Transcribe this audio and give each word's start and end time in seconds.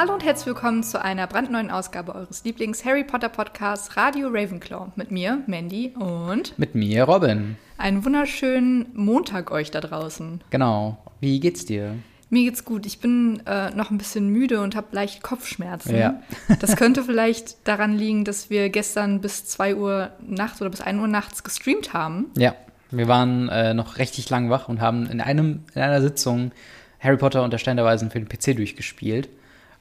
Hallo 0.00 0.14
und 0.14 0.24
herzlich 0.24 0.46
willkommen 0.46 0.84
zu 0.84 1.02
einer 1.02 1.26
brandneuen 1.26 1.72
Ausgabe 1.72 2.14
eures 2.14 2.44
Lieblings-Harry 2.44 3.02
Potter 3.02 3.28
Podcasts 3.28 3.96
Radio 3.96 4.28
Ravenclaw. 4.28 4.92
Mit 4.94 5.10
mir, 5.10 5.42
Mandy 5.48 5.92
und 5.98 6.56
Mit 6.56 6.76
mir, 6.76 7.02
Robin. 7.02 7.56
einen 7.78 8.04
wunderschönen 8.04 8.86
Montag 8.94 9.50
euch 9.50 9.72
da 9.72 9.80
draußen. 9.80 10.40
Genau. 10.50 10.98
Wie 11.18 11.40
geht's 11.40 11.64
dir? 11.64 11.96
Mir 12.30 12.44
geht's 12.44 12.64
gut. 12.64 12.86
Ich 12.86 13.00
bin 13.00 13.42
äh, 13.44 13.70
noch 13.70 13.90
ein 13.90 13.98
bisschen 13.98 14.28
müde 14.28 14.60
und 14.60 14.76
habe 14.76 14.86
leicht 14.92 15.24
Kopfschmerzen. 15.24 15.96
Ja. 15.96 16.22
das 16.60 16.76
könnte 16.76 17.02
vielleicht 17.02 17.66
daran 17.66 17.98
liegen, 17.98 18.24
dass 18.24 18.50
wir 18.50 18.68
gestern 18.68 19.20
bis 19.20 19.46
2 19.46 19.74
Uhr 19.74 20.12
nachts 20.24 20.60
oder 20.60 20.70
bis 20.70 20.80
1 20.80 21.00
Uhr 21.00 21.08
nachts 21.08 21.42
gestreamt 21.42 21.92
haben. 21.92 22.26
Ja, 22.36 22.54
wir 22.92 23.08
waren 23.08 23.48
äh, 23.48 23.74
noch 23.74 23.98
richtig 23.98 24.30
lang 24.30 24.48
wach 24.48 24.68
und 24.68 24.80
haben 24.80 25.06
in, 25.06 25.20
einem, 25.20 25.64
in 25.74 25.82
einer 25.82 26.00
Sitzung 26.00 26.52
Harry 27.00 27.16
Potter 27.16 27.42
und 27.42 27.52
der 27.52 27.58
Stein 27.58 27.76
der 27.76 27.84
Weisen 27.84 28.12
für 28.12 28.20
den 28.20 28.28
PC 28.28 28.56
durchgespielt. 28.56 29.28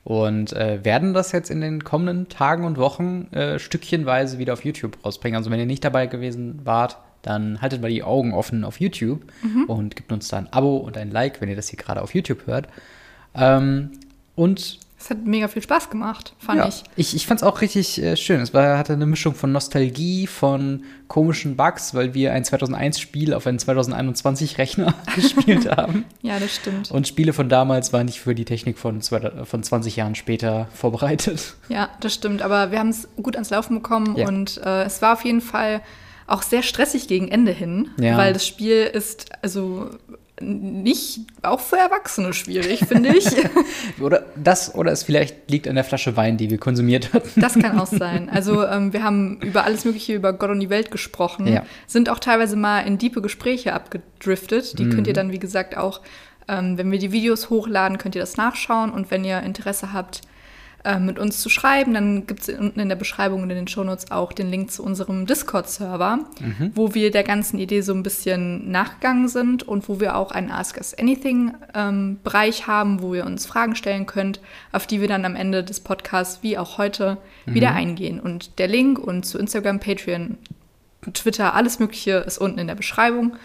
Und 0.07 0.53
äh, 0.53 0.85
werden 0.85 1.13
das 1.13 1.34
jetzt 1.34 1.52
in 1.52 1.59
den 1.59 1.84
kommenden 1.84 2.29
Tagen 2.29 2.63
und 2.63 2.77
Wochen 2.77 3.27
äh, 3.34 3.59
stückchenweise 3.59 4.38
wieder 4.38 4.53
auf 4.53 4.63
YouTube 4.63 4.97
rausbringen. 5.03 5.35
Also 5.35 5.52
wenn 5.52 5.59
ihr 5.59 5.66
nicht 5.66 5.83
dabei 5.83 6.07
gewesen 6.07 6.61
wart, 6.63 6.97
dann 7.23 7.61
haltet 7.61 7.81
mal 7.81 7.89
die 7.89 8.03
Augen 8.03 8.33
offen 8.33 8.63
auf 8.63 8.80
YouTube 8.80 9.21
und 9.67 9.97
gebt 9.97 10.09
uns 10.13 10.30
da 10.30 10.38
ein 10.38 10.47
Abo 10.53 10.77
und 10.77 10.97
ein 10.97 11.11
Like, 11.11 11.41
wenn 11.41 11.49
ihr 11.49 11.57
das 11.57 11.67
hier 11.67 11.77
gerade 11.77 12.02
auf 12.02 12.16
YouTube 12.16 12.47
hört. 12.47 12.70
Ähm, 13.35 13.89
und 14.35 14.80
Es 15.07 15.11
hat 15.11 15.25
mega 15.25 15.47
viel 15.47 15.61
Spaß 15.61 15.89
gemacht, 15.89 16.34
fand 16.38 16.59
ja, 16.59 16.67
ich. 16.67 16.84
ich, 16.97 17.16
ich 17.16 17.27
fand 17.27 17.39
es 17.39 17.47
auch 17.47 17.61
richtig 17.61 18.02
äh, 18.03 18.17
schön. 18.17 18.41
Es 18.41 18.53
war, 18.53 18.77
hatte 18.77 18.91
eine 18.91 19.05
Mischung 19.05 19.35
von 19.35 19.53
Nostalgie, 19.53 20.27
von 20.27 20.83
komischen 21.08 21.55
Bugs, 21.55 21.94
weil 21.94 22.14
wir 22.14 22.33
ein 22.33 22.44
2001-Spiel 22.44 23.33
auf 23.33 23.47
einen 23.47 23.58
2021-Rechner 23.58 24.94
gespielt 25.16 25.69
haben. 25.77 26.03
Ja, 26.22 26.39
das 26.39 26.53
stimmt. 26.55 26.91
Und 26.91 27.08
Spiele 27.08 27.31
von 27.31 27.47
damals 27.47 27.94
waren 27.94 28.08
nicht 28.08 28.19
für 28.19 28.36
die 28.36 28.44
Technik 28.44 28.77
von, 28.77 28.99
zwei- 29.02 29.45
von 29.45 29.64
20 29.64 29.95
Jahren 29.95 30.16
später 30.16 30.67
vorbereitet. 30.73 31.55
Ja, 31.69 31.88
das 32.02 32.14
stimmt. 32.14 32.42
Aber 32.42 32.71
wir 32.71 32.80
haben 32.80 32.89
es 32.89 33.08
gut 33.16 33.36
ans 33.38 33.49
Laufen 33.49 33.75
bekommen 33.75 34.17
Ja. 34.17 34.27
und 34.27 34.58
äh, 34.58 34.83
es 34.83 35.02
war 35.02 35.14
auf 35.14 35.23
jeden 35.23 35.39
Fall 35.42 35.81
auch 36.27 36.42
sehr 36.42 36.64
stressig 36.64 37.08
gegen 37.08 37.30
Ende 37.30 37.53
hin, 37.53 37.88
Ja. 37.97 38.17
weil 38.17 38.33
das 38.33 38.45
Spiel 38.45 38.83
ist 38.83 39.30
also 39.42 39.89
nicht 40.39 41.21
auch 41.41 41.59
für 41.59 41.77
Erwachsene 41.77 42.31
schwierig, 42.33 42.85
finde 42.88 43.16
ich. 43.17 43.25
Oder 43.99 44.25
das, 44.35 44.75
oder 44.75 44.91
es 44.91 45.02
vielleicht 45.03 45.49
liegt 45.49 45.67
an 45.67 45.75
der 45.75 45.83
Flasche 45.83 46.16
Wein, 46.16 46.38
die 46.38 46.49
wir 46.49 46.57
konsumiert 46.59 47.11
hatten. 47.13 47.41
Das 47.41 47.53
kann 47.57 47.80
auch 47.80 47.88
sein. 47.88 48.30
Also 48.30 48.63
ähm, 48.65 48.93
wir 48.93 49.03
haben 49.03 49.39
über 49.41 49.63
alles 49.63 49.83
Mögliche, 49.85 50.13
über 50.13 50.33
Gott 50.33 50.52
und 50.52 50.59
die 50.59 50.69
Welt 50.69 50.91
gesprochen, 50.91 51.47
Ja. 51.47 51.65
sind 51.88 52.09
auch 52.09 52.19
teilweise 52.19 52.55
mal 52.55 52.81
in 52.81 52.97
diepe 52.99 53.21
Gespräche 53.21 53.73
abgedriftet. 53.73 54.77
Die 54.77 54.85
Mhm. 54.85 54.91
könnt 54.93 55.08
ihr 55.08 55.13
dann, 55.13 55.31
wie 55.31 55.39
gesagt, 55.39 55.75
auch, 55.75 56.02
ähm, 56.47 56.77
wenn 56.77 56.91
wir 56.91 56.99
die 56.99 57.11
Videos 57.11 57.49
hochladen, 57.49 57.97
könnt 57.97 58.15
ihr 58.15 58.21
das 58.21 58.38
nachschauen. 58.38 58.91
Und 58.91 59.09
wenn 59.09 59.23
ihr 59.25 59.41
Interesse 59.41 59.91
habt, 59.91 60.21
ähm, 60.86 61.06
mit 61.06 61.20
uns 61.20 61.39
zu 61.42 61.50
schreiben, 61.50 61.94
dann 61.94 62.28
gibt 62.28 62.47
es 62.47 62.50
unten 62.58 62.80
in 62.80 62.88
der 62.88 62.95
Beschreibung 62.95 63.44
und 63.44 63.50
in 63.50 63.56
den 63.58 63.67
Shownotes 63.67 64.11
auch 64.11 64.31
den 64.31 64.50
Link 64.50 64.72
zu 64.72 64.83
unserem 64.83 65.25
Discord-Server, 65.25 66.20
Mhm. 66.39 66.72
wo 66.75 66.94
wir 66.94 67.11
der 67.11 67.23
ganzen 67.23 67.58
Idee 67.59 67.81
so 67.81 67.94
ein 67.94 68.03
bisschen 68.03 68.72
nachgegangen 68.72 69.28
sind 69.28 69.64
und 69.64 69.89
wo 69.89 70.00
wir 70.00 70.16
auch 70.16 70.31
einen 70.31 70.52
Ask 70.52 70.78
Us 70.78 70.94
Anything-Bereich 71.73 72.67
haben, 72.67 73.02
wo 73.02 73.14
ihr 73.16 73.25
uns 73.25 73.45
Fragen 73.45 73.75
stellen 73.75 74.05
könnt, 74.05 74.39
auf 74.72 74.88
die 74.88 75.02
wir 75.02 75.08
dann 75.08 75.25
am 75.25 75.36
Ende 75.36 75.64
des 75.64 75.80
Podcasts, 75.80 76.44
wie 76.44 76.58
auch 76.58 76.78
heute, 76.78 77.17
wieder 77.45 77.73
eingehen. 77.73 78.20
Und 78.20 78.59
der 78.59 78.67
Link 78.67 79.00
und 79.00 79.25
zu 79.25 79.38
Instagram, 79.38 79.80
Patreon, 79.80 80.38
Twitter, 81.14 81.53
alles 81.53 81.80
Mögliche 81.80 82.17
ist 82.17 82.38
unten 82.38 82.59
in 82.59 82.67
der 82.67 82.75
Beschreibung. 82.75 83.36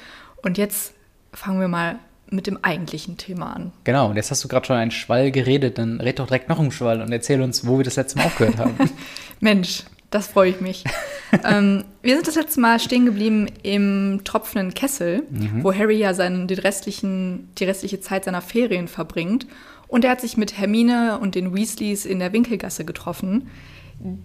Und 0.42 0.58
jetzt 0.58 0.94
fangen 1.32 1.60
wir 1.60 1.68
mal 1.68 1.98
mit 2.32 2.46
dem 2.46 2.58
eigentlichen 2.62 3.16
Thema 3.16 3.54
an. 3.54 3.72
Genau, 3.84 4.10
und 4.10 4.16
jetzt 4.16 4.30
hast 4.30 4.42
du 4.44 4.48
gerade 4.48 4.66
schon 4.66 4.76
einen 4.76 4.90
Schwall 4.90 5.30
geredet, 5.30 5.78
dann 5.78 6.00
red 6.00 6.18
doch 6.18 6.26
direkt 6.26 6.48
noch 6.48 6.58
einen 6.58 6.72
Schwall 6.72 7.00
und 7.02 7.12
erzähl 7.12 7.40
uns, 7.42 7.66
wo 7.66 7.78
wir 7.78 7.84
das 7.84 7.96
letzte 7.96 8.18
Mal 8.18 8.26
aufgehört 8.26 8.58
haben. 8.58 8.74
Mensch, 9.40 9.84
das 10.10 10.28
freue 10.28 10.50
ich 10.50 10.60
mich. 10.60 10.84
ähm, 11.44 11.84
wir 12.02 12.14
sind 12.14 12.28
das 12.28 12.34
letzte 12.34 12.60
Mal 12.60 12.78
stehen 12.78 13.06
geblieben 13.06 13.46
im 13.62 14.20
tropfenden 14.24 14.74
Kessel, 14.74 15.22
wo 15.60 15.72
Harry 15.72 15.96
ja 15.96 16.14
seinen, 16.14 16.46
den 16.46 16.58
restlichen, 16.58 17.48
die 17.58 17.64
restliche 17.64 18.00
Zeit 18.00 18.24
seiner 18.24 18.42
Ferien 18.42 18.88
verbringt. 18.88 19.46
Und 19.88 20.04
er 20.04 20.12
hat 20.12 20.20
sich 20.20 20.36
mit 20.36 20.58
Hermine 20.58 21.18
und 21.18 21.34
den 21.34 21.54
Weasleys 21.54 22.06
in 22.06 22.18
der 22.18 22.32
Winkelgasse 22.32 22.84
getroffen, 22.84 23.50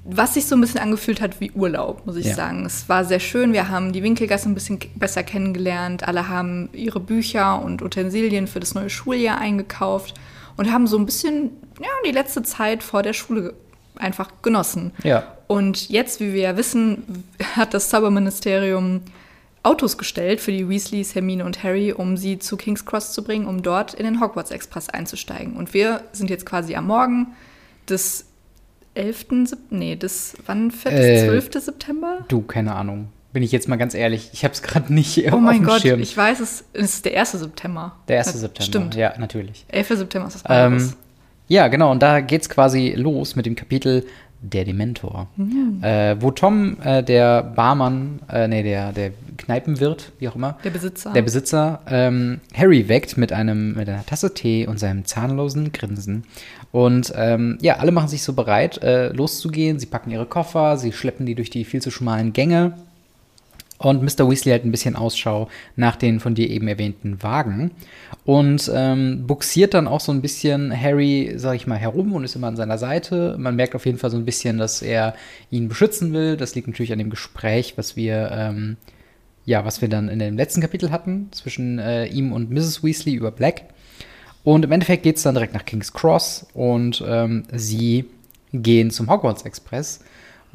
was 0.06 0.34
sich 0.34 0.46
so 0.48 0.56
ein 0.56 0.62
bisschen 0.62 0.80
angefühlt 0.80 1.22
hat 1.22 1.40
wie 1.40 1.52
Urlaub, 1.52 2.06
muss 2.06 2.16
ich 2.16 2.26
Ja. 2.28 2.36
sagen. 2.36 2.66
Es 2.66 2.90
war 2.90 3.06
sehr 3.06 3.20
schön. 3.20 3.54
Wir 3.54 3.70
haben 3.70 3.94
die 3.94 4.02
Winkelgasse 4.04 4.50
ein 4.50 4.56
bisschen 4.56 4.80
besser 4.96 5.24
kennengelernt. 5.24 6.08
Alle 6.08 6.28
haben 6.30 6.70
ihre 6.74 7.00
Bücher 7.00 7.62
und 7.62 7.82
Utensilien 7.82 8.48
für 8.48 8.60
das 8.60 8.74
neue 8.74 8.90
Schuljahr 8.90 9.38
eingekauft 9.40 10.16
und 10.56 10.72
haben 10.72 10.88
so 10.88 10.98
ein 10.98 11.06
bisschen 11.06 11.52
ja, 11.80 11.90
die 12.06 12.12
letzte 12.12 12.42
Zeit 12.44 12.82
vor 12.82 13.04
der 13.04 13.14
Schule 13.14 13.54
einfach 13.96 14.32
genossen. 14.42 14.92
Ja. 15.04 15.24
Und 15.48 15.90
jetzt, 15.90 16.20
wie 16.20 16.34
wir 16.34 16.42
ja 16.42 16.58
wissen, 16.58 17.24
hat 17.56 17.74
das 17.74 17.90
Zauberministerium 17.90 19.02
Autos 19.64 19.98
gestellt 19.98 20.40
für 20.40 20.52
die 20.52 20.68
Weasleys, 20.70 21.14
Hermine 21.14 21.44
und 21.46 21.62
Harry, 21.64 21.92
um 21.92 22.16
sie 22.16 22.40
zu 22.40 22.58
King's 22.58 22.86
Cross 22.86 23.12
zu 23.12 23.24
bringen, 23.24 23.48
um 23.48 23.62
dort 23.64 23.94
in 23.94 24.06
den 24.06 24.22
Hogwarts 24.22 24.52
Express 24.52 24.90
einzusteigen. 24.90 25.56
Und 25.58 25.74
wir 25.74 26.02
sind 26.14 26.30
jetzt 26.30 26.46
quasi 26.46 26.76
am 26.76 26.88
Morgen 26.88 27.28
des 27.90 28.27
11. 28.98 29.26
Sep 29.46 29.60
nee, 29.70 29.96
des, 29.96 30.36
wann, 30.46 30.72
fährt 30.72 30.96
das? 30.96 31.06
Äh, 31.06 31.28
12. 31.28 31.50
September? 31.64 32.26
Du, 32.28 32.42
keine 32.42 32.76
Ahnung. 32.76 33.10
Bin 33.34 33.44
ich 33.44 33.52
jetzt 33.52 33.68
mal 33.68 33.76
ganz 33.76 33.94
ehrlich, 33.94 34.30
ich 34.34 34.44
habe 34.44 34.54
es 34.54 34.64
gerade 34.64 34.92
nicht 34.94 35.18
Oh 35.32 35.32
auf 35.36 35.42
mein 35.42 35.64
Gott, 35.64 35.82
Schirm. 35.82 36.00
ich 36.02 36.16
weiß 36.16 36.40
es, 36.40 36.64
es 36.74 36.96
ist 36.96 37.06
der 37.06 37.20
1. 37.20 37.34
September. 37.34 37.96
Der 38.08 38.20
1. 38.20 38.28
Ja, 38.28 38.32
September. 38.34 38.64
Stimmt, 38.66 38.96
Ja, 38.96 39.14
natürlich. 39.20 39.66
11. 39.68 39.88
September 39.90 40.28
ist 40.28 40.44
das. 40.44 40.44
Ähm, 40.50 40.94
ja, 41.48 41.68
genau, 41.68 41.92
und 41.92 42.02
da 42.02 42.20
geht's 42.20 42.50
quasi 42.50 42.94
los 42.96 43.36
mit 43.36 43.46
dem 43.46 43.56
Kapitel 43.56 44.06
Der 44.42 44.66
Dementor. 44.66 45.28
Mhm. 45.36 45.80
Äh, 45.82 46.22
wo 46.22 46.32
Tom, 46.32 46.78
äh, 46.84 47.02
der 47.04 47.42
Barmann, 47.44 48.20
äh, 48.32 48.48
nee, 48.48 48.62
der, 48.64 48.92
der 48.92 49.12
Kneipenwirt, 49.38 50.12
wie 50.20 50.28
auch 50.30 50.36
immer, 50.36 50.58
Der 50.64 50.70
Besitzer. 50.70 51.12
der 51.14 51.22
Besitzer, 51.24 51.82
ähm, 51.88 52.40
Harry 52.56 52.88
weckt 52.88 53.18
mit, 53.18 53.34
einem, 53.34 53.76
mit 53.76 53.90
einer 53.90 54.06
Tasse 54.06 54.34
Tee 54.34 54.68
und 54.68 54.80
seinem 54.80 55.06
zahnlosen 55.06 55.72
Grinsen. 55.72 56.24
Und 56.72 57.14
ähm, 57.16 57.58
ja, 57.62 57.78
alle 57.78 57.92
machen 57.92 58.10
sich 58.10 58.24
so 58.24 58.34
bereit, 58.34 58.82
äh, 58.84 59.08
loszugehen. 59.10 59.80
Sie 59.80 59.86
packen 59.88 60.12
ihre 60.12 60.26
Koffer, 60.26 60.78
sie 60.78 60.92
schleppen 60.92 61.26
die 61.26 61.36
durch 61.36 61.50
die 61.50 61.66
viel 61.66 61.82
zu 61.82 61.92
schmalen 61.92 62.34
Gänge. 62.34 62.74
Und 63.78 64.02
Mr. 64.02 64.30
Weasley 64.30 64.52
hält 64.52 64.66
ein 64.66 64.72
bisschen 64.72 64.96
Ausschau 64.96 65.50
nach 65.76 65.96
den 65.96 66.20
von 66.20 66.34
dir 66.34 66.50
eben 66.50 66.68
erwähnten 66.68 67.22
Wagen 67.22 67.72
und 68.26 68.72
ähm, 68.74 69.28
buxiert 69.28 69.74
dann 69.74 69.88
auch 69.88 70.00
so 70.00 70.12
ein 70.12 70.22
bisschen 70.22 70.76
Harry, 70.76 71.34
sag 71.36 71.56
ich 71.56 71.68
mal, 71.68 71.78
herum 71.78 72.14
und 72.14 72.24
ist 72.24 72.36
immer 72.36 72.48
an 72.48 72.56
seiner 72.56 72.80
Seite. 72.80 73.36
Man 73.38 73.56
merkt 73.56 73.76
auf 73.76 73.86
jeden 73.86 74.00
Fall 74.00 74.10
so 74.10 74.18
ein 74.18 74.26
bisschen, 74.26 74.58
dass 74.58 74.82
er 74.82 75.16
ihn 75.52 75.68
beschützen 75.68 76.12
will. 76.12 76.38
Das 76.38 76.56
liegt 76.56 76.68
natürlich 76.68 76.92
an 76.92 77.00
dem 77.00 77.12
Gespräch, 77.12 77.74
was 77.78 77.96
wir, 77.96 78.32
ähm, 78.32 78.78
ja, 79.46 79.64
was 79.64 79.82
wir 79.82 79.90
dann 79.90 80.10
in 80.10 80.20
dem 80.20 80.38
letzten 80.38 80.62
Kapitel 80.62 80.90
hatten 80.90 81.30
zwischen 81.32 81.78
äh, 81.78 82.08
ihm 82.08 82.34
und 82.34 82.50
Mrs. 82.50 82.84
Weasley 82.84 83.14
über 83.14 83.32
Black. 83.32 83.66
Und 84.44 84.66
im 84.66 84.72
Endeffekt 84.72 85.04
geht 85.04 85.18
es 85.18 85.24
dann 85.24 85.36
direkt 85.36 85.54
nach 85.54 85.66
King's 85.66 85.94
Cross 85.94 86.48
und 86.54 87.04
ähm, 87.06 87.44
sie 87.54 88.06
gehen 88.54 88.92
zum 88.92 89.10
Hogwarts 89.10 89.44
Express, 89.44 90.00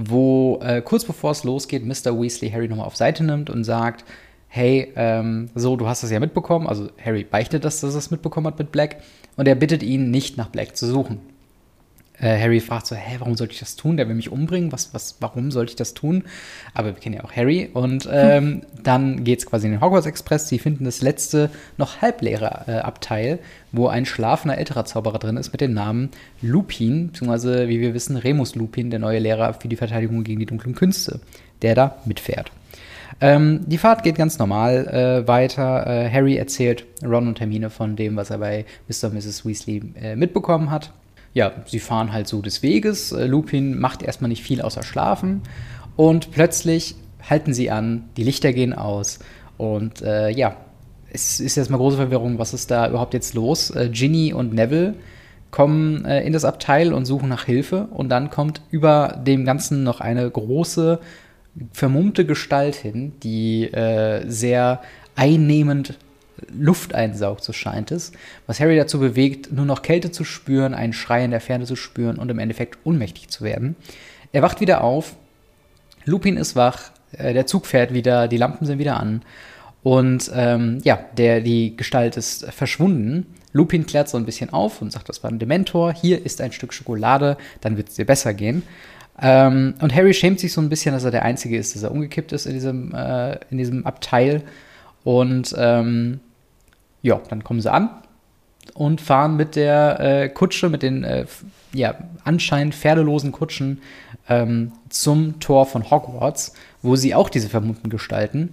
wo 0.08 0.60
äh, 0.62 0.82
kurz 0.82 1.04
bevor 1.04 1.32
es 1.32 1.44
losgeht, 1.44 1.84
Mr. 1.84 2.20
Weasley 2.20 2.50
Harry 2.50 2.68
nochmal 2.68 2.86
auf 2.86 2.96
Seite 2.96 3.24
nimmt 3.24 3.50
und 3.50 3.64
sagt, 3.64 4.04
hey, 4.48 4.92
ähm, 4.96 5.48
so, 5.54 5.76
du 5.76 5.88
hast 5.88 6.02
das 6.02 6.10
ja 6.10 6.20
mitbekommen. 6.20 6.66
Also 6.66 6.88
Harry 7.02 7.24
beichtet 7.24 7.64
das, 7.64 7.80
dass 7.80 7.94
er 7.94 7.98
es 7.98 8.10
mitbekommen 8.10 8.46
hat 8.46 8.58
mit 8.58 8.70
Black. 8.70 8.98
Und 9.36 9.48
er 9.48 9.54
bittet 9.54 9.82
ihn, 9.82 10.10
nicht 10.10 10.36
nach 10.36 10.48
Black 10.48 10.76
zu 10.76 10.86
suchen. 10.86 11.20
Äh, 12.18 12.38
Harry 12.38 12.60
fragt 12.60 12.86
so, 12.86 12.94
hä, 12.94 13.16
warum 13.18 13.36
sollte 13.36 13.54
ich 13.54 13.60
das 13.60 13.76
tun? 13.76 13.96
Der 13.96 14.08
will 14.08 14.14
mich 14.14 14.30
umbringen. 14.30 14.72
Was, 14.72 14.94
was, 14.94 15.16
warum 15.20 15.50
sollte 15.50 15.70
ich 15.70 15.76
das 15.76 15.94
tun? 15.94 16.24
Aber 16.74 16.88
wir 16.88 17.00
kennen 17.00 17.16
ja 17.16 17.24
auch 17.24 17.32
Harry. 17.32 17.70
Und 17.72 18.08
ähm, 18.10 18.62
dann 18.82 19.24
geht 19.24 19.40
es 19.40 19.46
quasi 19.46 19.66
in 19.66 19.72
den 19.72 19.80
Hogwarts 19.80 20.06
Express. 20.06 20.48
Sie 20.48 20.58
finden 20.58 20.84
das 20.84 21.02
letzte, 21.02 21.50
noch 21.78 22.02
halbleere 22.02 22.64
äh, 22.66 22.72
Abteil, 22.78 23.38
wo 23.72 23.88
ein 23.88 24.06
schlafender 24.06 24.58
älterer 24.58 24.84
Zauberer 24.84 25.18
drin 25.18 25.36
ist 25.36 25.52
mit 25.52 25.60
dem 25.60 25.74
Namen 25.74 26.10
Lupin, 26.42 27.08
beziehungsweise, 27.08 27.68
wie 27.68 27.80
wir 27.80 27.94
wissen, 27.94 28.16
Remus 28.16 28.54
Lupin, 28.54 28.90
der 28.90 29.00
neue 29.00 29.18
Lehrer 29.18 29.54
für 29.54 29.68
die 29.68 29.76
Verteidigung 29.76 30.24
gegen 30.24 30.40
die 30.40 30.46
dunklen 30.46 30.74
Künste, 30.74 31.20
der 31.62 31.74
da 31.74 31.96
mitfährt. 32.04 32.52
Ähm, 33.20 33.60
die 33.66 33.78
Fahrt 33.78 34.02
geht 34.02 34.16
ganz 34.16 34.38
normal 34.38 34.88
äh, 34.88 35.28
weiter. 35.28 35.86
Äh, 35.86 36.10
Harry 36.10 36.36
erzählt 36.36 36.84
Ron 37.04 37.28
und 37.28 37.40
Hermine 37.40 37.70
von 37.70 37.94
dem, 37.94 38.16
was 38.16 38.30
er 38.30 38.38
bei 38.38 38.64
Mr. 38.88 39.08
und 39.08 39.14
Mrs. 39.14 39.46
Weasley 39.46 39.82
äh, 40.00 40.16
mitbekommen 40.16 40.70
hat. 40.70 40.92
Ja, 41.34 41.52
sie 41.66 41.80
fahren 41.80 42.12
halt 42.12 42.28
so 42.28 42.42
des 42.42 42.62
Weges. 42.62 43.12
Äh, 43.12 43.26
Lupin 43.26 43.78
macht 43.78 44.02
erstmal 44.02 44.28
nicht 44.28 44.42
viel 44.42 44.60
außer 44.60 44.82
schlafen. 44.82 45.42
Und 45.96 46.30
plötzlich 46.30 46.94
halten 47.28 47.54
sie 47.54 47.70
an, 47.70 48.04
die 48.16 48.24
Lichter 48.24 48.52
gehen 48.52 48.72
aus. 48.72 49.18
Und 49.56 50.02
äh, 50.02 50.30
ja, 50.30 50.56
es 51.10 51.40
ist 51.40 51.56
erstmal 51.56 51.78
große 51.78 51.96
Verwirrung, 51.96 52.38
was 52.38 52.54
ist 52.54 52.70
da 52.70 52.88
überhaupt 52.88 53.14
jetzt 53.14 53.34
los? 53.34 53.70
Äh, 53.70 53.90
Ginny 53.90 54.32
und 54.32 54.54
Neville 54.54 54.94
kommen 55.50 56.04
äh, 56.04 56.24
in 56.24 56.32
das 56.32 56.44
Abteil 56.44 56.92
und 56.92 57.04
suchen 57.04 57.28
nach 57.28 57.44
Hilfe. 57.44 57.88
Und 57.90 58.08
dann 58.08 58.30
kommt 58.30 58.62
über 58.70 59.20
dem 59.24 59.44
Ganzen 59.44 59.84
noch 59.84 60.00
eine 60.00 60.28
große, 60.28 60.98
vermummte 61.72 62.24
Gestalt 62.24 62.74
hin, 62.74 63.12
die 63.22 63.64
äh, 63.64 64.24
sehr 64.28 64.80
einnehmend 65.14 65.98
Luft 66.52 66.94
einsaugt, 66.94 67.44
so 67.44 67.52
scheint 67.52 67.90
es. 67.90 68.12
Was 68.46 68.60
Harry 68.60 68.76
dazu 68.76 68.98
bewegt, 68.98 69.52
nur 69.52 69.66
noch 69.66 69.82
Kälte 69.82 70.10
zu 70.10 70.24
spüren, 70.24 70.74
einen 70.74 70.92
Schrei 70.92 71.24
in 71.24 71.30
der 71.30 71.40
Ferne 71.40 71.64
zu 71.64 71.76
spüren 71.76 72.16
und 72.18 72.30
im 72.30 72.38
Endeffekt 72.38 72.78
ohnmächtig 72.84 73.28
zu 73.28 73.44
werden. 73.44 73.76
Er 74.32 74.42
wacht 74.42 74.60
wieder 74.60 74.82
auf, 74.82 75.14
Lupin 76.04 76.36
ist 76.36 76.56
wach, 76.56 76.90
äh, 77.12 77.32
der 77.32 77.46
Zug 77.46 77.66
fährt 77.66 77.92
wieder, 77.92 78.28
die 78.28 78.36
Lampen 78.36 78.66
sind 78.66 78.78
wieder 78.78 78.98
an. 78.98 79.22
Und 79.82 80.30
ähm, 80.34 80.78
ja, 80.84 80.98
der, 81.16 81.40
die 81.40 81.76
Gestalt 81.76 82.16
ist 82.16 82.46
verschwunden. 82.52 83.26
Lupin 83.52 83.84
klärt 83.84 84.08
so 84.08 84.16
ein 84.16 84.24
bisschen 84.24 84.50
auf 84.50 84.80
und 84.80 84.92
sagt, 84.92 85.08
das 85.08 85.22
war 85.22 85.30
ein 85.30 85.38
Dementor. 85.38 85.92
Hier 85.92 86.24
ist 86.24 86.40
ein 86.40 86.52
Stück 86.52 86.72
Schokolade, 86.72 87.36
dann 87.60 87.76
wird 87.76 87.88
es 87.88 87.96
dir 87.96 88.06
besser 88.06 88.32
gehen. 88.32 88.62
Ähm, 89.20 89.74
und 89.80 89.94
Harry 89.94 90.14
schämt 90.14 90.40
sich 90.40 90.52
so 90.52 90.60
ein 90.60 90.68
bisschen, 90.68 90.94
dass 90.94 91.04
er 91.04 91.10
der 91.10 91.24
Einzige 91.24 91.58
ist, 91.58 91.74
dass 91.74 91.82
er 91.82 91.90
umgekippt 91.90 92.32
ist 92.32 92.46
in 92.46 92.54
diesem, 92.54 92.94
äh, 92.94 93.38
in 93.50 93.58
diesem 93.58 93.84
Abteil. 93.84 94.42
Und 95.04 95.54
ähm, 95.58 96.20
ja, 97.02 97.20
dann 97.28 97.44
kommen 97.44 97.60
sie 97.60 97.72
an 97.72 97.90
und 98.74 99.00
fahren 99.00 99.36
mit 99.36 99.56
der 99.56 100.00
äh, 100.00 100.28
Kutsche, 100.28 100.68
mit 100.68 100.82
den 100.82 101.04
äh, 101.04 101.26
ja, 101.72 101.94
anscheinend 102.24 102.74
pferdelosen 102.74 103.32
Kutschen 103.32 103.82
ähm, 104.28 104.72
zum 104.88 105.40
Tor 105.40 105.66
von 105.66 105.90
Hogwarts, 105.90 106.54
wo 106.80 106.96
sie 106.96 107.14
auch 107.14 107.28
diese 107.28 107.48
vermummten 107.48 107.90
Gestalten 107.90 108.52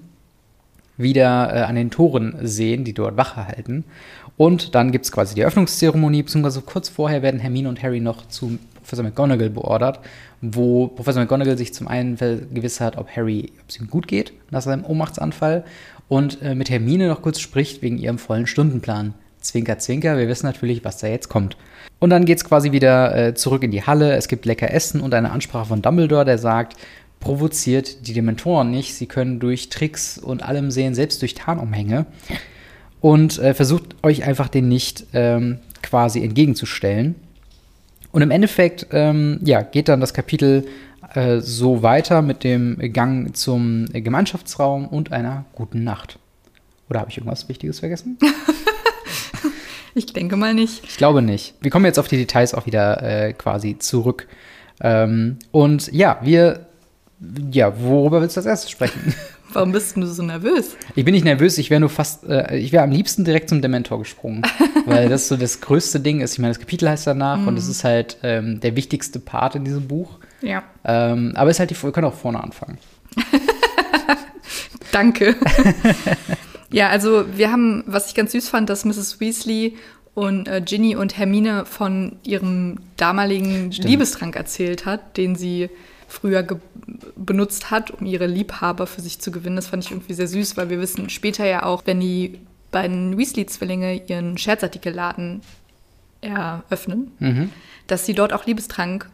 wieder 0.98 1.56
äh, 1.56 1.62
an 1.62 1.76
den 1.76 1.92
Toren 1.92 2.36
sehen, 2.42 2.84
die 2.84 2.94
dort 2.94 3.18
Wache 3.18 3.48
halten. 3.48 3.86
Und 4.36 4.76
dann 4.76 4.92
gibt 4.92 5.06
es 5.06 5.12
quasi 5.12 5.36
die 5.36 5.42
Eröffnungszeremonie, 5.42 6.24
beziehungsweise 6.24 6.62
kurz 6.62 6.90
vorher 6.90 7.22
werden 7.22 7.40
Hermine 7.40 7.70
und 7.70 7.82
Harry 7.84 8.00
noch 8.00 8.28
zu 8.28 8.58
Professor 8.76 9.04
McGonagall 9.04 9.50
beordert, 9.50 10.00
wo 10.42 10.88
Professor 10.88 11.22
McGonagall 11.22 11.58
sich 11.58 11.74
zum 11.74 11.88
einen 11.88 12.18
vergewissert, 12.18 12.98
ob 12.98 13.10
Harry, 13.16 13.52
ob 13.62 13.70
es 13.70 13.80
ihm 13.80 13.90
gut 13.90 14.08
geht 14.08 14.34
nach 14.50 14.62
seinem 14.62 14.86
Ohnmachtsanfall 14.86 15.64
und 16.10 16.42
äh, 16.42 16.56
mit 16.56 16.70
Hermine 16.70 17.08
noch 17.08 17.22
kurz 17.22 17.40
spricht 17.40 17.82
wegen 17.82 17.98
ihrem 17.98 18.18
vollen 18.18 18.48
Stundenplan. 18.48 19.14
Zwinker, 19.40 19.80
zwinker, 19.80 20.18
wir 20.18 20.28
wissen 20.28 20.48
natürlich, 20.48 20.84
was 20.84 20.98
da 20.98 21.08
jetzt 21.08 21.30
kommt. 21.30 21.56
Und 22.00 22.10
dann 22.10 22.26
geht 22.26 22.40
es 22.40 22.44
quasi 22.44 22.74
wieder 22.74 23.16
äh, 23.16 23.34
zurück 23.36 23.64
in 23.64 23.72
die 23.72 23.84
Halle. 23.84 24.16
Es 24.16 24.28
gibt 24.28 24.46
lecker 24.46 24.74
Essen 24.74 25.00
und 25.00 25.14
eine 25.14 25.32
Ansprache 25.32 25.68
von 25.68 25.82
Dumbledore, 25.82 26.26
der 26.26 26.38
sagt, 26.38 26.76
provoziert 27.20 28.08
die 28.08 28.14
Dementoren 28.14 28.72
nicht. 28.72 28.96
Sie 28.96 29.06
können 29.06 29.40
durch 29.40 29.70
Tricks 29.70 30.18
und 30.18 30.44
allem 30.44 30.72
sehen, 30.72 30.94
selbst 30.94 31.22
durch 31.22 31.36
Tarnumhänge. 31.36 32.06
Und 33.02 33.40
äh, 33.40 33.54
versucht 33.54 33.96
euch 34.04 34.24
einfach 34.24 34.50
den 34.50 34.68
nicht 34.68 35.06
ähm, 35.14 35.60
quasi 35.82 36.22
entgegenzustellen. 36.22 37.16
Und 38.12 38.22
im 38.22 38.32
Endeffekt, 38.32 38.88
ähm, 38.92 39.40
ja, 39.44 39.62
geht 39.62 39.88
dann 39.88 40.02
das 40.02 40.14
Kapitel 40.14 40.66
äh, 41.14 41.40
so 41.42 41.84
weiter 41.84 42.22
mit 42.22 42.44
dem 42.44 42.78
Gang 42.94 43.36
zum 43.36 43.86
Gemeinschaftsraum 43.92 44.88
und 44.88 45.12
einer 45.12 45.46
guten 45.54 45.84
Nacht. 45.84 46.20
Oder 46.90 47.02
habe 47.02 47.12
ich 47.12 47.18
irgendwas 47.18 47.48
Wichtiges 47.50 47.80
vergessen? 47.80 48.18
ich 49.96 50.08
denke 50.08 50.36
mal 50.36 50.54
nicht. 50.54 50.84
Ich 50.86 50.98
glaube 50.98 51.22
nicht. 51.22 51.56
Wir 51.62 51.72
kommen 51.72 51.86
jetzt 51.86 52.00
auf 52.00 52.08
die 52.08 52.18
Details 52.18 52.54
auch 52.54 52.66
wieder 52.66 53.02
äh, 53.04 53.34
quasi 53.34 53.78
zurück. 53.78 54.28
Ähm, 54.82 55.38
und 55.52 55.92
ja, 55.92 56.20
wir, 56.24 56.68
ja, 57.52 57.80
worüber 57.80 58.22
willst 58.22 58.38
du 58.38 58.40
als 58.40 58.48
erstes 58.48 58.72
sprechen? 58.72 59.14
Warum 59.54 59.72
bist 59.72 59.98
du 59.98 60.06
so 60.06 60.22
nervös? 60.22 60.76
Ich 60.96 61.06
bin 61.06 61.14
nicht 61.14 61.24
nervös, 61.26 61.58
ich 61.58 61.72
wäre 61.72 61.80
nur 61.80 61.90
fast, 61.90 62.24
äh, 62.28 62.56
ich 62.58 62.72
wäre 62.72 62.84
am 62.84 62.92
liebsten 62.92 63.26
direkt 63.26 63.50
zum 63.50 63.62
Dementor 63.62 63.98
gesprungen. 64.00 64.44
weil 64.86 65.10
das 65.10 65.28
so 65.28 65.38
das 65.38 65.62
größte 65.62 66.00
Ding 66.00 66.22
ist. 66.22 66.34
Ich 66.34 66.40
meine, 66.40 66.52
das 66.52 66.60
Kapitel 66.60 66.90
heißt 66.90 67.08
danach 67.08 67.40
mm. 67.40 67.48
und 67.48 67.58
es 67.58 67.68
ist 67.68 67.84
halt 67.84 68.18
ähm, 68.24 68.60
der 68.60 68.76
wichtigste 68.76 69.20
Part 69.20 69.56
in 69.56 69.64
diesem 69.64 69.88
Buch. 69.88 70.19
Ja. 70.42 70.64
Ähm, 70.84 71.34
aber 71.36 71.50
es 71.50 71.56
ist 71.56 71.60
halt 71.60 71.70
die, 71.70 71.82
wir 71.82 71.92
können 71.92 72.08
auch 72.08 72.14
vorne 72.14 72.44
anfangen. 72.44 72.78
Danke. 74.92 75.36
ja, 76.72 76.90
also 76.90 77.26
wir 77.36 77.52
haben, 77.52 77.84
was 77.86 78.08
ich 78.08 78.16
ganz 78.16 78.32
süß 78.32 78.50
fand, 78.50 78.70
dass 78.70 78.86
Mrs. 78.86 79.20
Weasley 79.20 79.78
und 80.16 80.48
äh, 80.48 80.62
Ginny 80.62 80.96
und 80.96 81.18
Hermine 81.18 81.66
von 81.66 82.18
ihrem 82.24 82.80
damaligen 82.98 83.72
Stimmt. 83.72 83.90
Liebestrank 83.90 84.36
erzählt 84.36 84.86
hat, 84.86 85.18
den 85.18 85.36
sie 85.36 85.70
früher 86.08 86.46
benutzt 87.16 87.70
hat, 87.72 87.92
um 87.92 88.06
ihre 88.06 88.26
Liebhaber 88.26 88.88
für 88.88 89.02
sich 89.02 89.20
zu 89.20 89.32
gewinnen. 89.32 89.56
Das 89.56 89.68
fand 89.68 89.86
ich 89.86 89.92
irgendwie 89.92 90.14
sehr 90.14 90.28
süß, 90.28 90.58
weil 90.58 90.70
wir 90.70 90.80
wissen 90.80 91.10
später 91.10 91.46
ja 91.46 91.64
auch, 91.64 91.84
wenn 91.86 92.00
die 92.00 92.40
beiden 92.72 93.18
Weasley-Zwillinge 93.18 94.08
ihren 94.08 94.38
Scherzartikelladen 94.38 95.42
eröffnen, 96.22 97.12
mhm. 97.20 97.50
dass 97.88 98.06
sie 98.06 98.14
dort 98.14 98.34
auch 98.34 98.46
Liebestrank 98.46 99.10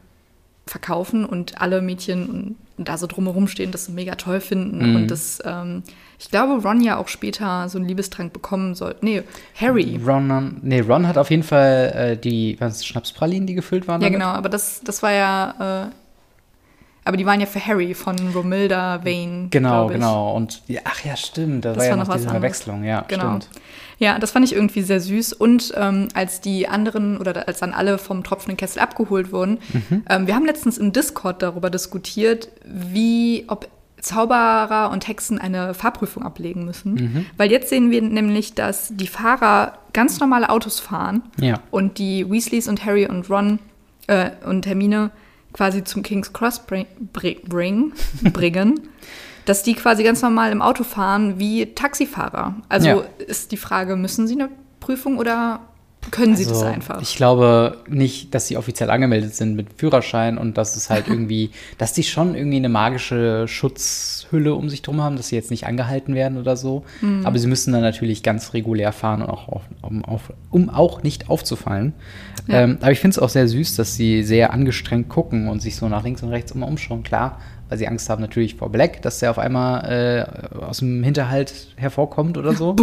verkaufen 0.68 1.26
und 1.26 1.62
alle 1.62 1.82
Mädchen 1.82 2.56
da 2.78 2.98
so 2.98 3.08
drumherum 3.08 3.48
stehen, 3.48 3.72
das 3.72 3.88
mega 3.88 4.16
toll 4.16 4.42
finden. 4.42 4.90
Mhm. 4.90 4.96
Und 4.96 5.12
das, 5.12 5.42
ähm, 5.46 5.84
ich 6.20 6.30
glaube, 6.30 6.62
Ron 6.62 6.82
ja 6.82 6.98
auch 6.98 7.08
später 7.08 7.70
so 7.70 7.78
einen 7.78 7.88
Liebestrank 7.88 8.34
bekommen 8.34 8.76
soll. 8.76 8.96
Nee, 9.02 9.24
Harry. 9.60 10.00
Ron, 10.06 10.60
nee, 10.62 10.82
Ron 10.82 11.08
hat 11.08 11.18
auf 11.18 11.30
jeden 11.30 11.44
Fall 11.44 11.94
äh, 11.96 12.18
die 12.18 12.58
was, 12.60 12.86
Schnapspralinen, 12.86 13.48
die 13.48 13.54
gefüllt 13.54 13.88
waren. 13.88 14.02
Ja, 14.02 14.08
damit? 14.08 14.20
genau, 14.20 14.32
aber 14.32 14.50
das, 14.50 14.82
das 14.84 15.04
war 15.04 15.12
ja. 15.12 15.86
Äh, 15.86 15.92
aber 17.08 17.18
die 17.18 17.26
waren 17.28 17.40
ja 17.40 17.46
für 17.46 17.64
Harry 17.64 17.94
von 17.94 18.18
Romilda 18.34 19.06
Vane. 19.06 19.48
Genau, 19.52 19.88
genau. 19.88 20.36
Und 20.36 20.64
ach 20.84 21.06
ja, 21.06 21.16
stimmt. 21.16 21.64
Da 21.64 21.70
das 21.70 21.78
war 21.78 21.86
ja 21.86 21.96
noch, 21.96 22.08
noch 22.08 22.16
diese 22.16 22.30
Verwechslung, 22.30 22.84
ja, 22.84 23.06
genau. 23.08 23.38
stimmt. 23.38 23.50
Ja, 23.98 24.20
das 24.20 24.32
fand 24.32 24.46
ich 24.46 24.54
irgendwie 24.54 24.82
sehr 24.82 25.00
süß. 25.00 25.34
Und 25.34 25.74
ähm, 25.76 26.10
als 26.14 26.42
die 26.42 26.68
anderen 26.68 27.18
oder 27.18 27.48
als 27.48 27.60
dann 27.60 27.74
alle 27.74 27.98
vom 27.98 28.24
tropfenden 28.24 28.58
Kessel 28.58 28.80
abgeholt 28.80 29.32
wurden, 29.32 29.60
mhm. 29.72 30.04
ähm, 30.10 30.28
wir 30.28 30.36
haben 30.36 30.46
letztens 30.46 30.78
im 30.78 30.92
Discord 30.92 31.42
darüber 31.42 31.70
diskutiert, 31.70 32.50
wie, 32.66 33.46
ob 33.48 33.70
Zauberer 34.06 34.92
und 34.92 35.08
Hexen 35.08 35.40
eine 35.40 35.74
Fahrprüfung 35.74 36.24
ablegen 36.24 36.64
müssen. 36.66 36.94
Mhm. 36.94 37.26
Weil 37.38 37.52
jetzt 37.52 37.70
sehen 37.70 37.90
wir 37.90 38.02
nämlich, 38.02 38.54
dass 38.54 38.90
die 38.92 39.08
Fahrer 39.08 39.80
ganz 39.94 40.20
normale 40.20 40.50
Autos 40.50 40.80
fahren 40.80 41.24
ja. 41.40 41.60
und 41.72 41.98
die 41.98 42.30
Weasleys 42.30 42.68
und 42.68 42.86
Harry 42.86 43.08
und 43.08 43.30
Ron 43.30 43.60
äh, 44.08 44.32
und 44.46 44.68
Hermine 44.68 45.12
quasi 45.54 45.84
zum 45.84 46.04
King's 46.04 46.34
Cross 46.34 46.68
bring, 46.68 46.86
bring, 47.14 47.40
bringen. 47.44 47.94
dass 49.46 49.64
die 49.64 49.74
quasi 49.74 50.04
ganz 50.04 50.22
normal 50.22 50.52
im 50.52 50.62
Auto 50.62 50.84
fahren 50.84 51.40
wie 51.40 51.74
Taxifahrer. 51.74 52.56
Also 52.70 52.88
ja. 52.88 53.04
ist 53.26 53.52
die 53.52 53.58
Frage, 53.58 53.96
müssen 53.96 54.28
sie 54.28 54.36
eine 54.36 54.50
Prüfung 54.80 55.18
oder 55.18 55.62
können 56.12 56.34
also, 56.34 56.44
sie 56.44 56.50
das 56.50 56.62
also, 56.62 56.74
einfach? 56.74 57.02
Ich 57.02 57.16
glaube 57.16 57.78
nicht, 57.88 58.34
dass 58.34 58.48
sie 58.48 58.58
offiziell 58.58 58.90
angemeldet 58.90 59.36
sind 59.36 59.56
mit 59.56 59.68
Führerschein 59.76 60.38
und 60.38 60.58
dass 60.58 60.76
es 60.76 60.90
halt 60.90 61.08
irgendwie, 61.10 61.52
dass 61.78 61.94
die 61.94 62.04
schon 62.04 62.36
irgendwie 62.36 62.58
eine 62.58 62.70
magische 62.70 63.48
Schutzhülle 63.48 64.54
um 64.54 64.70
sich 64.70 64.82
drum 64.82 65.02
haben, 65.02 65.16
dass 65.18 65.30
sie 65.30 65.36
jetzt 65.36 65.52
nicht 65.52 65.66
angehalten 65.66 66.16
werden 66.16 66.38
oder 66.38 66.58
so. 66.58 66.84
Mhm. 67.02 67.26
Aber 67.26 67.40
sie 67.40 67.48
müssen 67.48 67.74
dann 67.74 67.82
natürlich 67.82 68.24
ganz 68.24 68.54
regulär 68.54 68.92
fahren, 68.92 69.22
und 69.22 69.30
auch 69.30 69.48
auf, 69.48 69.64
um, 69.82 70.06
auf, 70.06 70.34
um, 70.52 70.70
auch 70.70 71.04
nicht 71.04 71.30
aufzufallen. 71.30 71.94
Ja. 72.48 72.62
Ähm, 72.62 72.78
aber 72.82 72.92
ich 72.92 73.00
finde 73.00 73.16
es 73.16 73.20
auch 73.20 73.30
sehr 73.30 73.48
süß, 73.48 73.76
dass 73.76 73.96
sie 73.96 74.24
sehr 74.24 74.54
angestrengt 74.54 75.10
gucken 75.10 75.48
und 75.48 75.62
sich 75.62 75.76
so 75.76 75.88
nach 75.90 76.04
links 76.04 76.22
und 76.22 76.30
rechts 76.30 76.52
immer 76.52 76.68
umschauen. 76.68 77.04
Klar, 77.04 77.40
weil 77.70 77.78
sie 77.78 77.88
Angst 77.88 78.10
haben 78.10 78.22
natürlich 78.22 78.56
vor 78.56 78.72
Black, 78.72 79.02
dass 79.02 79.20
der 79.20 79.32
auf 79.32 79.40
einmal 79.40 80.28
äh, 80.52 80.58
aus 80.58 80.80
dem 80.80 81.04
Hinterhalt 81.04 81.74
hervorkommt 81.76 82.38
oder 82.38 82.54
so. 82.54 82.76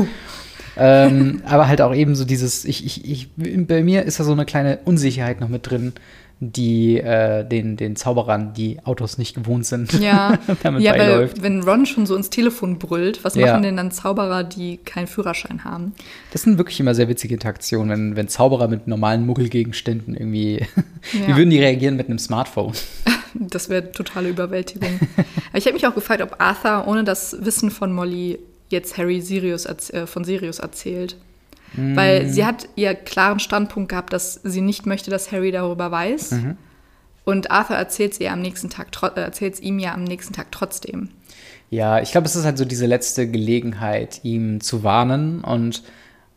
ähm, 0.77 1.43
aber 1.45 1.69
halt 1.69 1.81
auch 1.81 1.95
eben 1.95 2.15
so 2.15 2.25
dieses, 2.25 2.65
ich, 2.65 2.85
ich, 2.85 3.05
ich, 3.37 3.67
bei 3.67 3.83
mir 3.83 4.05
ist 4.05 4.21
da 4.21 4.25
so 4.25 4.33
eine 4.33 4.45
kleine 4.45 4.79
Unsicherheit 4.85 5.41
noch 5.41 5.49
mit 5.49 5.69
drin, 5.69 5.93
die 6.51 6.99
äh, 6.99 7.45
den, 7.45 7.77
den 7.77 7.95
Zauberern, 7.95 8.53
die 8.53 8.81
Autos 8.85 9.17
nicht 9.17 9.35
gewohnt 9.35 9.65
sind, 9.65 9.93
ja. 10.01 10.37
damit 10.63 10.83
ja. 10.83 10.99
Weil, 10.99 11.31
wenn 11.41 11.63
Ron 11.63 11.87
schon 11.87 12.05
so 12.05 12.17
ins 12.17 12.31
Telefon 12.31 12.81
brüllt, 12.81 13.23
was 13.23 13.37
ja. 13.37 13.47
machen 13.47 13.63
denn 13.63 13.77
dann 13.77 13.93
Zauberer, 13.93 14.43
die 14.43 14.79
keinen 14.79 15.07
Führerschein 15.07 15.63
haben? 15.63 15.95
Das 16.33 16.43
sind 16.43 16.59
wirklich 16.59 16.81
immer 16.81 16.97
sehr 16.97 17.09
witzige 17.09 17.35
Interaktionen, 17.35 17.91
wenn, 17.91 18.17
wenn 18.17 18.29
Zauberer 18.29 18.67
mit 18.67 18.89
normalen 18.89 19.25
Muggelgegenständen 19.25 20.17
irgendwie, 20.17 20.57
ja. 21.13 21.29
wie 21.29 21.37
würden 21.37 21.51
die 21.51 21.61
reagieren 21.61 21.97
mit 21.97 22.09
einem 22.09 22.19
Smartphone? 22.19 22.73
Das 23.35 23.71
wäre 23.71 23.91
totale 23.93 24.29
Überwältigung. 24.29 25.01
ich 25.55 25.65
habe 25.65 25.73
mich 25.73 25.87
auch 25.87 25.95
gefragt, 25.95 26.21
ob 26.21 26.37
Arthur 26.39 26.87
ohne 26.87 27.03
das 27.03 27.35
Wissen 27.41 27.71
von 27.71 27.91
Molly 27.91 28.39
jetzt 28.69 28.99
Harry 28.99 29.23
Sirius 29.23 29.65
äh, 29.65 30.07
von 30.07 30.23
Sirius 30.23 30.59
erzählt. 30.59 31.17
Mm. 31.75 31.97
Weil 31.97 32.29
sie 32.29 32.45
hat 32.45 32.69
ihr 32.77 32.95
klaren 32.95 33.41
Standpunkt 33.41 33.91
gehabt, 33.91 34.13
dass 34.13 34.35
sie 34.43 34.61
nicht 34.61 34.87
möchte, 34.87 35.11
dass 35.11 35.33
Harry 35.33 35.51
darüber 35.51 35.91
weiß. 35.91 36.33
Mhm. 36.33 36.57
Und 37.25 37.51
Arthur 37.51 37.77
erzählt 37.77 38.19
es 38.19 38.27
am 38.27 38.43
nächsten 38.43 38.69
Tag, 38.69 38.89
äh, 39.03 39.21
erzählt 39.21 39.61
ihm 39.61 39.79
ja 39.79 39.95
am 39.95 40.05
nächsten 40.05 40.33
Tag 40.33 40.51
trotzdem. 40.51 41.11
Ja, 41.71 42.01
ich 42.01 42.11
glaube, 42.11 42.27
es 42.27 42.37
ist 42.37 42.45
halt 42.45 42.59
so 42.59 42.65
diese 42.65 42.87
letzte 42.87 43.31
Gelegenheit, 43.31 44.21
ihm 44.25 44.61
zu 44.61 44.83
warnen 44.83 45.43
und 45.43 45.83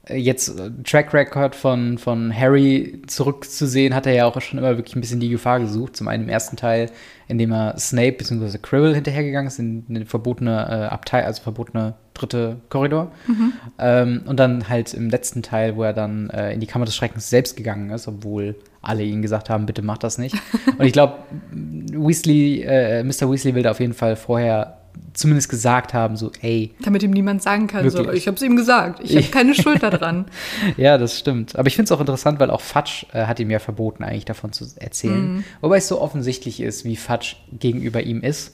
jetzt 0.09 0.59
äh, 0.59 0.71
Track 0.83 1.13
Record 1.13 1.55
von, 1.55 1.97
von 1.97 2.35
Harry 2.35 3.01
zurückzusehen, 3.07 3.95
hat 3.95 4.05
er 4.05 4.13
ja 4.13 4.25
auch 4.25 4.39
schon 4.41 4.59
immer 4.59 4.77
wirklich 4.77 4.95
ein 4.95 5.01
bisschen 5.01 5.19
die 5.19 5.29
Gefahr 5.29 5.59
gesucht. 5.59 5.95
Zum 5.95 6.07
einen 6.07 6.23
im 6.23 6.29
ersten 6.29 6.57
Teil, 6.57 6.91
in 7.27 7.37
dem 7.37 7.51
er 7.51 7.77
Snape 7.77 8.13
bzw. 8.13 8.57
Quirrell 8.59 8.95
hinterhergegangen 8.95 9.47
ist, 9.47 9.59
in 9.59 9.85
eine 9.89 10.05
verbotene 10.05 10.67
äh, 10.69 10.93
Abteil, 10.93 11.23
also 11.23 11.41
verbotene 11.41 11.95
dritte 12.15 12.57
Korridor. 12.69 13.11
Mhm. 13.27 13.53
Ähm, 13.77 14.21
und 14.25 14.39
dann 14.39 14.67
halt 14.67 14.93
im 14.93 15.09
letzten 15.09 15.43
Teil, 15.43 15.75
wo 15.75 15.83
er 15.83 15.93
dann 15.93 16.29
äh, 16.31 16.53
in 16.53 16.59
die 16.59 16.67
Kammer 16.67 16.85
des 16.85 16.95
Schreckens 16.95 17.29
selbst 17.29 17.55
gegangen 17.55 17.91
ist, 17.91 18.07
obwohl 18.07 18.55
alle 18.81 19.03
ihnen 19.03 19.21
gesagt 19.21 19.49
haben, 19.49 19.65
bitte 19.65 19.81
mach 19.81 19.97
das 19.97 20.17
nicht. 20.17 20.35
und 20.77 20.85
ich 20.85 20.93
glaube, 20.93 21.19
Weasley, 21.51 22.61
äh, 22.61 23.03
Mr. 23.03 23.31
Weasley 23.31 23.53
will 23.55 23.63
da 23.63 23.71
auf 23.71 23.79
jeden 23.79 23.93
Fall 23.93 24.15
vorher 24.15 24.79
zumindest 25.13 25.49
gesagt 25.49 25.93
haben, 25.93 26.15
so, 26.15 26.31
ey. 26.41 26.71
Damit 26.81 27.03
ihm 27.03 27.11
niemand 27.11 27.41
sagen 27.41 27.67
kann, 27.67 27.89
so, 27.89 27.99
Wirklich? 27.99 28.17
ich 28.17 28.27
habe 28.27 28.35
es 28.35 28.43
ihm 28.43 28.55
gesagt, 28.55 29.01
ich 29.03 29.15
habe 29.15 29.27
keine 29.27 29.53
Schuld 29.53 29.83
daran. 29.83 30.25
Ja, 30.77 30.97
das 30.97 31.19
stimmt. 31.19 31.55
Aber 31.57 31.67
ich 31.67 31.75
finde 31.75 31.85
es 31.85 31.91
auch 31.91 31.99
interessant, 31.99 32.39
weil 32.39 32.49
auch 32.49 32.61
Fatsch 32.61 33.05
äh, 33.13 33.25
hat 33.25 33.39
ihm 33.39 33.49
ja 33.49 33.59
verboten, 33.59 34.03
eigentlich 34.03 34.25
davon 34.25 34.51
zu 34.51 34.65
erzählen. 34.77 35.43
Wobei 35.61 35.77
es 35.77 35.87
so 35.87 36.01
offensichtlich 36.01 36.61
ist, 36.61 36.85
wie 36.85 36.95
Fatsch 36.95 37.35
gegenüber 37.51 38.01
ihm 38.01 38.21
ist, 38.21 38.53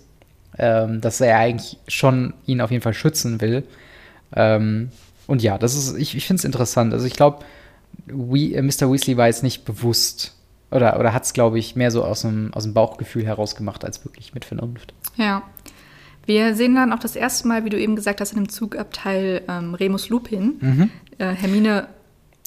ähm, 0.62 1.01
dass 1.01 1.20
er 1.20 1.38
eigentlich 1.38 1.80
schon 1.88 2.36
ihn 2.46 2.62
auf 2.62 2.70
jeden 2.70 2.84
Fall 2.84 2.94
schützen 2.94 3.41
will. 3.41 3.63
Ähm, 4.34 4.89
und 5.25 5.41
ja, 5.41 5.58
das 5.58 5.75
ist, 5.75 5.98
ich, 5.98 6.15
ich 6.15 6.25
finde 6.27 6.39
es 6.39 6.46
interessant. 6.46 6.94
Also 6.94 7.06
ich 7.08 7.13
glaube, 7.13 7.39
We, 8.06 8.53
äh, 8.53 8.62
Mr. 8.62 8.91
Weasley 8.91 9.18
war 9.18 9.27
jetzt 9.27 9.44
nicht 9.44 9.65
bewusst 9.65 10.36
oder, 10.70 11.00
oder 11.00 11.13
hat 11.13 11.24
es, 11.24 11.34
glaube 11.34 11.58
ich, 11.60 11.75
mehr 11.75 11.89
so 11.89 12.06
aus 12.06 12.22
dem, 12.22 12.53
aus 12.53 12.63
dem 12.63 12.74
Bauchgefühl 12.74 13.25
heraus 13.25 13.56
gemacht, 13.56 13.84
als 13.84 14.06
wirklich 14.06 14.34
mit 14.34 14.46
Vernunft. 14.46 14.94
Ja. 15.18 15.44
Wir 16.27 16.56
sehen 16.56 16.75
dann 16.75 16.94
auch 16.94 17.00
das 17.00 17.15
erste 17.15 17.48
Mal, 17.48 17.65
wie 17.65 17.72
du 17.72 17.80
eben 17.80 17.96
gesagt 17.96 18.22
hast, 18.22 18.32
in 18.32 18.38
dem 18.38 18.50
Zugabteil 18.50 19.41
ähm, 19.50 19.74
Remus 19.74 20.10
Lupin. 20.10 20.60
Äh, 21.18 21.34
Hermine 21.34 21.88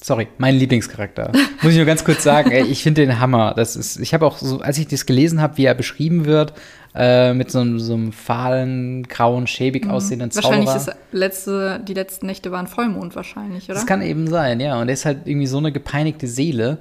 Sorry, 0.05 0.27
mein 0.37 0.53
Lieblingscharakter. 0.55 1.31
Muss 1.63 1.71
ich 1.71 1.77
nur 1.77 1.87
ganz 1.87 2.03
kurz 2.05 2.21
sagen, 2.21 2.51
ey, 2.51 2.63
ich 2.65 2.83
finde 2.83 3.01
den 3.07 3.19
Hammer. 3.19 3.55
Das 3.57 3.75
ist, 3.75 3.99
ich 3.99 4.13
habe 4.13 4.23
auch 4.27 4.37
so, 4.37 4.59
als 4.59 4.77
ich 4.77 4.87
das 4.87 5.07
gelesen 5.07 5.41
habe, 5.41 5.57
wie 5.57 5.65
er 5.65 5.73
beschrieben 5.73 6.25
wird, 6.25 6.53
äh, 6.93 7.33
mit 7.33 7.49
so, 7.49 7.57
einem- 7.59 7.79
so 7.79 7.95
einem 7.95 8.11
fahlen, 8.11 9.07
grauen, 9.07 9.47
schäbig 9.47 9.89
aussehenden 9.89 10.29
Zauberer. 10.29 10.63
Wahrscheinlich 10.63 10.85
das 10.85 10.95
letzte, 11.11 11.81
die 11.87 11.95
letzten 11.95 12.27
Nächte 12.27 12.51
waren 12.51 12.67
Vollmond 12.67 13.15
wahrscheinlich, 13.15 13.65
oder? 13.65 13.73
Das 13.73 13.87
kann 13.87 14.03
eben 14.03 14.27
sein, 14.27 14.59
ja. 14.59 14.79
Und 14.79 14.89
er 14.89 14.93
ist 14.93 15.05
halt 15.05 15.21
irgendwie 15.25 15.47
so 15.47 15.57
eine 15.57 15.71
gepeinigte 15.71 16.27
Seele 16.27 16.77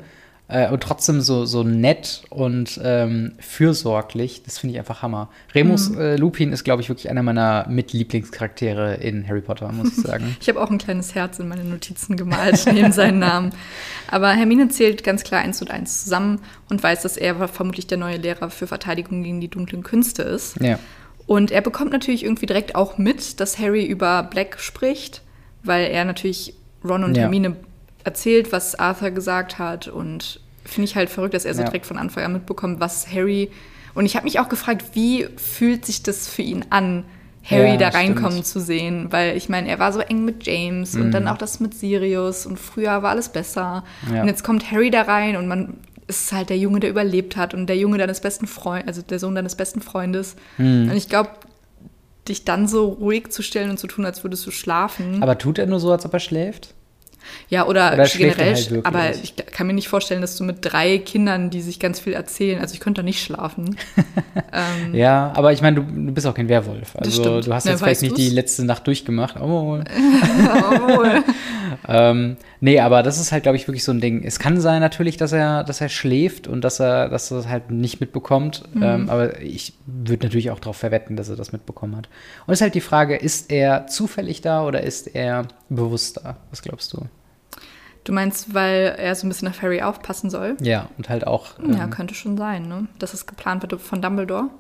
äh, 0.49 0.71
und 0.71 0.83
trotzdem 0.83 1.21
so, 1.23 1.47
so 1.47 1.63
nett 1.63 2.23
und 2.31 2.79
ähm, 2.83 3.33
fürsorglich. 3.39 4.43
Das 4.45 4.59
finde 4.59 4.75
ich 4.75 4.79
einfach 4.79 5.01
Hammer. 5.03 5.31
Remus 5.55 5.91
Mhm. 5.91 6.01
äh, 6.01 6.17
Lupin 6.17 6.53
ist, 6.53 6.65
glaube 6.65 6.83
ich, 6.83 6.89
wirklich 6.89 7.09
einer 7.09 7.23
meiner 7.23 7.67
Mitlieblingscharaktere 7.69 8.95
in 8.97 9.27
Harry 9.27 9.41
Potter, 9.41 9.71
muss 9.73 9.97
ich 9.97 10.03
sagen. 10.05 10.37
Ich 10.41 10.49
habe 10.49 10.61
auch 10.61 10.71
ein 10.71 10.79
kleines 10.79 11.15
Herz 11.15 11.39
in 11.39 11.49
meine 11.49 11.65
Notizen 11.65 12.17
gemalt 12.17 12.67
neben 12.73 12.93
seinen 12.93 13.19
Namen. 13.19 13.51
Aber 14.11 14.31
Hermine 14.33 14.69
zählt 14.69 15.03
ganz 15.05 15.25
klar 15.25 15.41
eins 15.41 15.61
und 15.63 15.71
eins 15.71 16.05
zusammen 16.05 16.41
und 16.69 16.83
weiß, 16.83 17.03
dass 17.03 17.17
er 17.17 17.49
vermutlich 17.49 17.87
der 17.87 17.99
neue 17.99 18.17
Lehrer 18.19 18.51
für 18.51 18.67
Verteidigung 18.67 19.23
gegen 19.23 19.41
die 19.41 19.49
dunklen 19.49 19.83
Künste 19.83 20.23
ist. 20.23 20.61
ja. 20.61 20.79
Und 21.27 21.51
er 21.51 21.63
bekommt 21.63 21.91
natürlich 21.91 22.23
irgendwie 22.23 22.45
direkt 22.45 22.75
auch 22.75 22.99
mit, 22.99 23.41
dass 23.41 23.59
Harry 23.59 23.87
über 23.87 24.25
Black 24.25 24.61
spricht, 24.61 25.23
weil 25.63 25.87
er 25.87 26.05
natürlich 26.05 26.53
Ron 26.87 27.03
und 27.03 27.17
Ja. 27.17 27.23
Hermine 27.23 27.57
erzählt, 28.05 28.53
was 28.53 28.75
Arthur 28.75 29.11
gesagt 29.11 29.59
hat. 29.59 29.89
Und 29.89 30.41
finde 30.65 30.85
ich 30.85 30.97
halt 30.97 31.11
verrückt, 31.11 31.35
dass 31.35 31.45
er 31.45 31.55
so 31.55 31.61
Ja. 31.63 31.67
direkt 31.69 31.87
von 31.87 31.99
Anfang 31.99 32.25
an 32.25 32.33
mitbekommt, 32.33 32.81
was 32.81 33.11
Harry. 33.13 33.51
Und 33.95 34.07
ich 34.07 34.17
habe 34.17 34.25
mich 34.25 34.39
auch 34.41 34.49
gefragt, 34.49 34.85
wie 34.95 35.27
fühlt 35.37 35.85
sich 35.87 36.03
das 36.03 36.29
für 36.29 36.43
ihn 36.43 36.65
an, 36.71 37.05
Harry 37.49 37.73
Ja, 37.73 37.77
da 37.77 37.93
stimmt. 37.93 37.95
reinkommen 38.19 38.43
zu 38.45 38.59
sehen? 38.61 39.09
Weil 39.11 39.37
ich 39.37 39.49
meine, 39.51 39.69
er 39.69 39.79
war 39.79 39.93
so 39.93 40.01
eng 40.01 40.25
mit 40.25 40.47
James 40.47 40.95
und 40.97 41.09
Mhm. 41.09 41.11
dann 41.13 41.29
auch 41.29 41.37
das 41.39 41.61
mit 41.61 41.75
Sirius 41.75 42.47
und 42.47 42.59
früher 42.59 43.03
war 43.03 43.11
alles 43.11 43.29
besser. 43.29 43.85
Ja. 44.13 44.23
Und 44.23 44.29
jetzt 44.29 44.43
kommt 44.43 44.71
Harry 44.71 44.91
da 44.91 45.03
rein 45.03 45.37
und 45.37 45.47
man 45.47 45.75
ist 46.07 46.33
halt 46.33 46.49
der 46.51 46.59
Junge, 46.59 46.81
der 46.81 46.91
überlebt 46.91 47.37
hat 47.37 47.55
und 47.55 47.67
der 47.67 47.77
Junge 47.77 47.97
deines 47.99 48.21
besten 48.21 48.47
Freundes, 48.47 48.89
also 48.89 49.03
der 49.03 49.19
Sohn 49.19 49.35
deines 49.35 49.55
besten 49.57 49.81
Freundes. 49.83 50.37
Mhm. 50.59 50.89
Und 50.91 50.97
ich 50.97 51.09
glaube, 51.09 51.31
dich 52.29 52.45
dann 52.45 52.67
so 52.67 52.89
ruhig 52.89 53.31
zu 53.31 53.43
stellen 53.43 53.71
und 53.71 53.79
zu 53.79 53.87
tun, 53.87 54.05
als 54.07 54.25
würdest 54.25 54.47
du 54.47 54.51
schlafen. 54.51 55.23
Aber 55.23 55.37
tut 55.39 55.59
er 55.59 55.67
nur 55.67 55.81
so, 55.81 55.93
als 55.93 56.05
ob 56.07 56.13
er 56.15 56.21
schläft? 56.21 56.75
Ja, 57.49 57.67
oder, 57.67 57.93
oder 57.93 58.03
er 58.03 58.09
generell, 58.09 58.55
halt 58.55 58.87
aber 58.87 59.11
ich 59.11 59.35
kann 59.37 59.67
mir 59.67 59.73
nicht 59.73 59.89
vorstellen, 59.89 60.21
dass 60.21 60.37
du 60.37 60.45
mit 60.45 60.59
drei 60.61 60.99
Kindern, 60.99 61.51
die 61.51 61.61
sich 61.61 61.79
ganz 61.81 62.01
viel 62.01 62.13
erzählen, 62.13 62.61
also 62.61 62.75
ich 62.75 62.81
könnte 62.81 63.01
da 63.01 63.05
nicht 63.05 63.23
schlafen. 63.23 63.77
ähm, 64.53 64.95
Ja, 64.95 65.33
aber 65.35 65.53
ich 65.53 65.63
meine, 65.63 65.77
du, 65.77 65.83
du 65.83 66.13
bist 66.13 66.27
auch 66.27 66.35
kein 66.35 66.49
Werwolf. 66.49 66.97
Also 66.97 67.41
du 67.41 67.53
hast 67.53 67.65
Na, 67.65 67.73
jetzt 67.73 67.81
vielleicht 67.81 67.83
weißt 67.83 68.03
nicht 68.03 68.13
du's? 68.13 68.19
die 68.21 68.31
letzte 68.31 68.65
Nacht 68.65 68.87
durchgemacht. 68.87 69.37
Oh. 69.41 69.81
obwohl. 70.71 71.25
ähm, 71.89 72.37
nee, 72.61 72.81
aber 72.81 73.03
das 73.03 73.21
ist 73.21 73.33
halt, 73.33 73.43
glaube 73.43 73.57
ich, 73.57 73.67
wirklich 73.69 73.85
so 73.85 73.93
ein 73.93 74.01
Ding. 74.01 74.23
Es 74.25 74.39
kann 74.39 74.61
sein 74.61 74.81
natürlich, 74.81 75.17
dass 75.17 75.33
er, 75.33 75.65
dass 75.65 75.81
er 75.81 75.89
schläft 75.89 76.47
und 76.47 76.63
dass 76.63 76.81
er, 76.81 77.09
dass 77.09 77.31
er 77.31 77.39
das 77.39 77.49
halt 77.49 77.71
nicht 77.71 78.01
mitbekommt. 78.01 78.63
Mhm. 78.75 78.83
Ähm, 78.83 79.11
aber 79.11 79.41
ich 79.41 79.75
würde 79.87 80.27
natürlich 80.27 80.51
auch 80.51 80.61
darauf 80.61 80.77
verwetten, 80.77 81.17
dass 81.17 81.29
er 81.29 81.37
das 81.37 81.53
mitbekommen 81.53 81.97
hat. 81.97 82.09
Und 82.47 82.53
es 82.53 82.59
ist 82.59 82.63
halt 82.63 82.75
die 82.75 82.81
Frage, 82.81 83.17
ist 83.17 83.51
er 83.51 83.87
zufällig 83.87 84.41
da 84.41 84.65
oder 84.65 84.83
ist 84.83 85.15
er 85.15 85.47
bewusst 85.69 86.19
da? 86.19 86.37
Was 86.51 86.63
glaubst 86.63 86.93
du? 86.93 87.07
Du 88.05 88.13
meinst, 88.13 88.53
weil 88.53 88.95
er 88.99 89.15
so 89.15 89.27
ein 89.27 89.31
bisschen 89.31 89.49
auf 89.49 89.63
Harry 89.63 89.81
aufpassen 89.81 90.29
soll? 90.29 90.57
Ja, 90.61 90.89
und 90.99 91.09
halt 91.09 91.27
auch. 91.27 91.59
Ja, 91.59 91.85
ähm, 91.85 91.91
könnte 91.91 92.15
schon 92.15 92.37
sein, 92.37 92.69
ne? 92.69 92.87
Dass 92.99 93.15
es 93.15 93.27
geplant 93.27 93.63
wird 93.63 93.81
von 93.81 94.03
Dumbledore. 94.03 94.51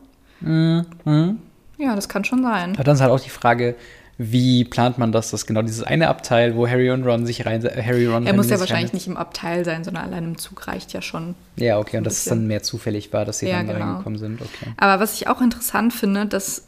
mhm. 0.40 1.38
Ja, 1.76 1.94
das 1.94 2.08
kann 2.08 2.24
schon 2.24 2.42
sein. 2.42 2.74
Aber 2.74 2.84
dann 2.84 2.94
ist 2.94 3.00
halt 3.00 3.10
auch 3.10 3.20
die 3.20 3.30
Frage, 3.30 3.74
wie 4.16 4.64
plant 4.64 4.98
man 4.98 5.10
das, 5.10 5.30
dass 5.30 5.46
genau 5.46 5.62
dieses 5.62 5.82
eine 5.82 6.08
Abteil, 6.08 6.54
wo 6.54 6.68
Harry 6.68 6.90
und 6.90 7.04
Ron 7.04 7.26
sich 7.26 7.46
rein, 7.46 7.64
äh, 7.64 7.82
Harry, 7.82 8.06
Ron 8.06 8.26
Er 8.26 8.34
muss 8.34 8.48
ja 8.48 8.60
wahrscheinlich 8.60 8.92
nicht 8.92 9.08
im 9.08 9.16
Abteil 9.16 9.64
sein, 9.64 9.82
sondern 9.82 10.04
allein 10.04 10.24
im 10.24 10.38
Zug 10.38 10.68
reicht 10.68 10.92
ja 10.92 11.02
schon. 11.02 11.34
Ja, 11.56 11.78
okay, 11.78 11.98
und 11.98 12.04
dass 12.04 12.18
es 12.18 12.24
dann 12.24 12.46
mehr 12.46 12.62
zufällig 12.62 13.12
war, 13.12 13.24
dass 13.24 13.40
sie 13.40 13.48
Ja, 13.48 13.58
dann 13.58 13.66
da 13.66 13.72
genau. 13.72 13.86
reingekommen 13.86 14.18
sind. 14.18 14.40
Okay. 14.40 14.72
Aber 14.76 15.02
was 15.02 15.14
ich 15.14 15.26
auch 15.26 15.40
interessant 15.40 15.92
finde, 15.92 16.26
dass 16.26 16.64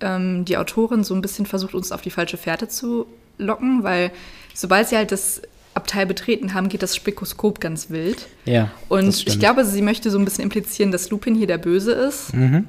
ähm, 0.00 0.44
die 0.44 0.58
Autorin 0.58 1.04
so 1.04 1.14
ein 1.14 1.22
bisschen 1.22 1.46
versucht, 1.46 1.74
uns 1.74 1.90
auf 1.90 2.02
die 2.02 2.10
falsche 2.10 2.36
Fährte 2.36 2.68
zu 2.68 3.06
locken, 3.38 3.82
weil 3.82 4.10
sobald 4.52 4.88
sie 4.88 4.96
halt 4.96 5.10
das 5.10 5.40
Abteil 5.72 6.06
betreten 6.06 6.54
haben, 6.54 6.68
geht 6.68 6.82
das 6.82 6.94
Spikoskop 6.94 7.60
ganz 7.60 7.90
wild. 7.90 8.26
Ja. 8.44 8.70
Und 8.88 9.26
ich 9.26 9.38
glaube, 9.40 9.64
sie 9.64 9.82
möchte 9.82 10.10
so 10.10 10.18
ein 10.18 10.24
bisschen 10.24 10.44
implizieren, 10.44 10.92
dass 10.92 11.10
Lupin 11.10 11.34
hier 11.34 11.46
der 11.46 11.58
Böse 11.58 11.92
ist. 11.92 12.34
Mhm. 12.34 12.68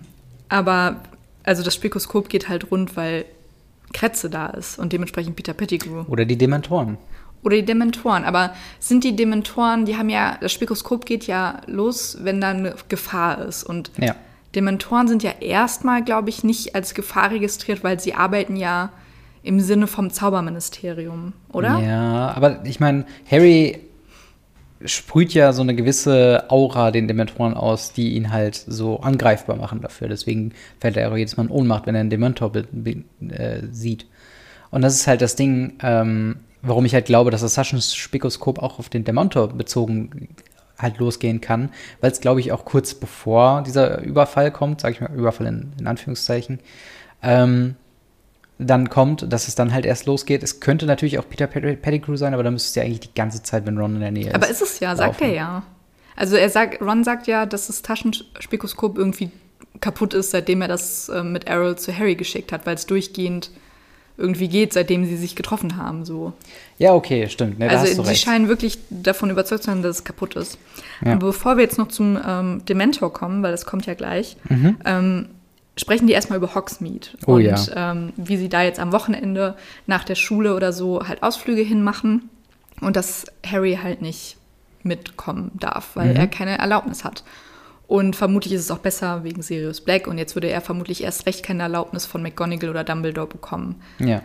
Aber 0.49 1.01
also 1.43 1.63
das 1.63 1.75
Spikoskop 1.75 2.29
geht 2.29 2.49
halt 2.49 2.71
rund, 2.71 2.95
weil 2.97 3.25
Kretze 3.95 4.29
da 4.29 4.47
ist 4.47 4.77
und 4.77 4.91
dementsprechend 4.91 5.37
Peter 5.37 5.53
Pettigrew. 5.53 6.03
Oder 6.09 6.25
die 6.25 6.37
Dementoren. 6.37 6.97
Oder 7.43 7.55
die 7.55 7.65
Dementoren. 7.65 8.25
Aber 8.25 8.53
sind 8.79 9.05
die 9.05 9.15
Dementoren, 9.15 9.85
die 9.85 9.95
haben 9.97 10.09
ja, 10.09 10.37
das 10.41 10.51
Spikoskop 10.51 11.05
geht 11.05 11.27
ja 11.27 11.61
los, 11.65 12.17
wenn 12.21 12.41
da 12.41 12.49
eine 12.49 12.75
Gefahr 12.89 13.39
ist. 13.45 13.63
Und 13.63 13.91
Ja. 13.97 14.15
Dementoren 14.53 15.07
sind 15.07 15.23
ja 15.23 15.31
erstmal, 15.39 16.03
glaube 16.03 16.29
ich, 16.29 16.43
nicht 16.43 16.75
als 16.75 16.93
Gefahr 16.93 17.31
registriert, 17.31 17.83
weil 17.83 17.99
sie 17.99 18.13
arbeiten 18.13 18.57
ja 18.57 18.89
im 19.43 19.59
Sinne 19.59 19.87
vom 19.87 20.11
Zauberministerium, 20.11 21.33
oder? 21.53 21.79
Ja, 21.79 22.33
aber 22.35 22.65
ich 22.65 22.79
meine, 22.79 23.05
Harry 23.29 23.79
sprüht 24.83 25.33
ja 25.33 25.53
so 25.53 25.61
eine 25.61 25.75
gewisse 25.75 26.45
Aura 26.49 26.91
den 26.91 27.07
Dementoren 27.07 27.53
aus, 27.53 27.93
die 27.93 28.15
ihn 28.15 28.31
halt 28.31 28.55
so 28.55 28.99
angreifbar 28.99 29.55
machen 29.55 29.81
dafür. 29.81 30.09
Deswegen 30.09 30.53
fällt 30.79 30.97
er 30.97 31.11
auch 31.11 31.17
jedes 31.17 31.37
Mal 31.37 31.45
in 31.45 31.51
Ohnmacht, 31.51 31.85
wenn 31.85 31.95
er 31.95 32.01
einen 32.01 32.09
Dementor 32.09 32.51
äh, 32.55 32.63
sieht. 33.71 34.05
Und 34.71 34.81
das 34.81 34.95
ist 34.95 35.07
halt 35.07 35.21
das 35.21 35.35
Ding, 35.35 35.77
ähm, 35.81 36.37
warum 36.61 36.85
ich 36.85 36.93
halt 36.93 37.05
glaube, 37.05 37.31
dass 37.31 37.41
das 37.41 37.53
Taschenspikoskop 37.53 38.59
auch 38.59 38.79
auf 38.79 38.89
den 38.89 39.03
Dementor 39.03 39.49
bezogen 39.49 40.29
halt 40.77 40.97
losgehen 40.97 41.39
kann, 41.39 41.69
weil 42.01 42.11
es, 42.11 42.19
glaube 42.19 42.41
ich, 42.41 42.51
auch 42.51 42.65
kurz 42.65 42.93
bevor 42.93 43.63
dieser 43.63 44.01
Überfall 44.01 44.51
kommt, 44.51 44.81
sage 44.81 44.95
ich 44.95 45.01
mal, 45.01 45.13
Überfall 45.13 45.47
in, 45.47 45.71
in 45.79 45.87
Anführungszeichen, 45.87 46.59
ähm, 47.23 47.75
dann 48.57 48.89
kommt, 48.89 49.31
dass 49.31 49.47
es 49.47 49.55
dann 49.55 49.73
halt 49.73 49.85
erst 49.85 50.05
losgeht. 50.05 50.41
Es 50.43 50.59
könnte 50.61 50.85
natürlich 50.85 51.19
auch 51.19 51.27
Peter 51.27 51.45
Pet- 51.47 51.81
Pettigrew 51.81 52.15
sein, 52.15 52.33
aber 52.33 52.43
dann 52.43 52.53
müsste 52.53 52.69
es 52.69 52.75
ja 52.75 52.83
eigentlich 52.83 53.01
die 53.01 53.13
ganze 53.13 53.43
Zeit, 53.43 53.65
wenn 53.65 53.77
Ron 53.77 53.95
in 53.95 54.01
der 54.01 54.11
Nähe 54.11 54.27
ist. 54.27 54.35
Aber 54.35 54.47
ist 54.47 54.61
es 54.61 54.79
ja, 54.79 54.95
sagt 54.95 55.19
laufen. 55.19 55.31
er 55.31 55.35
ja. 55.35 55.63
Also 56.15 56.37
er 56.37 56.49
sagt, 56.49 56.81
Ron 56.81 57.03
sagt 57.03 57.27
ja, 57.27 57.45
dass 57.45 57.67
das 57.67 57.81
Taschenspikoskop 57.81 58.97
irgendwie 58.97 59.31
kaputt 59.81 60.13
ist, 60.13 60.31
seitdem 60.31 60.61
er 60.61 60.69
das 60.69 61.09
äh, 61.09 61.23
mit 61.23 61.47
Errol 61.47 61.77
zu 61.77 61.95
Harry 61.97 62.15
geschickt 62.15 62.51
hat, 62.53 62.65
weil 62.65 62.75
es 62.75 62.85
durchgehend 62.85 63.51
irgendwie 64.17 64.47
geht, 64.47 64.71
seitdem 64.71 65.05
sie 65.05 65.17
sich 65.17 65.35
getroffen 65.35 65.75
haben. 65.75 66.05
So. 66.05 66.31
Ja, 66.77 66.93
okay, 66.93 67.27
stimmt. 67.27 67.59
Ne, 67.59 67.69
also 67.69 68.01
recht. 68.03 68.23
scheinen 68.23 68.47
wirklich 68.47 68.77
davon 68.89 69.29
überzeugt 69.29 69.63
zu 69.63 69.71
sein, 69.71 69.81
dass 69.83 69.97
es 69.97 70.03
kaputt 70.05 70.35
ist. 70.37 70.57
Ja. 71.03 71.13
Aber 71.13 71.27
bevor 71.27 71.57
wir 71.57 71.63
jetzt 71.65 71.77
noch 71.77 71.89
zum 71.89 72.17
ähm, 72.25 72.61
Dementor 72.63 73.11
kommen, 73.11 73.43
weil 73.43 73.51
das 73.51 73.65
kommt 73.65 73.85
ja 73.85 73.93
gleich, 73.93 74.37
Mhm. 74.47 74.77
ähm, 74.85 75.27
sprechen 75.77 76.07
die 76.07 76.13
erstmal 76.13 76.37
über 76.37 76.55
Hogsmeade 76.55 77.07
Oh 77.27 77.33
und 77.33 77.41
ja. 77.43 77.91
ähm, 77.91 78.13
wie 78.15 78.37
sie 78.37 78.49
da 78.49 78.63
jetzt 78.63 78.79
am 78.79 78.91
Wochenende 78.93 79.55
nach 79.87 80.03
der 80.03 80.15
Schule 80.15 80.55
oder 80.55 80.71
so 80.73 81.07
halt 81.07 81.21
Ausflüge 81.23 81.61
hinmachen 81.61 82.29
und 82.81 82.95
dass 82.95 83.25
Harry 83.45 83.79
halt 83.81 84.01
nicht 84.01 84.37
mitkommen 84.83 85.51
darf, 85.55 85.95
weil 85.95 86.11
Mhm. 86.11 86.15
er 86.15 86.27
keine 86.27 86.57
Erlaubnis 86.57 87.03
hat. 87.03 87.23
Und 87.87 88.15
vermutlich 88.15 88.53
ist 88.53 88.61
es 88.61 88.71
auch 88.71 88.79
besser 88.79 89.23
wegen 89.23 89.41
Sirius 89.43 89.81
Black 89.81 90.07
und 90.07 90.17
jetzt 90.17 90.35
würde 90.35 90.49
er 90.49 90.61
vermutlich 90.61 91.03
erst 91.03 91.25
recht 91.27 91.43
keine 91.43 91.63
Erlaubnis 91.63 92.05
von 92.05 92.21
McGonagall 92.23 92.69
oder 92.69 92.83
Dumbledore 92.83 93.27
bekommen. 93.27 93.81
Ja. 93.99 94.21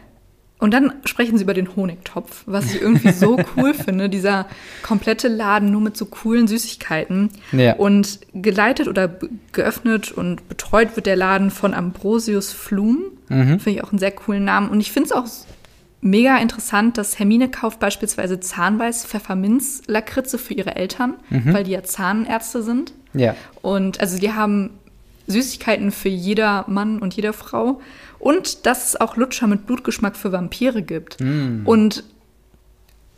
Und 0.60 0.74
dann 0.74 0.92
sprechen 1.06 1.38
sie 1.38 1.44
über 1.44 1.54
den 1.54 1.74
Honigtopf, 1.74 2.42
was 2.46 2.74
ich 2.74 2.82
irgendwie 2.82 3.12
so 3.12 3.38
cool 3.56 3.72
finde. 3.74 4.08
Dieser 4.10 4.46
komplette 4.82 5.28
Laden 5.28 5.72
nur 5.72 5.80
mit 5.80 5.96
so 5.96 6.04
coolen 6.04 6.46
Süßigkeiten. 6.48 7.30
Ja. 7.52 7.74
Und 7.76 8.20
geleitet 8.34 8.86
oder 8.86 9.10
geöffnet 9.52 10.12
und 10.12 10.48
betreut 10.48 10.96
wird 10.96 11.06
der 11.06 11.16
Laden 11.16 11.50
von 11.50 11.72
Ambrosius 11.74 12.52
Flum. 12.52 12.98
Mhm. 13.28 13.58
Finde 13.60 13.70
ich 13.70 13.84
auch 13.84 13.90
einen 13.90 13.98
sehr 13.98 14.12
coolen 14.12 14.44
Namen. 14.44 14.68
Und 14.68 14.80
ich 14.80 14.92
finde 14.92 15.06
es 15.06 15.12
auch 15.12 15.24
mega 16.02 16.36
interessant, 16.38 16.98
dass 16.98 17.18
Hermine 17.18 17.50
kauft 17.50 17.78
beispielsweise 17.80 18.38
Zahnweiß 18.40 19.06
Pfefferminz-Lakritze 19.06 20.38
für 20.38 20.54
ihre 20.54 20.76
Eltern, 20.76 21.14
Mhm. 21.30 21.52
weil 21.54 21.64
die 21.64 21.72
ja 21.72 21.82
Zahnärzte 21.82 22.62
sind. 22.62 22.92
Ja. 23.14 23.34
Und 23.62 24.00
also 24.00 24.18
die 24.18 24.32
haben 24.32 24.70
Süßigkeiten 25.26 25.90
für 25.90 26.08
jeder 26.08 26.64
Mann 26.68 26.98
und 26.98 27.14
jede 27.14 27.32
Frau. 27.32 27.80
Und 28.20 28.66
dass 28.66 28.88
es 28.88 29.00
auch 29.00 29.16
Lutscher 29.16 29.46
mit 29.46 29.66
Blutgeschmack 29.66 30.14
für 30.14 30.30
Vampire 30.30 30.82
gibt. 30.82 31.20
Mm. 31.20 31.62
Und 31.64 32.04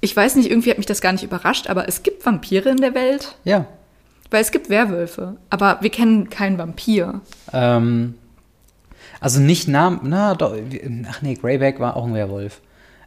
ich 0.01 0.17
weiß 0.17 0.37
nicht, 0.37 0.51
irgendwie 0.51 0.71
hat 0.71 0.79
mich 0.79 0.87
das 0.87 1.01
gar 1.01 1.13
nicht 1.13 1.25
überrascht, 1.25 1.69
aber 1.69 1.89
es 1.89 2.03
gibt 2.03 2.25
Vampire 2.25 2.71
in 2.71 2.79
der 2.79 2.95
Welt. 2.95 3.37
Ja. 3.45 3.67
Weil 4.31 4.43
es 4.43 4.51
gibt 4.51 4.71
Werwölfe. 4.71 5.37
Aber 5.51 5.79
wir 5.81 5.91
kennen 5.91 6.31
keinen 6.31 6.57
Vampir. 6.57 7.21
Ähm, 7.53 8.15
also 9.21 9.41
nicht 9.41 9.69
Namen, 9.69 10.01
na, 10.05 10.35
doch, 10.35 10.57
ach 11.09 11.23
nee, 11.23 11.35
Greyback 11.35 11.79
war 11.79 11.97
auch 11.97 12.07
ein 12.07 12.15
Werwolf. 12.15 12.61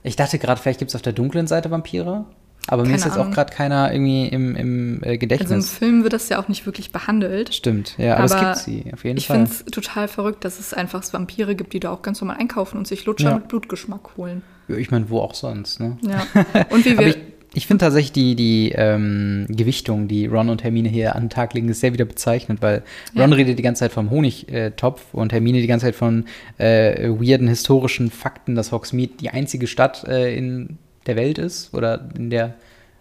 Ich 0.03 0.15
dachte 0.15 0.37
gerade, 0.37 0.61
vielleicht 0.61 0.79
gibt 0.79 0.89
es 0.89 0.95
auf 0.95 1.01
der 1.01 1.13
dunklen 1.13 1.47
Seite 1.47 1.71
Vampire. 1.71 2.25
Aber 2.67 2.81
mir 2.83 2.87
Keine 2.89 2.97
ist 2.97 3.05
jetzt 3.05 3.13
Ahnung. 3.17 3.27
auch 3.27 3.35
gerade 3.35 3.53
keiner 3.53 3.93
irgendwie 3.93 4.27
im, 4.27 4.55
im 4.55 5.03
äh, 5.03 5.17
Gedächtnis. 5.17 5.51
Also 5.51 5.67
im 5.67 5.77
Film 5.77 6.03
wird 6.03 6.13
das 6.13 6.29
ja 6.29 6.39
auch 6.41 6.47
nicht 6.47 6.65
wirklich 6.65 6.91
behandelt. 6.91 7.53
Stimmt, 7.53 7.95
ja, 7.97 8.15
aber, 8.15 8.25
es 8.25 8.31
Aber 8.31 8.45
gibt 8.53 8.57
sie, 8.57 8.85
auf 8.93 9.03
jeden 9.03 9.17
Ich 9.17 9.27
Fall. 9.27 9.37
finde 9.45 9.51
es 9.51 9.65
total 9.65 10.07
verrückt, 10.07 10.43
dass 10.43 10.59
es 10.59 10.73
einfach 10.73 11.03
Vampire 11.13 11.55
gibt, 11.55 11.73
die 11.73 11.79
da 11.79 11.91
auch 11.91 12.01
ganz 12.01 12.21
normal 12.21 12.37
einkaufen 12.37 12.77
und 12.77 12.87
sich 12.87 13.05
Lutscher 13.05 13.29
Ja. 13.29 13.35
mit 13.35 13.47
Blutgeschmack 13.49 14.17
holen. 14.17 14.41
Ja, 14.67 14.77
ich 14.77 14.89
meine, 14.89 15.09
wo 15.09 15.19
auch 15.19 15.35
sonst, 15.35 15.79
ne? 15.79 15.97
Ja. 16.01 16.25
Und 16.71 16.85
wie 16.85 16.97
wir. 16.97 17.07
ich, 17.07 17.17
ich 17.53 17.67
finde 17.67 17.85
tatsächlich 17.85 18.11
die, 18.13 18.35
die 18.35 18.71
ähm, 18.75 19.45
Gewichtung, 19.47 20.07
die 20.07 20.25
Ron 20.25 20.49
und 20.49 20.63
Hermine 20.63 20.89
hier 20.89 21.15
an 21.15 21.25
den 21.25 21.29
Tag 21.29 21.53
legen, 21.53 21.69
ist 21.69 21.81
sehr 21.81 21.93
wieder 21.93 22.05
bezeichnet, 22.05 22.63
weil 22.63 22.81
Ron 23.15 23.29
Ja. 23.29 23.35
redet 23.37 23.59
die 23.59 23.63
ganze 23.63 23.81
Zeit 23.81 23.91
vom 23.91 24.09
Honigtopf 24.09 25.13
und 25.13 25.31
Hermine 25.31 25.61
die 25.61 25.67
ganze 25.67 25.85
Zeit 25.85 25.95
von 25.95 26.25
äh, 26.57 27.09
weirden 27.09 27.47
historischen 27.47 28.09
Fakten, 28.09 28.55
dass 28.55 28.71
Hogsmeade 28.71 29.13
die 29.19 29.29
einzige 29.29 29.67
Stadt 29.67 30.03
äh, 30.07 30.35
in 30.35 30.79
der 31.05 31.15
Welt 31.15 31.37
ist 31.37 31.73
oder 31.73 32.09
in 32.17 32.29
der 32.29 32.55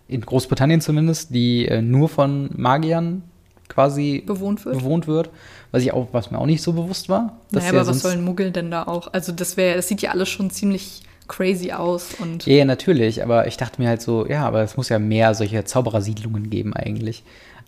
in 0.07 0.21
Großbritannien 0.21 0.81
zumindest, 0.81 1.35
die 1.35 1.67
äh, 1.67 1.81
nur 1.81 2.09
von 2.09 2.51
Magiern 2.55 3.23
quasi 3.69 4.23
Bewohnt 4.27 4.65
wird. 4.65 4.79
bewohnt 4.79 5.07
wird, 5.07 5.31
was 5.71 5.83
ich 5.83 5.93
auch, 5.93 6.09
was 6.13 6.31
mir 6.31 6.39
auch 6.39 6.47
nicht 6.47 6.63
so 6.63 6.75
bewusst 6.75 7.09
war. 7.09 7.41
naja, 7.51 7.67
ja 7.67 7.81
aber 7.81 7.89
was 7.89 8.03
sollen 8.03 8.23
Muggel 8.23 8.51
denn 8.51 8.71
da 8.71 8.85
auch? 8.85 9.13
Also 9.13 9.33
das 9.33 9.57
wäre, 9.57 9.77
das 9.77 9.89
sieht 9.89 10.03
ja 10.03 10.11
alles 10.11 10.29
schon 10.29 10.51
ziemlich 10.51 11.03
crazy 11.27 11.73
aus 11.73 12.15
und 12.19 12.45
Ja, 12.47 12.57
ja, 12.57 12.65
natürlich, 12.65 13.23
aber 13.23 13.47
ich 13.47 13.57
dachte 13.57 13.81
mir 13.81 13.89
halt 13.89 14.03
so, 14.03 14.27
ja, 14.27 14.47
aber 14.47 14.63
es 14.63 14.77
muss 14.77 14.91
ja 14.91 14.99
mehr 14.99 15.35
solche 15.35 15.65
Zauberersiedlungen 15.65 16.51
geben 16.51 16.75
eigentlich. 16.75 17.25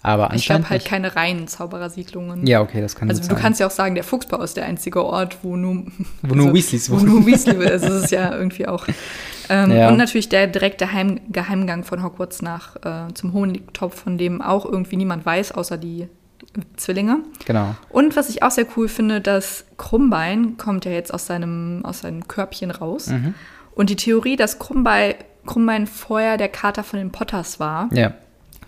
Aber 0.06 0.26
ich 0.28 0.32
anscheinend 0.32 0.66
glaube 0.66 0.70
halt 0.70 0.82
nicht. 0.82 0.88
keine 0.90 1.16
reinen 1.16 1.48
Zauberersiedlungen. 1.48 2.46
Ja, 2.46 2.60
okay, 2.62 2.80
das 2.80 2.94
kann 2.96 3.08
Also 3.08 3.20
du 3.22 3.26
sein. 3.28 3.36
kannst 3.36 3.60
ja 3.60 3.66
auch 3.66 3.70
sagen, 3.70 3.94
der 3.94 4.04
Fuchsbau 4.04 4.40
ist 4.42 4.56
der 4.56 4.64
einzige 4.66 5.04
Ort, 5.04 5.38
wo 5.42 5.56
nur, 5.56 5.84
Wo 6.22 6.34
nur 6.34 6.46
also, 6.46 6.54
Weasleys 6.54 6.90
wo 6.90 6.96
wohnen. 7.00 7.06
nur 7.06 7.26
Weasley 7.26 7.64
ist. 7.64 7.84
Das 7.84 8.04
ist 8.04 8.10
ja 8.12 8.32
irgendwie 8.34 8.66
auch. 8.68 8.86
Ähm, 9.48 9.70
Ja. 9.72 9.88
Und 9.88 9.96
natürlich 9.96 10.28
der 10.28 10.46
direkte 10.46 10.92
Heim 10.92 11.20
Geheimgang 11.30 11.84
von 11.84 12.02
Hogwarts 12.02 12.42
nach 12.42 12.76
äh, 12.84 13.12
zum 13.14 13.32
Honigtopf, 13.32 14.00
von 14.02 14.16
dem 14.18 14.40
auch 14.42 14.64
irgendwie 14.64 14.96
niemand 14.96 15.26
weiß, 15.26 15.52
außer 15.52 15.76
die 15.76 16.08
Zwillinge. 16.76 17.18
Genau. 17.44 17.74
Und 17.90 18.16
was 18.16 18.28
ich 18.28 18.42
auch 18.42 18.50
sehr 18.50 18.66
cool 18.76 18.88
finde, 18.88 19.20
dass 19.20 19.64
Krummbein 19.76 20.56
kommt 20.56 20.84
ja 20.84 20.92
jetzt 20.92 21.12
aus 21.12 21.26
seinem, 21.26 21.84
aus 21.84 22.00
seinem 22.00 22.26
Körbchen 22.28 22.70
raus. 22.70 23.08
Mhm. 23.08 23.34
Und 23.74 23.90
die 23.90 23.96
Theorie, 23.96 24.36
dass 24.36 24.58
Krummbein, 24.58 25.14
Krummbein 25.44 25.86
vorher 25.86 26.36
der 26.38 26.48
Kater 26.48 26.82
von 26.82 26.98
den 26.98 27.12
Potters 27.12 27.60
war, 27.60 27.88
Ja. 27.92 28.14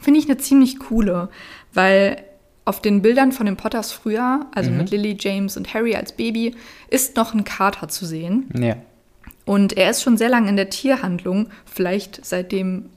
Finde 0.00 0.20
ich 0.20 0.26
eine 0.28 0.38
ziemlich 0.38 0.78
coole, 0.78 1.28
weil 1.74 2.22
auf 2.64 2.80
den 2.82 3.00
Bildern 3.02 3.32
von 3.32 3.46
den 3.46 3.56
Potters 3.56 3.92
früher, 3.92 4.46
also 4.54 4.70
Mhm. 4.70 4.76
mit 4.78 4.90
Lily, 4.90 5.16
James 5.18 5.56
und 5.56 5.72
Harry 5.72 5.94
als 5.96 6.12
Baby, 6.12 6.54
ist 6.90 7.16
noch 7.16 7.32
ein 7.34 7.44
Kater 7.44 7.88
zu 7.88 8.04
sehen. 8.04 8.48
Ja. 8.58 8.76
Und 9.46 9.76
er 9.78 9.90
ist 9.90 10.02
schon 10.02 10.18
sehr 10.18 10.28
lange 10.28 10.50
in 10.50 10.56
der 10.56 10.68
Tierhandlung, 10.68 11.48
vielleicht 11.64 12.20
seitdem 12.24 12.90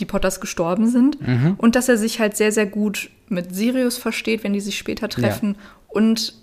die 0.00 0.04
Potters 0.04 0.40
gestorben 0.40 0.88
sind. 0.88 1.20
Mhm. 1.26 1.54
Und 1.58 1.76
dass 1.76 1.88
er 1.88 1.96
sich 1.96 2.18
halt 2.18 2.36
sehr, 2.36 2.50
sehr 2.50 2.66
gut 2.66 3.10
mit 3.28 3.54
Sirius 3.54 3.96
versteht, 3.98 4.42
wenn 4.42 4.52
die 4.52 4.60
sich 4.60 4.76
später 4.78 5.08
treffen. 5.08 5.56
Und 5.88 6.34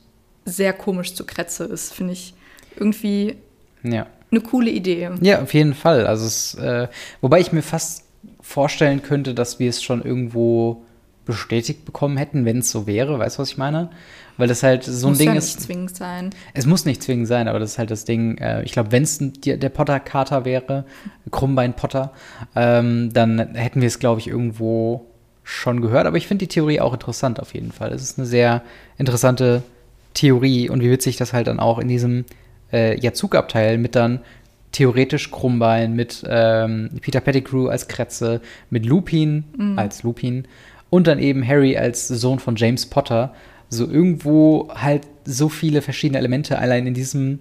sehr 0.46 0.72
komisch 0.72 1.14
zu 1.14 1.26
Kretze 1.26 1.66
ist, 1.66 1.94
finde 1.94 2.14
ich 2.14 2.34
irgendwie 2.78 3.36
Ja. 3.84 4.08
eine 4.32 4.42
coole 4.42 4.70
Idee. 4.72 5.10
Ja, 5.22 5.42
auf 5.42 5.54
jeden 5.54 5.74
Fall. 5.74 6.08
Also 6.08 6.26
es, 6.26 6.56
äh, 6.56 6.88
wobei 7.22 7.40
ich 7.42 7.52
mir 7.52 7.62
fast 7.62 8.05
vorstellen 8.42 9.02
könnte, 9.02 9.34
dass 9.34 9.60
wir 9.60 9.70
es 9.70 9.84
schon 9.84 10.04
irgendwo 10.04 10.84
bestätigt 11.26 11.86
bekommen 11.86 12.18
hätten, 12.18 12.46
wenn 12.46 12.60
es 12.60 12.72
so 12.72 12.88
wäre. 12.88 13.18
Weißt 13.18 13.38
du, 13.38 13.42
was 13.42 13.50
ich 13.50 13.58
meine? 13.58 13.90
Weil 14.38 14.48
das 14.48 14.64
halt 14.64 14.84
so 14.84 15.08
ein 15.08 15.12
Muss 15.12 15.18
Ding 15.18 15.28
ja 15.30 15.34
nicht 15.34 15.44
ist. 15.44 15.62
zwingend 15.62 15.96
sein. 15.96 16.30
Es 16.54 16.66
muss 16.66 16.86
nicht 16.86 17.02
zwingend 17.02 17.28
sein, 17.28 17.48
aber 17.48 17.60
das 17.60 17.72
ist 17.72 17.78
halt 17.78 17.90
das 17.90 18.06
Ding. 18.06 18.38
Äh, 18.38 18.64
ich 18.64 18.74
glaube, 18.74 18.92
wenn 18.92 19.04
es 19.04 19.20
der 19.20 19.70
Potter-Kater 19.70 20.46
wäre, 20.46 20.86
Krummbein-Potter, 21.32 22.12
ähm, 22.56 23.12
dann 23.14 23.56
hätten 23.56 23.82
wir 23.82 23.88
es, 23.88 24.00
glaube 24.00 24.20
ich, 24.20 24.28
irgendwo 24.28 25.06
schon 25.44 25.82
gehört. 25.82 26.06
Aber 26.06 26.18
ich 26.18 26.28
finde 26.28 26.46
die 26.46 26.54
Theorie 26.54 26.82
auch 26.82 26.94
interessant 26.94 27.40
auf 27.40 27.54
jeden 27.54 27.72
Fall. 27.72 27.92
Es 27.94 28.04
ist 28.04 28.20
eine 28.20 28.28
sehr 28.28 28.62
interessante 28.98 29.64
Theorie 30.14 30.70
und 30.70 30.82
wie 30.82 30.92
witzig 30.92 31.18
das 31.18 31.34
halt 31.34 31.48
dann 31.48 31.60
auch 31.60 31.80
in 31.80 31.88
diesem 31.88 32.26
äh, 32.74 33.00
ja, 33.00 33.14
Zugabteil 33.14 33.78
mit 33.78 33.96
dann 33.96 34.20
theoretisch 34.76 35.32
Krummbein, 35.32 35.94
mit 35.94 36.22
ähm, 36.28 36.90
Peter 37.00 37.22
Pettigrew 37.22 37.70
als 37.70 37.88
Kretze, 37.88 38.42
mit 38.70 38.86
Lupin 38.86 39.46
als 39.78 40.04
Lupin 40.04 40.46
und 40.90 41.08
dann 41.08 41.18
eben 41.18 41.48
Harry 41.48 41.78
als 41.78 42.10
Sohn 42.10 42.40
von 42.40 42.58
James 42.58 42.86
Potter. 42.86 43.34
So 43.70 43.88
irgendwo 43.90 44.70
halt 44.76 45.08
so 45.24 45.48
viele 45.48 45.82
verschiedene 45.82 46.20
Elemente 46.20 46.60
allein 46.60 46.88
in 46.88 46.94
diesem 46.94 47.40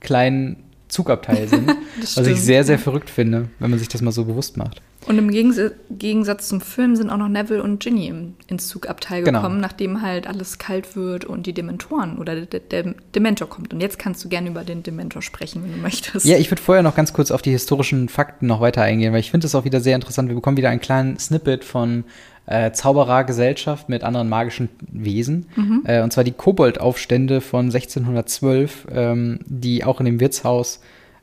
kleinen 0.00 0.64
Zugabteil 0.92 1.48
sind, 1.48 1.74
was 2.00 2.26
ich 2.26 2.40
sehr, 2.40 2.64
sehr 2.64 2.78
verrückt 2.78 3.08
finde, 3.08 3.48
wenn 3.58 3.70
man 3.70 3.78
sich 3.78 3.88
das 3.88 4.02
mal 4.02 4.12
so 4.12 4.26
bewusst 4.26 4.58
macht. 4.58 4.82
Und 5.06 5.18
im 5.18 5.30
Gegens 5.32 5.58
Gegensatz 5.90 6.46
zum 6.48 6.60
Film 6.60 6.94
sind 6.94 7.10
auch 7.10 7.16
noch 7.16 7.28
Neville 7.28 7.62
und 7.62 7.82
Ginny 7.82 8.12
ins 8.46 8.68
Zugabteil 8.68 9.24
Genau. 9.24 9.40
gekommen, 9.40 9.58
nachdem 9.60 10.00
halt 10.02 10.28
alles 10.28 10.58
kalt 10.58 10.94
wird 10.94 11.24
und 11.24 11.46
die 11.46 11.52
Dementoren 11.54 12.18
oder 12.18 12.42
der, 12.42 12.60
der 12.60 12.94
Dementor 13.14 13.48
kommt. 13.48 13.72
Und 13.74 13.80
jetzt 13.80 13.98
kannst 13.98 14.22
du 14.22 14.28
gerne 14.28 14.50
über 14.50 14.62
den 14.62 14.82
Dementor 14.84 15.22
sprechen, 15.22 15.64
wenn 15.64 15.72
du 15.72 15.78
möchtest. 15.78 16.24
Ja, 16.26 16.36
ich 16.36 16.50
würde 16.50 16.62
vorher 16.62 16.84
noch 16.84 16.94
ganz 16.94 17.12
kurz 17.12 17.32
auf 17.32 17.42
die 17.42 17.50
historischen 17.50 18.08
Fakten 18.08 18.46
noch 18.46 18.60
weiter 18.60 18.82
eingehen, 18.82 19.12
weil 19.12 19.20
ich 19.20 19.32
finde 19.32 19.46
es 19.48 19.54
auch 19.56 19.64
wieder 19.64 19.80
sehr 19.80 19.96
interessant. 19.96 20.28
Wir 20.28 20.36
bekommen 20.36 20.56
wieder 20.56 20.70
einen 20.70 20.80
kleinen 20.80 21.18
Snippet 21.18 21.64
von 21.64 22.04
äh, 22.52 22.72
Zauberergesellschaft 22.72 23.88
mit 23.88 24.04
anderen 24.04 24.28
magischen 24.28 24.68
Wesen. 24.90 25.46
Äh, 25.84 26.02
und 26.02 26.12
zwar 26.12 26.22
die 26.22 26.32
Koboldaufstände 26.32 27.40
von 27.40 27.66
1612, 27.66 28.88
ähm, 28.92 29.38
die 29.46 29.84
auch 29.84 30.00
in 30.00 30.06
dem 30.06 30.20
Wirtshaus. 30.20 30.80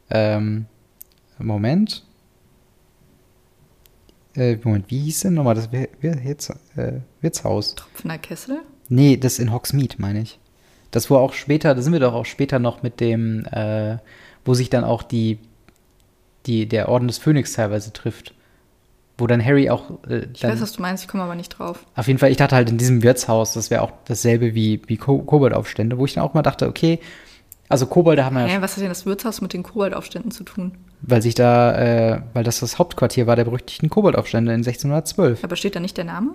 Ähm, 0.10 0.66
Moment. 1.38 2.04
Äh, 4.36 4.58
Moment, 4.64 4.86
wie 4.90 5.00
hieß 5.00 5.22
denn 5.22 5.36
nochmal 5.36 5.56
das 5.56 5.72
Wir 5.72 5.90
Wir 6.00 6.24
Wirts 6.24 6.50
äh, 6.76 6.94
Wirtshaus? 7.22 7.76
Tropfener 7.76 8.18
Kessel. 8.18 8.62
Nee, 8.88 9.18
das 9.18 9.38
in 9.38 9.52
Hogsmeade, 9.52 9.96
meine 10.00 10.22
ich. 10.22 10.40
Das 10.90 11.12
wo 11.12 11.18
auch 11.18 11.34
später, 11.34 11.76
da 11.76 11.82
sind 11.82 11.94
wir 11.94 12.00
doch 12.00 12.14
auch 12.14 12.26
später 12.26 12.58
noch 12.58 12.82
mit 12.82 13.00
dem, 13.00 13.46
äh, 13.46 13.98
wo 14.46 14.56
sich 14.56 14.72
dann 14.72 14.84
auch 14.84 15.04
die, 15.04 15.38
die, 16.48 16.68
der 16.68 16.90
Orden 16.90 17.08
des 17.08 17.20
Phönix 17.20 17.54
teilweise 17.54 17.94
trifft. 17.94 18.34
Wo 19.20 19.28
dann 19.28 19.44
Harry 19.44 19.70
auch 19.70 19.92
äh, 20.10 20.26
Ich 20.34 20.40
dann, 20.42 20.52
weiß, 20.52 20.62
was 20.62 20.72
du 20.74 20.82
meinst, 20.82 21.04
ich 21.04 21.10
komme 21.10 21.24
aber 21.24 21.36
nicht 21.36 21.50
drauf. 21.50 21.86
auf 21.96 22.08
jeden 22.08 22.20
Fall, 22.20 22.32
ich 22.32 22.38
dachte 22.38 22.56
halt 22.56 22.70
in 22.70 22.78
diesem 22.78 23.04
Wirtshaus, 23.04 23.54
das 23.54 23.70
wäre 23.70 23.82
auch 23.82 23.92
dasselbe 24.06 24.56
wie, 24.56 24.82
wie 24.88 24.98
Ko 24.98 25.20
Koboldaufstände, 25.20 25.98
wo 25.98 26.06
ich 26.06 26.14
dann 26.14 26.24
auch 26.24 26.34
mal 26.34 26.42
dachte, 26.42 26.68
okay, 26.68 27.00
also 27.68 27.86
Kobolde 27.86 28.26
haben 28.26 28.36
wir 28.36 28.48
ja, 28.48 28.54
Hä, 28.56 28.58
was 28.62 28.76
hat 28.76 28.82
denn 28.82 28.90
das 28.90 29.06
Wirtshaus 29.06 29.42
mit 29.42 29.54
den 29.54 29.62
Koboldaufständen 29.64 30.32
zu 30.32 30.44
tun? 30.44 30.72
weil 31.02 31.22
sich 31.22 31.34
da, 31.36 31.76
äh, 32.16 32.22
weil 32.34 32.44
das 32.44 32.60
das 32.60 32.78
Hauptquartier 32.80 33.26
war 33.28 33.36
der 33.38 33.46
berüchtigten 33.46 33.90
Koboldaufstände 33.90 34.52
in 34.54 34.60
1612. 34.66 35.44
Aber 35.46 35.56
steht 35.56 35.76
da 35.76 35.80
nicht 35.80 35.96
der 35.98 36.04
Name? 36.04 36.32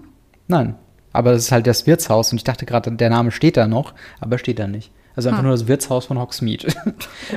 Nein, 0.48 0.74
aber 1.12 1.32
es 1.32 1.44
ist 1.44 1.52
halt 1.52 1.66
das 1.66 1.86
Wirtshaus 1.86 2.32
und 2.32 2.38
ich 2.38 2.44
dachte 2.44 2.64
gerade, 2.66 2.90
der 2.92 3.10
Name 3.10 3.30
steht 3.30 3.56
da 3.58 3.66
noch, 3.66 3.92
aber 4.20 4.38
steht 4.38 4.58
da 4.58 4.66
nicht. 4.66 4.90
Also 5.16 5.28
einfach 5.28 5.40
Ah. 5.40 5.42
nur 5.44 5.52
das 5.52 5.68
Wirtshaus 5.68 6.06
von 6.06 6.18
Hogsmeade. 6.18 6.66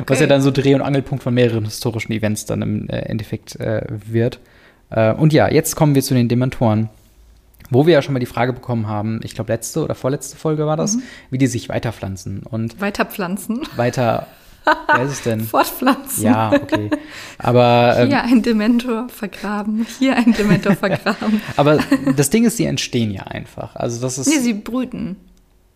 Was 0.08 0.18
Okay. 0.18 0.22
ja 0.22 0.28
dann 0.28 0.42
so 0.42 0.52
Dreh- 0.52 0.74
und 0.74 0.82
Angelpunkt 0.82 1.24
von 1.24 1.34
mehreren 1.34 1.66
historischen 1.66 2.12
Events 2.14 2.46
dann 2.46 2.62
im 2.62 2.90
äh, 2.90 2.98
Endeffekt 3.00 3.56
äh, 3.60 3.86
wird. 3.90 4.40
Äh, 4.90 5.14
und 5.14 5.34
ja, 5.34 5.50
jetzt 5.52 5.76
kommen 5.76 5.96
wir 5.96 6.02
zu 6.04 6.14
den 6.14 6.28
Dementoren. 6.28 6.90
Wo 7.70 7.86
wir 7.86 7.94
ja 7.96 8.02
schon 8.02 8.14
mal 8.14 8.20
die 8.20 8.26
Frage 8.26 8.54
bekommen 8.54 8.88
haben, 8.88 9.20
ich 9.24 9.36
glaube 9.36 9.52
letzte 9.52 9.84
oder 9.84 9.94
vorletzte 9.94 10.38
Folge 10.38 10.66
war 10.66 10.76
Mhm. 10.78 10.82
das, 10.82 10.98
wie 11.32 11.38
die 11.38 11.48
sich 11.48 11.68
weiterpflanzen 11.68 12.44
und 12.44 12.80
Weiterpflanzen. 12.80 13.62
weiter, 13.76 14.28
wer 14.96 15.04
ist 15.04 15.12
es 15.12 15.24
denn? 15.24 15.42
Fortpflanzen. 15.42 16.24
Ja, 16.24 16.54
okay. 16.54 16.90
Aber, 17.38 17.96
ähm, 18.00 18.08
Hier 18.08 18.24
ein 18.24 18.42
Dementor 18.42 19.10
vergraben, 19.10 19.86
hier 20.00 20.16
ein 20.16 20.32
Dementor 20.32 20.76
vergraben. 20.78 21.42
aber 21.58 21.80
das 22.16 22.30
Ding 22.30 22.46
ist, 22.46 22.58
die 22.58 22.66
entstehen 22.66 23.12
ja 23.12 23.24
einfach. 23.24 23.76
Also 23.76 24.00
das 24.00 24.18
ist, 24.18 24.28
Nee, 24.28 24.40
sie 24.40 24.54
brüten. 24.54 25.18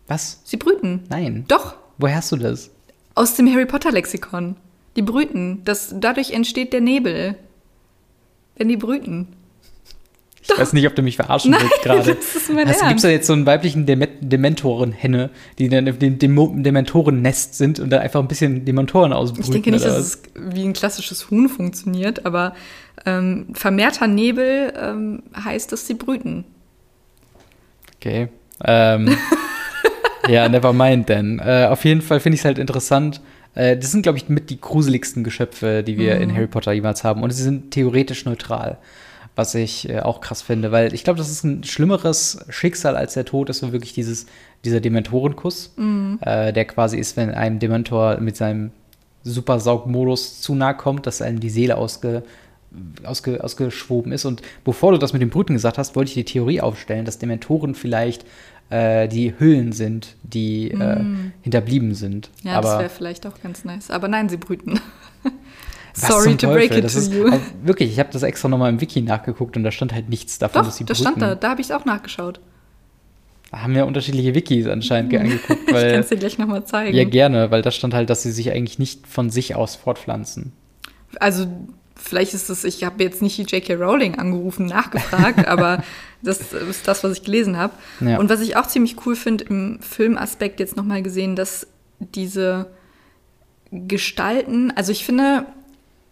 was? 0.08 0.40
Sie 0.44 0.56
brüten. 0.56 1.00
Nein. 1.10 1.44
Doch, 1.48 1.74
Woher 1.98 2.16
hast 2.16 2.32
du 2.32 2.36
das? 2.36 2.70
aus 3.14 3.34
dem 3.34 3.52
Harry 3.52 3.66
Potter 3.66 3.92
Lexikon. 3.92 4.56
Die 4.96 5.02
brüten. 5.02 5.60
Das, 5.66 5.94
dadurch 5.94 6.30
entsteht 6.32 6.72
der 6.72 6.80
Nebel. 6.80 7.34
Wenn 8.56 8.68
die 8.68 8.76
brüten. 8.76 9.28
Ich 10.42 10.58
weiß 10.58 10.72
nicht, 10.72 10.86
ob 10.88 10.96
du 10.96 11.02
mich 11.02 11.16
verarschen 11.16 11.54
willst 11.58 11.82
gerade. 11.82 12.16
mein 12.52 12.66
Gibt 12.66 12.96
es 12.96 13.02
da 13.02 13.08
jetzt 13.08 13.28
so 13.28 13.32
einen 13.32 13.46
weiblichen 13.46 13.86
Dem 13.86 14.04
Dementoren-Henne, 14.20 15.30
die 15.58 15.68
dann 15.68 15.88
auf 15.88 15.98
dem 15.98 16.18
Demo 16.18 16.52
Dementoren-Nest 16.56 17.54
sind 17.56 17.78
und 17.78 17.90
da 17.90 17.98
einfach 17.98 18.20
ein 18.20 18.26
bisschen 18.26 18.64
Dementoren 18.64 19.12
ausbrüten? 19.12 19.44
Ich 19.44 19.50
denke 19.50 19.70
nicht, 19.70 19.84
dass 19.84 19.98
es 19.98 20.22
wie 20.34 20.64
ein 20.64 20.72
klassisches 20.72 21.30
Huhn 21.30 21.48
funktioniert, 21.48 22.26
aber 22.26 22.54
ähm, 23.06 23.46
vermehrter 23.52 24.08
Nebel 24.08 24.72
ähm, 24.76 25.22
heißt, 25.36 25.70
dass 25.70 25.86
sie 25.86 25.94
brüten. 25.94 26.44
Okay. 27.96 28.28
Ähm, 28.64 29.16
ja, 30.28 30.48
never 30.48 30.72
mind 30.72 31.06
then. 31.06 31.38
Äh, 31.38 31.66
auf 31.70 31.84
jeden 31.84 32.02
Fall 32.02 32.18
finde 32.18 32.34
ich 32.34 32.40
es 32.40 32.44
halt 32.44 32.58
interessant. 32.58 33.20
Äh, 33.54 33.76
das 33.76 33.90
sind, 33.92 34.02
glaube 34.02 34.18
ich, 34.18 34.28
mit 34.28 34.50
die 34.50 34.60
gruseligsten 34.60 35.24
Geschöpfe, 35.24 35.82
die 35.82 35.98
wir 35.98 36.16
Mhm. 36.16 36.22
in 36.22 36.34
Harry 36.34 36.46
Potter 36.46 36.72
jemals 36.72 37.04
haben. 37.04 37.22
Und 37.22 37.30
sie 37.30 37.42
sind 37.42 37.70
theoretisch 37.70 38.24
neutral. 38.24 38.78
Was 39.34 39.54
ich 39.54 39.88
äh, 39.88 40.00
auch 40.00 40.20
krass 40.20 40.42
finde, 40.42 40.72
weil 40.72 40.92
ich 40.92 41.04
glaube, 41.04 41.16
das 41.18 41.30
ist 41.30 41.42
ein 41.42 41.64
schlimmeres 41.64 42.44
Schicksal 42.50 42.96
als 42.98 43.14
der 43.14 43.24
Tod, 43.24 43.48
ist 43.48 43.60
so 43.60 43.72
wirklich 43.72 43.94
dieses, 43.94 44.26
dieser 44.62 44.80
Dementorenkuss, 44.80 45.72
Mhm. 45.76 46.18
äh, 46.20 46.52
der 46.52 46.66
quasi 46.66 46.98
ist, 46.98 47.16
wenn 47.16 47.30
einem 47.30 47.58
Dementor 47.58 48.18
mit 48.20 48.36
seinem 48.36 48.72
Supersaugmodus 49.24 50.40
zu 50.40 50.54
nahe 50.54 50.74
kommt, 50.76 51.06
dass 51.06 51.22
einem 51.22 51.40
die 51.40 51.50
Seele 51.50 51.76
ausge, 51.78 52.22
ausge, 53.04 53.42
ausgeschwoben 53.42 54.12
ist. 54.12 54.24
Und 54.24 54.42
bevor 54.64 54.92
du 54.92 54.98
das 54.98 55.12
mit 55.12 55.22
dem 55.22 55.30
Brüten 55.30 55.54
gesagt 55.54 55.78
hast, 55.78 55.96
wollte 55.96 56.10
ich 56.10 56.14
die 56.14 56.24
Theorie 56.24 56.60
aufstellen, 56.60 57.04
dass 57.04 57.18
Dementoren 57.18 57.74
vielleicht 57.74 58.24
äh, 58.70 59.08
die 59.08 59.34
Hüllen 59.38 59.72
sind, 59.72 60.16
die 60.22 60.70
äh, 60.70 61.04
hinterblieben 61.42 61.94
sind. 61.94 62.30
Mm. 62.42 62.48
Ja, 62.48 62.60
das 62.60 62.70
Aber 62.70 62.80
wäre 62.80 62.90
vielleicht 62.90 63.26
auch 63.26 63.40
ganz 63.42 63.64
nice. 63.64 63.90
Aber 63.90 64.08
nein, 64.08 64.28
sie 64.28 64.36
brüten. 64.38 64.80
Sorry 65.94 66.36
to 66.36 66.48
break 66.48 66.74
it 66.74 66.84
das 66.84 66.94
to 66.94 66.98
ist, 67.00 67.12
you. 67.12 67.26
aber 67.26 67.40
Wirklich, 67.62 67.90
ich 67.92 67.98
habe 67.98 68.08
das 68.10 68.22
extra 68.22 68.48
nochmal 68.48 68.70
im 68.70 68.80
Wiki 68.80 69.02
nachgeguckt 69.02 69.56
und 69.58 69.62
da 69.62 69.70
stand 69.70 69.92
halt 69.92 70.08
nichts 70.08 70.38
davon, 70.38 70.60
Doch, 70.62 70.66
dass 70.68 70.76
sie 70.78 70.84
das 70.84 70.98
brüten. 70.98 71.18
stand 71.18 71.22
da. 71.22 71.34
Da 71.34 71.50
habe 71.50 71.60
ich 71.60 71.66
es 71.66 71.70
auch 71.70 71.84
nachgeschaut. 71.84 72.40
Da 73.50 73.60
haben 73.60 73.74
wir 73.74 73.84
unterschiedliche 73.86 74.34
Wikis 74.34 74.66
anscheinend 74.66 75.10
ge- 75.10 75.20
angeguckt, 75.20 75.60
ich 75.60 75.66
kann 75.66 75.74
weil 75.74 75.94
es 76.00 76.08
dir 76.08 76.16
gleich 76.16 76.38
nochmal 76.38 76.64
zeigen. 76.64 76.96
ja 76.96 77.04
gerne, 77.04 77.50
weil 77.50 77.60
da 77.60 77.70
stand 77.70 77.92
halt, 77.92 78.08
dass 78.08 78.22
sie 78.22 78.32
sich 78.32 78.50
eigentlich 78.52 78.78
nicht 78.78 79.06
von 79.06 79.28
sich 79.28 79.54
aus 79.54 79.76
fortpflanzen. 79.76 80.52
Also, 81.20 81.46
vielleicht 82.02 82.34
ist 82.34 82.50
es, 82.50 82.64
ich 82.64 82.84
habe 82.84 83.02
jetzt 83.02 83.22
nicht 83.22 83.38
die 83.38 83.42
J.K. 83.42 83.74
Rowling 83.74 84.18
angerufen, 84.18 84.66
nachgefragt, 84.66 85.46
aber 85.46 85.82
das 86.22 86.52
ist 86.52 86.86
das, 86.86 87.04
was 87.04 87.18
ich 87.18 87.24
gelesen 87.24 87.56
habe. 87.56 87.74
Ja. 88.00 88.18
Und 88.18 88.28
was 88.28 88.40
ich 88.40 88.56
auch 88.56 88.66
ziemlich 88.66 88.96
cool 89.06 89.16
finde, 89.16 89.44
im 89.44 89.80
Filmaspekt 89.80 90.60
jetzt 90.60 90.76
nochmal 90.76 91.02
gesehen, 91.02 91.36
dass 91.36 91.66
diese 91.98 92.70
Gestalten, 93.70 94.72
also 94.72 94.92
ich 94.92 95.04
finde, 95.04 95.46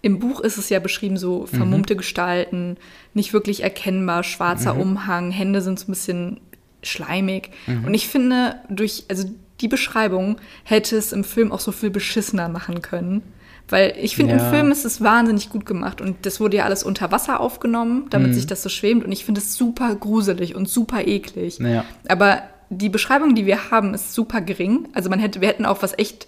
im 0.03 0.19
Buch 0.19 0.41
ist 0.41 0.57
es 0.57 0.71
ja 0.71 0.79
beschrieben, 0.79 1.19
so 1.19 1.47
vermummte 1.47 1.95
Gestalten, 1.95 2.79
nicht 3.13 3.33
wirklich 3.33 3.63
erkennbar, 3.63 4.23
schwarzer 4.23 4.77
Umhang, 4.77 5.31
Hände 5.31 5.61
sind 5.61 5.79
so 5.79 5.85
ein 5.85 5.91
bisschen 5.93 6.41
schleimig. 6.83 7.51
Und 7.85 7.93
ich 7.93 8.09
finde, 8.09 8.57
durch, 8.71 9.05
also 9.09 9.29
die 9.61 9.69
Beschreibung 9.69 10.39
hätte 10.65 10.97
es 10.97 11.13
im 11.13 11.23
Film 11.23 11.53
auch 11.53 11.61
so 11.61 11.71
viel 11.71 11.91
beschissener 11.91 12.49
machen 12.49 12.81
können. 12.81 13.23
Weil 13.71 13.95
ich 14.01 14.17
finde, 14.17 14.35
Ja. 14.37 14.45
im 14.45 14.51
Film 14.53 14.71
ist 14.73 14.85
es 14.85 15.01
wahnsinnig 15.01 15.49
gut 15.51 15.65
gemacht 15.65 16.01
und 16.01 16.27
das 16.27 16.41
wurde 16.41 16.59
ja 16.59 16.65
alles 16.65 16.83
unter 16.83 17.11
Wasser 17.13 17.41
aufgenommen, 17.41 18.07
damit 18.11 18.35
sich 18.35 18.47
das 18.47 18.63
so 18.63 18.69
schwemmt 18.69 19.05
und 19.05 19.13
ich 19.13 19.25
finde 19.25 19.41
es 19.41 19.55
super 19.55 19.95
gruselig 19.95 20.55
und 20.57 20.69
super 20.69 21.07
eklig. 21.07 21.59
Ja. 21.59 21.85
Aber 22.09 22.43
die 22.69 22.89
Beschreibung, 22.89 23.35
die 23.35 23.47
wir 23.47 23.71
haben, 23.71 23.95
ist 23.95 24.13
super 24.15 24.41
gering. 24.41 24.89
Also 24.93 25.09
man 25.11 25.19
hätte, 25.19 25.41
wir 25.41 25.49
hätten 25.49 25.67
auch 25.67 25.83
was 25.83 25.97
echt 25.99 26.27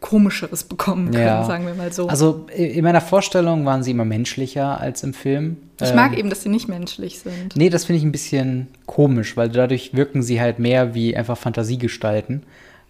komischeres 0.00 0.64
bekommen 0.64 1.10
können, 1.10 1.24
Ja. 1.26 1.44
sagen 1.44 1.66
wir 1.66 1.74
mal 1.74 1.92
so. 1.92 2.08
Also 2.08 2.46
in 2.56 2.82
meiner 2.82 3.02
Vorstellung 3.02 3.66
waren 3.66 3.82
sie 3.82 3.90
immer 3.90 4.06
menschlicher 4.06 4.80
als 4.80 5.02
im 5.02 5.12
Film. 5.12 5.58
ich 5.82 5.90
Ähm, 5.90 5.96
mag 5.96 6.16
eben, 6.16 6.30
dass 6.30 6.42
sie 6.42 6.48
nicht 6.48 6.68
menschlich 6.68 7.18
sind. 7.18 7.54
Nee, 7.54 7.68
das 7.68 7.84
finde 7.84 7.98
ich 7.98 8.04
ein 8.04 8.12
bisschen 8.12 8.68
komisch, 8.86 9.36
weil 9.36 9.50
dadurch 9.50 9.92
wirken 9.94 10.22
sie 10.22 10.40
halt 10.40 10.58
mehr 10.58 10.94
wie 10.94 11.14
einfach 11.14 11.36
Fantasiegestalten 11.36 12.42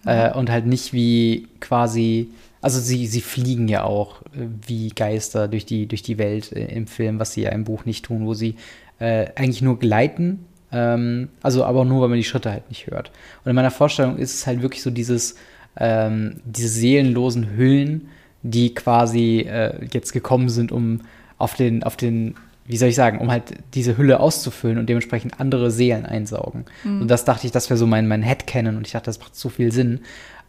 äh, 0.06 0.33
und 0.33 0.50
halt 0.50 0.66
nicht 0.66 0.92
wie 0.92 1.48
quasi, 1.59 2.30
also 2.60 2.80
sie, 2.80 3.06
sie 3.06 3.20
fliegen 3.20 3.68
ja 3.68 3.84
auch 3.84 4.22
äh, 4.22 4.46
wie 4.66 4.90
Geister 4.90 5.48
durch 5.48 5.66
die, 5.66 5.86
durch 5.86 6.02
die 6.02 6.18
Welt 6.18 6.52
äh, 6.52 6.66
im 6.66 6.86
Film, 6.86 7.18
was 7.18 7.32
sie 7.32 7.42
ja 7.42 7.50
im 7.50 7.64
Buch 7.64 7.84
nicht 7.84 8.04
tun, 8.04 8.26
wo 8.26 8.34
sie 8.34 8.56
äh, 8.98 9.28
eigentlich 9.34 9.62
nur 9.62 9.78
gleiten, 9.78 10.44
ähm, 10.72 11.28
also 11.42 11.64
aber 11.64 11.84
nur, 11.84 12.02
weil 12.02 12.08
man 12.08 12.18
die 12.18 12.24
Schritte 12.24 12.50
halt 12.50 12.68
nicht 12.68 12.86
hört. 12.86 13.10
Und 13.44 13.50
in 13.50 13.56
meiner 13.56 13.70
Vorstellung 13.70 14.18
ist 14.18 14.34
es 14.34 14.46
halt 14.46 14.62
wirklich 14.62 14.82
so 14.82 14.90
dieses, 14.90 15.36
ähm, 15.76 16.40
diese 16.44 16.68
seelenlosen 16.68 17.56
Hüllen, 17.56 18.08
die 18.42 18.74
quasi 18.74 19.40
äh, 19.40 19.84
jetzt 19.92 20.12
gekommen 20.12 20.48
sind, 20.48 20.72
um 20.72 21.02
auf 21.38 21.54
den, 21.54 21.82
auf 21.82 21.96
den, 21.96 22.34
wie 22.66 22.76
soll 22.76 22.88
ich 22.88 22.94
sagen, 22.94 23.18
um 23.18 23.30
halt 23.30 23.54
diese 23.74 23.96
Hülle 23.96 24.20
auszufüllen 24.20 24.78
und 24.78 24.88
dementsprechend 24.88 25.40
andere 25.40 25.70
Seelen 25.70 26.06
einsaugen. 26.06 26.66
Und 27.00 27.08
das 27.08 27.24
dachte 27.24 27.46
ich, 27.46 27.52
das 27.52 27.68
wäre 27.68 27.78
so 27.78 27.86
mein, 27.86 28.06
mein 28.06 28.22
Headcanon 28.22 28.76
und 28.76 28.86
ich 28.86 28.92
dachte, 28.92 29.06
das 29.06 29.18
macht 29.18 29.34
so 29.34 29.48
viel 29.48 29.72
Sinn. 29.72 30.00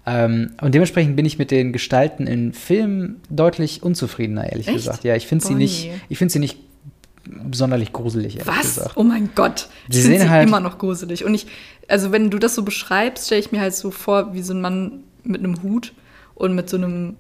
Ähm, 0.06 0.52
und 0.62 0.74
dementsprechend 0.74 1.16
bin 1.16 1.26
ich 1.26 1.38
mit 1.38 1.52
den 1.52 1.74
Gestalten 1.74 2.26
in 2.28 2.54
Filmen 2.54 3.22
deutlich 3.30 3.84
unzufriedener, 3.84 4.52
ehrlich 4.52 4.68
Echt? 4.68 4.78
gesagt. 4.78 5.04
Ja, 5.04 5.16
ich 5.16 5.28
finde 5.28 5.46
sie 5.46 5.54
nicht, 5.54 5.90
ich 6.10 6.18
finde 6.18 6.32
sie 6.32 6.40
nicht 6.40 6.58
sonderlich 7.52 7.94
gruselig, 7.94 8.38
ehrlich 8.40 8.48
Was? 8.56 8.62
gesagt. 8.76 8.92
Oh 8.98 9.04
mein 9.04 9.30
Gott. 9.36 9.68
Ich 9.90 9.96
Sie 9.98 10.02
sehen 10.02 10.22
sie 10.22 10.30
halt- 10.30 10.48
immer 10.48 10.60
noch 10.60 10.80
gruselig. 10.80 11.24
Und 11.24 11.36
ich, 11.36 11.46
also 11.88 12.12
wenn 12.12 12.30
du 12.32 12.40
das 12.40 12.56
so 12.56 12.64
beschreibst, 12.64 13.28
stelle 13.28 13.42
ich 13.42 13.52
mir 13.52 13.62
halt 13.62 13.76
so 13.76 13.92
vor, 13.92 14.34
wie 14.34 14.42
so 14.42 14.54
ein 14.54 14.62
Mann 14.62 15.04
mit 15.24 15.40
einem 15.44 15.62
Hut 15.62 15.94
und 16.34 16.56
mit 16.56 16.68
so 16.70 16.78
einem 16.78 17.16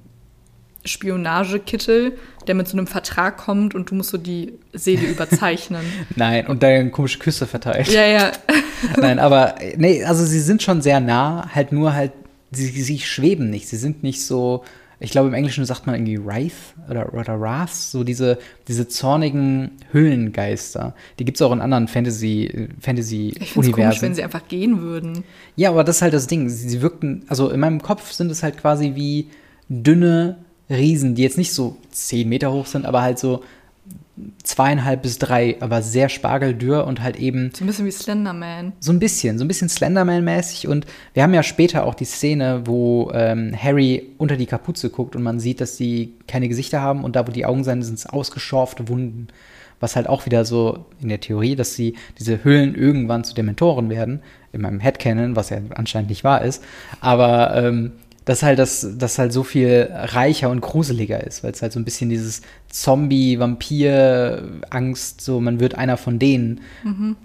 Spionagekittel, 0.84 2.18
der 2.48 2.56
mit 2.56 2.68
so 2.68 2.78
einem 2.78 2.88
Vertrag 2.88 3.38
kommt 3.38 3.76
und 3.76 3.92
du 3.92 3.96
musst 3.96 4.10
so 4.10 4.18
die 4.18 4.54
Seele 4.74 5.06
überzeichnen. 5.12 5.82
Nein, 6.16 6.48
und 6.48 6.64
dann 6.64 6.92
komische 6.92 7.20
Küsse 7.20 7.46
verteilt. 7.46 7.88
ja, 7.90 8.06
ja. 8.06 8.32
Nein, 8.98 9.20
aber 9.20 9.62
äh, 9.62 9.76
nee, 9.78 10.04
also 10.04 10.26
sie 10.26 10.40
sind 10.40 10.64
schon 10.64 10.82
sehr 10.82 11.00
nah, 11.00 11.48
halt 11.54 11.72
nur 11.72 11.94
halt, 11.94 12.12
sie, 12.52 12.68
sie 12.68 13.00
schweben 13.00 13.50
nicht. 13.50 13.68
Sie 13.68 13.78
sind 13.78 14.04
nicht 14.04 14.24
so, 14.24 14.64
ich 15.00 15.12
glaube 15.12 15.30
im 15.30 15.34
Englischen 15.34 15.66
sagt 15.66 15.88
man 15.88 15.96
irgendwie 15.96 16.24
Wraith 16.24 16.54
oder, 16.90 17.14
oder 17.14 17.40
Wrath, 17.42 17.74
so 17.74 18.04
diese, 18.04 18.38
diese 18.68 18.88
zornigen 18.88 19.72
Höhlengeister. 19.92 20.94
Die 21.18 21.26
gibt 21.26 21.38
es 21.38 21.42
auch 21.42 21.52
in 21.52 21.62
anderen 21.62 21.88
Fantasy, 21.88 22.46
äh, 22.46 22.68
Fantasy 22.80 23.30
Ich 23.30 23.34
finde 23.34 23.46
es 23.46 23.54
komisch, 23.54 23.68
Universen. 23.74 24.02
wenn 24.02 24.16
sie 24.16 24.24
einfach 24.24 24.48
gehen 24.48 24.82
würden. 24.82 25.24
Ja, 25.56 25.70
aber 25.70 25.84
das 25.84 25.98
ist 25.98 26.02
halt 26.02 26.14
das 26.14 26.28
Ding. 26.28 26.50
Sie, 26.50 26.70
sie 26.70 26.82
wirkten, 26.82 27.24
also 27.28 27.50
in 27.50 27.60
meinem 27.60 27.82
Kopf 27.82 28.12
sind 28.12 28.32
es 28.32 28.44
halt 28.44 28.58
quasi 28.58 28.94
wie 28.96 29.28
dünne 29.70 30.38
Riesen, 30.70 31.16
die 31.16 31.24
jetzt 31.24 31.38
nicht 31.38 31.54
so 31.54 31.78
zehn 31.90 32.30
Meter 32.30 32.52
hoch 32.52 32.66
sind, 32.66 32.86
aber 32.86 33.02
halt 33.02 33.20
so 33.20 33.44
zweieinhalb 34.44 35.02
bis 35.02 35.18
drei, 35.20 35.58
aber 35.62 35.82
sehr 35.82 36.10
spargeldürr 36.10 36.86
und 36.86 37.02
halt 37.02 37.16
eben 37.16 37.52
So 37.56 37.64
ein 37.64 37.68
bisschen 37.68 37.86
wie 37.86 37.92
Slenderman. 37.92 38.74
so 38.80 38.92
ein 38.92 39.00
bisschen, 39.00 39.38
so 39.38 39.46
ein 39.46 39.48
bisschen 39.48 39.70
Slenderman-mäßig. 39.70 40.68
Und 40.68 40.86
wir 41.14 41.24
haben 41.24 41.34
ja 41.34 41.44
später 41.44 41.86
auch 41.86 41.96
die 41.96 42.06
Szene, 42.06 42.62
wo 42.66 43.12
ähm, 43.14 43.56
Harry 43.58 44.10
unter 44.18 44.38
die 44.38 44.46
Kapuze 44.46 44.90
guckt 44.90 45.16
und 45.16 45.24
man 45.24 45.40
sieht, 45.40 45.62
dass 45.62 45.78
die 45.78 46.14
keine 46.28 46.50
Gesichter 46.50 46.82
haben 46.82 47.04
und 47.04 47.16
da, 47.16 47.28
wo 47.28 47.32
die 47.32 47.46
Augen 47.46 47.64
sind, 47.64 47.84
sind 47.84 47.98
es 47.98 48.06
ausgeschorfte 48.06 48.88
Wunden. 48.88 49.28
Was 49.80 49.96
halt 49.96 50.08
auch 50.08 50.28
wieder 50.28 50.46
so 50.46 50.86
in 51.02 51.10
der 51.10 51.20
Theorie, 51.20 51.56
dass 51.56 51.74
sie 51.74 51.96
diese 52.20 52.44
Höhlen 52.44 52.76
irgendwann 52.76 53.24
zu 53.24 53.34
Dementoren 53.34 53.90
werden, 53.90 54.22
in 54.52 54.62
meinem 54.62 54.80
Headcanon, 54.80 55.36
was 55.36 55.50
ja 55.50 55.58
anscheinend 55.74 56.10
nicht 56.10 56.24
wahr 56.24 56.44
ist. 56.44 56.64
Aber 57.00 57.56
ähm, 57.56 57.94
dass 58.26 58.44
halt 58.44 58.60
das, 58.60 58.88
das 58.98 59.18
halt 59.18 59.34
so 59.34 59.42
viel 59.44 59.90
reicher 59.92 60.52
und 60.52 60.62
gruseliger 60.62 61.26
ist, 61.26 61.44
weil 61.44 61.54
es 61.54 61.64
halt 61.64 61.74
so 61.74 61.80
ein 61.80 61.86
bisschen 61.86 62.10
dieses 62.10 62.44
Zombie-Vampir-Angst, 62.70 65.22
so 65.22 65.42
man 65.42 65.60
wird 65.60 65.74
einer 65.76 65.98
von 65.98 66.20
denen 66.20 66.62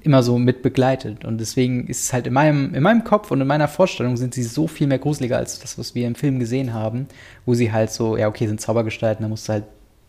immer 0.02 0.22
so 0.22 0.38
mit 0.38 0.62
begleitet. 0.62 1.26
Und 1.26 1.36
deswegen 1.38 1.86
ist 1.86 2.04
es 2.04 2.14
halt 2.14 2.26
in 2.26 2.32
meinem, 2.32 2.74
in 2.74 2.82
meinem 2.82 3.04
Kopf 3.04 3.30
und 3.30 3.42
in 3.42 3.46
meiner 3.46 3.68
Vorstellung 3.68 4.16
sind 4.16 4.32
sie 4.32 4.42
so 4.42 4.66
viel 4.66 4.86
mehr 4.86 4.98
gruseliger 4.98 5.36
als 5.36 5.58
das, 5.58 5.78
was 5.78 5.94
wir 5.94 6.06
im 6.06 6.14
Film 6.14 6.38
gesehen 6.38 6.72
haben, 6.72 7.08
wo 7.44 7.52
sie 7.54 7.72
halt 7.72 7.90
so, 7.90 8.16
ja, 8.16 8.28
okay, 8.28 8.46
sind 8.46 8.62
Zaubergestalten, 8.62 9.22
da 9.22 9.28
musst 9.28 9.48
du 9.48 9.52
halt 9.52 9.64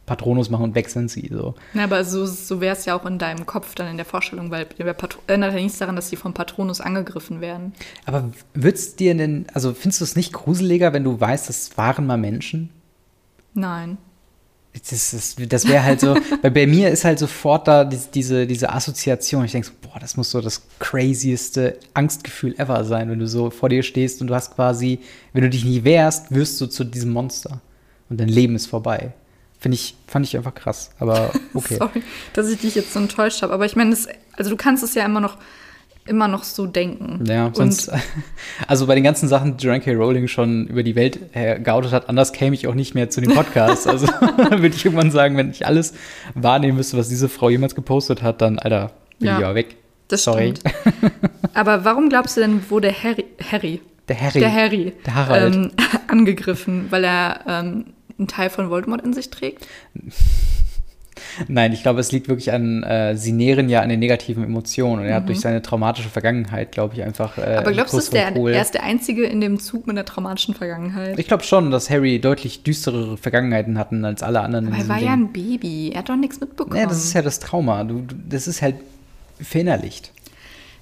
Patronus 0.08 0.50
machen 0.50 0.64
und 0.64 0.76
weg 0.76 0.90
sind 0.90 1.12
sie 1.12 1.30
so. 1.32 1.54
Na, 1.74 1.84
aber 1.84 2.04
so, 2.06 2.26
so 2.26 2.62
wäre 2.62 2.76
es 2.76 2.86
ja 2.86 2.98
auch 2.98 3.06
in 3.06 3.20
deinem 3.20 3.46
Kopf 3.46 3.76
dann 3.76 3.88
in 3.88 3.98
der 3.98 4.06
Vorstellung, 4.06 4.50
weil 4.50 4.66
ändert 5.28 5.54
ja 5.54 5.60
nichts 5.60 5.78
daran, 5.78 5.98
dass 5.98 6.10
die 6.10 6.16
vom 6.16 6.34
Patronus 6.34 6.82
angegriffen 6.82 7.42
werden. 7.42 7.74
Aber 8.06 8.32
würd's 8.54 8.96
dir 8.96 9.14
denn, 9.14 9.46
also 9.54 9.74
findest 9.74 10.00
du 10.00 10.06
es 10.06 10.16
nicht 10.16 10.32
gruseliger, 10.32 10.94
wenn 10.94 11.04
du 11.04 11.20
weißt, 11.20 11.50
das 11.50 11.78
waren 11.78 12.08
mal 12.08 12.18
Menschen? 12.18 12.70
Nein. 13.54 13.98
Das, 14.72 15.12
das, 15.12 15.36
das 15.50 15.68
wäre 15.68 15.84
halt 15.84 16.00
so, 16.00 16.16
weil 16.42 16.52
bei 16.52 16.68
mir 16.68 16.90
ist 16.90 17.04
halt 17.04 17.20
sofort 17.20 17.68
da 17.68 17.84
die, 17.84 18.00
diese, 18.14 18.48
diese 18.48 18.72
Assoziation. 18.72 19.44
Ich 19.44 19.52
denke 19.52 19.68
so, 19.68 19.74
boah, 19.82 20.00
das 20.00 20.16
muss 20.16 20.32
so 20.32 20.40
das 20.40 20.62
crazieste 20.80 21.80
Angstgefühl 21.94 22.58
ever 22.58 22.86
sein, 22.86 23.10
wenn 23.10 23.20
du 23.20 23.28
so 23.28 23.50
vor 23.50 23.68
dir 23.68 23.84
stehst 23.84 24.22
und 24.22 24.28
du 24.28 24.36
hast 24.36 24.56
quasi, 24.56 25.00
wenn 25.34 25.42
du 25.42 25.50
dich 25.50 25.66
nie 25.66 25.84
wehrst, 25.84 26.32
wirst 26.32 26.62
du 26.62 26.68
zu 26.68 26.86
diesem 26.86 27.12
Monster. 27.12 27.60
Und 28.10 28.22
dein 28.22 28.30
Leben 28.30 28.56
ist 28.56 28.68
vorbei. 28.68 29.12
Finde 29.60 29.76
ich, 29.76 29.96
fand 30.08 30.26
ich 30.26 30.38
einfach 30.38 30.54
krass. 30.54 30.92
Aber 31.00 31.32
okay. 31.54 31.76
Sorry, 31.78 32.04
dass 32.34 32.50
ich 32.50 32.60
dich 32.60 32.76
jetzt 32.76 32.94
so 32.94 33.00
enttäuscht 33.00 33.42
habe. 33.42 33.54
Aber 33.54 33.66
ich 33.66 33.76
meine, 33.76 33.96
also 34.38 34.50
du 34.50 34.56
kannst 34.56 34.84
es 34.84 34.94
ja 34.94 35.04
immer 35.04 35.20
noch, 35.20 35.38
immer 36.06 36.28
noch 36.28 36.44
so 36.44 36.68
denken. 36.68 37.26
Ja, 37.28 37.50
sonst, 37.54 37.92
also 38.68 38.86
bei 38.88 38.96
den 38.96 39.04
ganzen 39.04 39.28
Sachen, 39.28 39.58
die 39.58 39.66
Joanne 39.66 39.82
K. 39.82 39.94
Rowling 39.94 40.28
schon 40.28 40.68
über 40.68 40.84
die 40.84 40.96
Welt 40.96 41.20
geoutet 41.34 41.92
hat, 41.92 42.08
anders 42.08 42.34
käme 42.34 42.56
ich 42.56 42.68
auch 42.68 42.76
nicht 42.76 42.94
mehr 42.96 43.10
zu 43.10 43.20
dem 43.20 43.34
Podcast. 43.34 43.88
Also 43.88 44.08
würde 44.08 44.68
ich 44.76 44.86
irgendwann 44.86 45.12
sagen, 45.12 45.36
wenn 45.38 45.50
ich 45.52 45.66
alles 45.66 45.94
wahrnehmen 46.36 46.78
müsste, 46.78 46.98
was 46.98 47.10
diese 47.10 47.28
Frau 47.28 47.50
jemals 47.50 47.74
gepostet 47.76 48.22
hat, 48.22 48.42
dann, 48.42 48.60
Alter, 48.60 48.92
bin 49.20 49.28
Ja, 49.30 49.36
ich 49.38 49.42
ja 49.42 49.56
weg. 49.56 49.76
Das 50.08 50.24
Sorry. 50.24 50.54
stimmt. 50.56 50.62
Aber 51.54 51.84
warum 51.84 52.08
glaubst 52.10 52.38
du 52.38 52.42
denn, 52.42 52.62
wurde 52.70 52.94
Harry, 52.94 53.26
Harry, 53.52 53.82
Der 54.08 54.22
Harry. 54.22 54.40
der 54.40 54.54
Harry, 54.54 54.94
Der 55.06 55.16
Harald. 55.16 55.56
ähm, 55.56 55.72
angegriffen, 56.08 56.86
weil 56.92 57.04
er 57.04 57.40
ähm, 57.48 57.86
einen 58.18 58.28
Teil 58.28 58.50
von 58.50 58.70
Voldemort 58.70 59.02
in 59.04 59.14
sich 59.14 59.30
trägt? 59.30 59.68
Nein, 61.48 61.74
ich 61.74 61.82
glaube, 61.82 62.00
es 62.00 62.12
liegt 62.12 62.28
wirklich 62.30 62.52
an, 62.54 62.84
äh, 62.84 63.16
sie 63.18 63.32
nähren 63.32 63.70
ja 63.70 63.82
an 63.82 63.90
den 63.90 64.00
negativen 64.00 64.44
Emotionen. 64.44 65.02
Und 65.02 65.08
er 65.08 65.16
hat 65.16 65.28
durch 65.28 65.40
seine 65.40 65.64
traumatische 65.64 66.10
Vergangenheit, 66.10 66.72
glaube 66.72 66.94
ich, 66.94 67.02
einfach. 67.04 67.38
Äh, 67.40 67.42
Mhm. 67.54 67.58
Aber 67.58 67.72
glaubst 67.72 67.94
du, 67.94 67.98
ist 67.98 68.14
der, 68.14 68.36
er 68.36 68.62
ist 68.62 68.74
der 68.76 68.84
Einzige 68.84 69.24
in 69.26 69.42
dem 69.42 69.60
Zug 69.60 69.88
mit 69.88 69.96
einer 69.96 70.06
traumatischen 70.06 70.54
Vergangenheit? 70.54 71.18
Ich 71.18 71.28
glaube 71.28 71.44
schon, 71.44 71.72
dass 71.72 71.90
Harry 71.90 72.20
deutlich 72.20 72.62
düsterere 72.64 73.18
Vergangenheiten 73.18 73.80
hatten 73.80 74.06
als 74.06 74.22
alle 74.22 74.42
anderen 74.42 74.68
Aber 74.68 74.78
er 74.78 74.88
war 74.90 74.98
Ding. 74.98 75.08
ja 75.08 75.14
ein 75.14 75.34
Baby. 75.34 75.92
Er 75.94 76.00
hat 76.00 76.10
doch 76.10 76.16
nichts 76.16 76.40
mitbekommen. 76.40 76.80
Ja, 76.80 76.86
das 76.86 77.04
ist 77.04 77.14
ja 77.14 77.24
das 77.24 77.40
Trauma. 77.40 77.84
Du, 77.84 78.02
du, 78.02 78.16
das 78.30 78.48
ist 78.48 78.62
halt 78.62 78.76
verinnerlicht. 79.42 80.12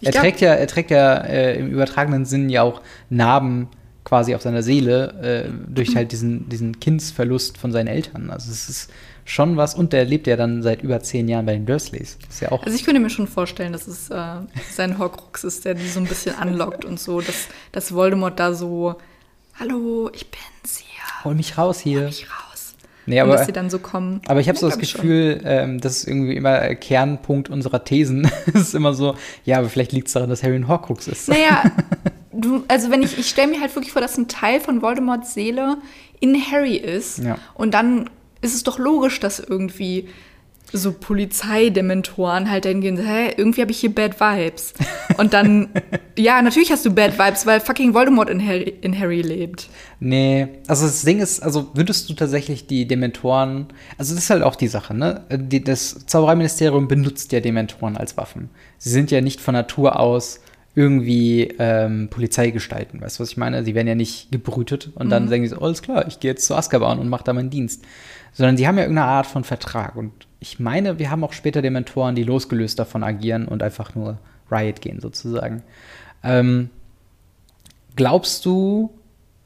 Ich 0.01 0.07
er 0.07 0.11
glaub- 0.11 0.23
trägt 0.23 0.41
ja, 0.41 0.53
er 0.53 0.67
trägt 0.67 0.91
ja 0.91 1.15
äh, 1.17 1.57
im 1.59 1.67
übertragenen 1.69 2.25
Sinn 2.25 2.49
ja 2.49 2.61
auch 2.63 2.81
Narben 3.09 3.67
quasi 4.05 4.35
auf 4.35 4.41
seiner 4.41 4.63
Seele 4.63 5.47
äh, 5.47 5.49
durch 5.67 5.95
halt 5.95 6.13
diesen, 6.13 6.47
diesen 6.47 6.79
Kindsverlust 6.79 7.57
von 7.57 7.73
seinen 7.73 7.87
Eltern. 7.87 8.29
Also 8.29 8.51
es 8.51 8.69
ist 8.69 8.91
schon 9.25 9.57
was. 9.57 9.75
Und 9.75 9.91
der 9.91 10.05
lebt 10.05 10.27
ja 10.27 10.37
dann 10.37 10.61
seit 10.61 10.83
über 10.83 11.01
zehn 11.01 11.27
Jahren 11.27 11.45
bei 11.45 11.53
den 11.53 11.65
Dursleys. 11.65 12.17
Ist 12.29 12.39
ja 12.39 12.51
auch. 12.51 12.63
Also 12.63 12.75
ich 12.75 12.85
könnte 12.85 13.01
mir 13.01 13.09
schon 13.09 13.27
vorstellen, 13.27 13.73
dass 13.73 13.87
es 13.87 14.09
äh, 14.09 14.35
sein 14.71 14.97
Horcrux 14.99 15.43
ist, 15.43 15.65
der 15.65 15.73
die 15.73 15.87
so 15.87 15.99
ein 15.99 16.05
bisschen 16.05 16.35
anlockt 16.35 16.85
und 16.85 16.99
so, 16.99 17.19
dass, 17.19 17.47
dass 17.71 17.93
Voldemort 17.93 18.39
da 18.39 18.53
so, 18.53 18.95
hallo, 19.59 20.09
ich 20.13 20.29
bin's 20.29 20.77
hier, 20.77 21.25
hol 21.25 21.35
mich 21.35 21.57
raus 21.57 21.79
hier. 21.79 22.07
ich 22.07 22.27
raus. 22.29 22.75
Nee, 23.07 23.21
und 23.21 23.27
aber, 23.27 23.37
dass 23.37 23.45
sie 23.45 23.53
dann 23.53 23.69
so 23.69 23.79
kommen. 23.79 24.21
aber 24.27 24.39
ich 24.39 24.47
habe 24.47 24.57
so 24.57 24.67
das. 24.67 24.79
Gefühl, 24.79 25.41
ähm, 25.43 25.79
das 25.79 25.97
ist 25.97 26.07
irgendwie 26.07 26.35
immer 26.35 26.61
äh, 26.63 26.75
Kernpunkt 26.75 27.49
unserer 27.49 27.83
Thesen. 27.83 28.29
Es 28.47 28.61
ist 28.61 28.75
immer 28.75 28.93
so, 28.93 29.15
ja, 29.43 29.59
aber 29.59 29.69
vielleicht 29.69 29.91
liegt 29.91 30.07
es 30.07 30.13
daran, 30.13 30.29
dass 30.29 30.43
Harry 30.43 30.55
ein 30.55 30.67
Horcrux 30.67 31.07
ist. 31.07 31.27
Naja, 31.27 31.71
du, 32.39 32.63
also 32.67 32.91
wenn 32.91 33.03
ich, 33.03 33.17
ich 33.17 33.29
stelle 33.29 33.49
mir 33.49 33.61
halt 33.61 33.75
wirklich 33.75 33.93
vor, 33.93 34.01
dass 34.01 34.17
ein 34.17 34.27
Teil 34.27 34.59
von 34.59 34.81
Voldemorts 34.81 35.33
Seele 35.33 35.77
in 36.19 36.35
Harry 36.51 36.77
ist. 36.77 37.19
Ja. 37.19 37.37
Und 37.53 37.73
dann 37.73 38.09
ist 38.41 38.55
es 38.55 38.63
doch 38.63 38.79
logisch, 38.79 39.19
dass 39.19 39.39
irgendwie 39.39 40.07
so 40.71 40.91
Polizeidementoren 40.91 42.49
halt 42.49 42.65
dann 42.65 42.81
gehen, 42.81 42.97
hä, 42.97 43.33
irgendwie 43.37 43.61
habe 43.61 43.71
ich 43.71 43.79
hier 43.79 43.93
Bad 43.93 44.19
Vibes. 44.19 44.73
Und 45.17 45.33
dann, 45.33 45.69
ja, 46.17 46.41
natürlich 46.41 46.71
hast 46.71 46.85
du 46.85 46.91
Bad 46.91 47.17
Vibes, 47.17 47.45
weil 47.45 47.59
fucking 47.59 47.93
Voldemort 47.93 48.29
in 48.29 48.45
Harry, 48.45 48.73
in 48.81 48.97
Harry 48.99 49.21
lebt. 49.21 49.69
Nee, 49.99 50.47
also 50.67 50.85
das 50.85 51.03
Ding 51.03 51.19
ist, 51.19 51.41
also 51.41 51.69
würdest 51.73 52.09
du 52.09 52.13
tatsächlich 52.13 52.67
die 52.67 52.87
Dementoren, 52.87 53.67
also 53.97 54.13
das 54.13 54.23
ist 54.23 54.29
halt 54.29 54.43
auch 54.43 54.55
die 54.55 54.67
Sache, 54.67 54.93
ne? 54.93 55.23
Die, 55.31 55.63
das 55.63 56.05
Zaubereiministerium 56.07 56.87
benutzt 56.87 57.31
ja 57.31 57.39
Dementoren 57.39 57.95
als 57.95 58.17
Waffen. 58.17 58.49
Sie 58.77 58.89
sind 58.89 59.11
ja 59.11 59.21
nicht 59.21 59.39
von 59.41 59.53
Natur 59.53 59.99
aus 59.99 60.41
irgendwie 60.75 61.53
ähm, 61.57 62.09
Polizeigestalten, 62.09 63.01
weißt 63.01 63.17
du, 63.17 63.23
was 63.23 63.31
ich 63.31 63.37
meine? 63.37 63.63
Sie 63.63 63.73
werden 63.75 63.87
ja 63.87 63.95
nicht 63.95 64.31
gebrütet 64.31 64.91
und 64.95 65.09
dann 65.09 65.29
sagen 65.29 65.41
die 65.41 65.47
so, 65.47 65.59
alles 65.59 65.81
klar, 65.81 66.05
ich 66.07 66.19
gehe 66.19 66.31
jetzt 66.31 66.45
zu 66.45 66.53
Azkaban 66.53 66.99
und 66.99 67.07
mache 67.07 67.23
da 67.23 67.33
meinen 67.33 67.49
Dienst. 67.49 67.83
Sondern 68.33 68.57
sie 68.57 68.67
haben 68.67 68.75
ja 68.75 68.83
irgendeine 68.83 69.07
Art 69.07 69.25
von 69.25 69.45
Vertrag 69.45 69.95
und 69.95 70.11
ich 70.41 70.59
meine, 70.59 70.99
wir 70.99 71.09
haben 71.09 71.23
auch 71.23 71.31
später 71.31 71.61
Dementoren, 71.61 72.15
die 72.15 72.23
losgelöst 72.23 72.77
davon 72.77 73.03
agieren 73.03 73.47
und 73.47 73.63
einfach 73.63 73.95
nur 73.95 74.17
Riot 74.51 74.81
gehen 74.81 74.99
sozusagen. 74.99 75.63
Ähm, 76.21 76.69
glaubst 77.95 78.45
du, 78.45 78.91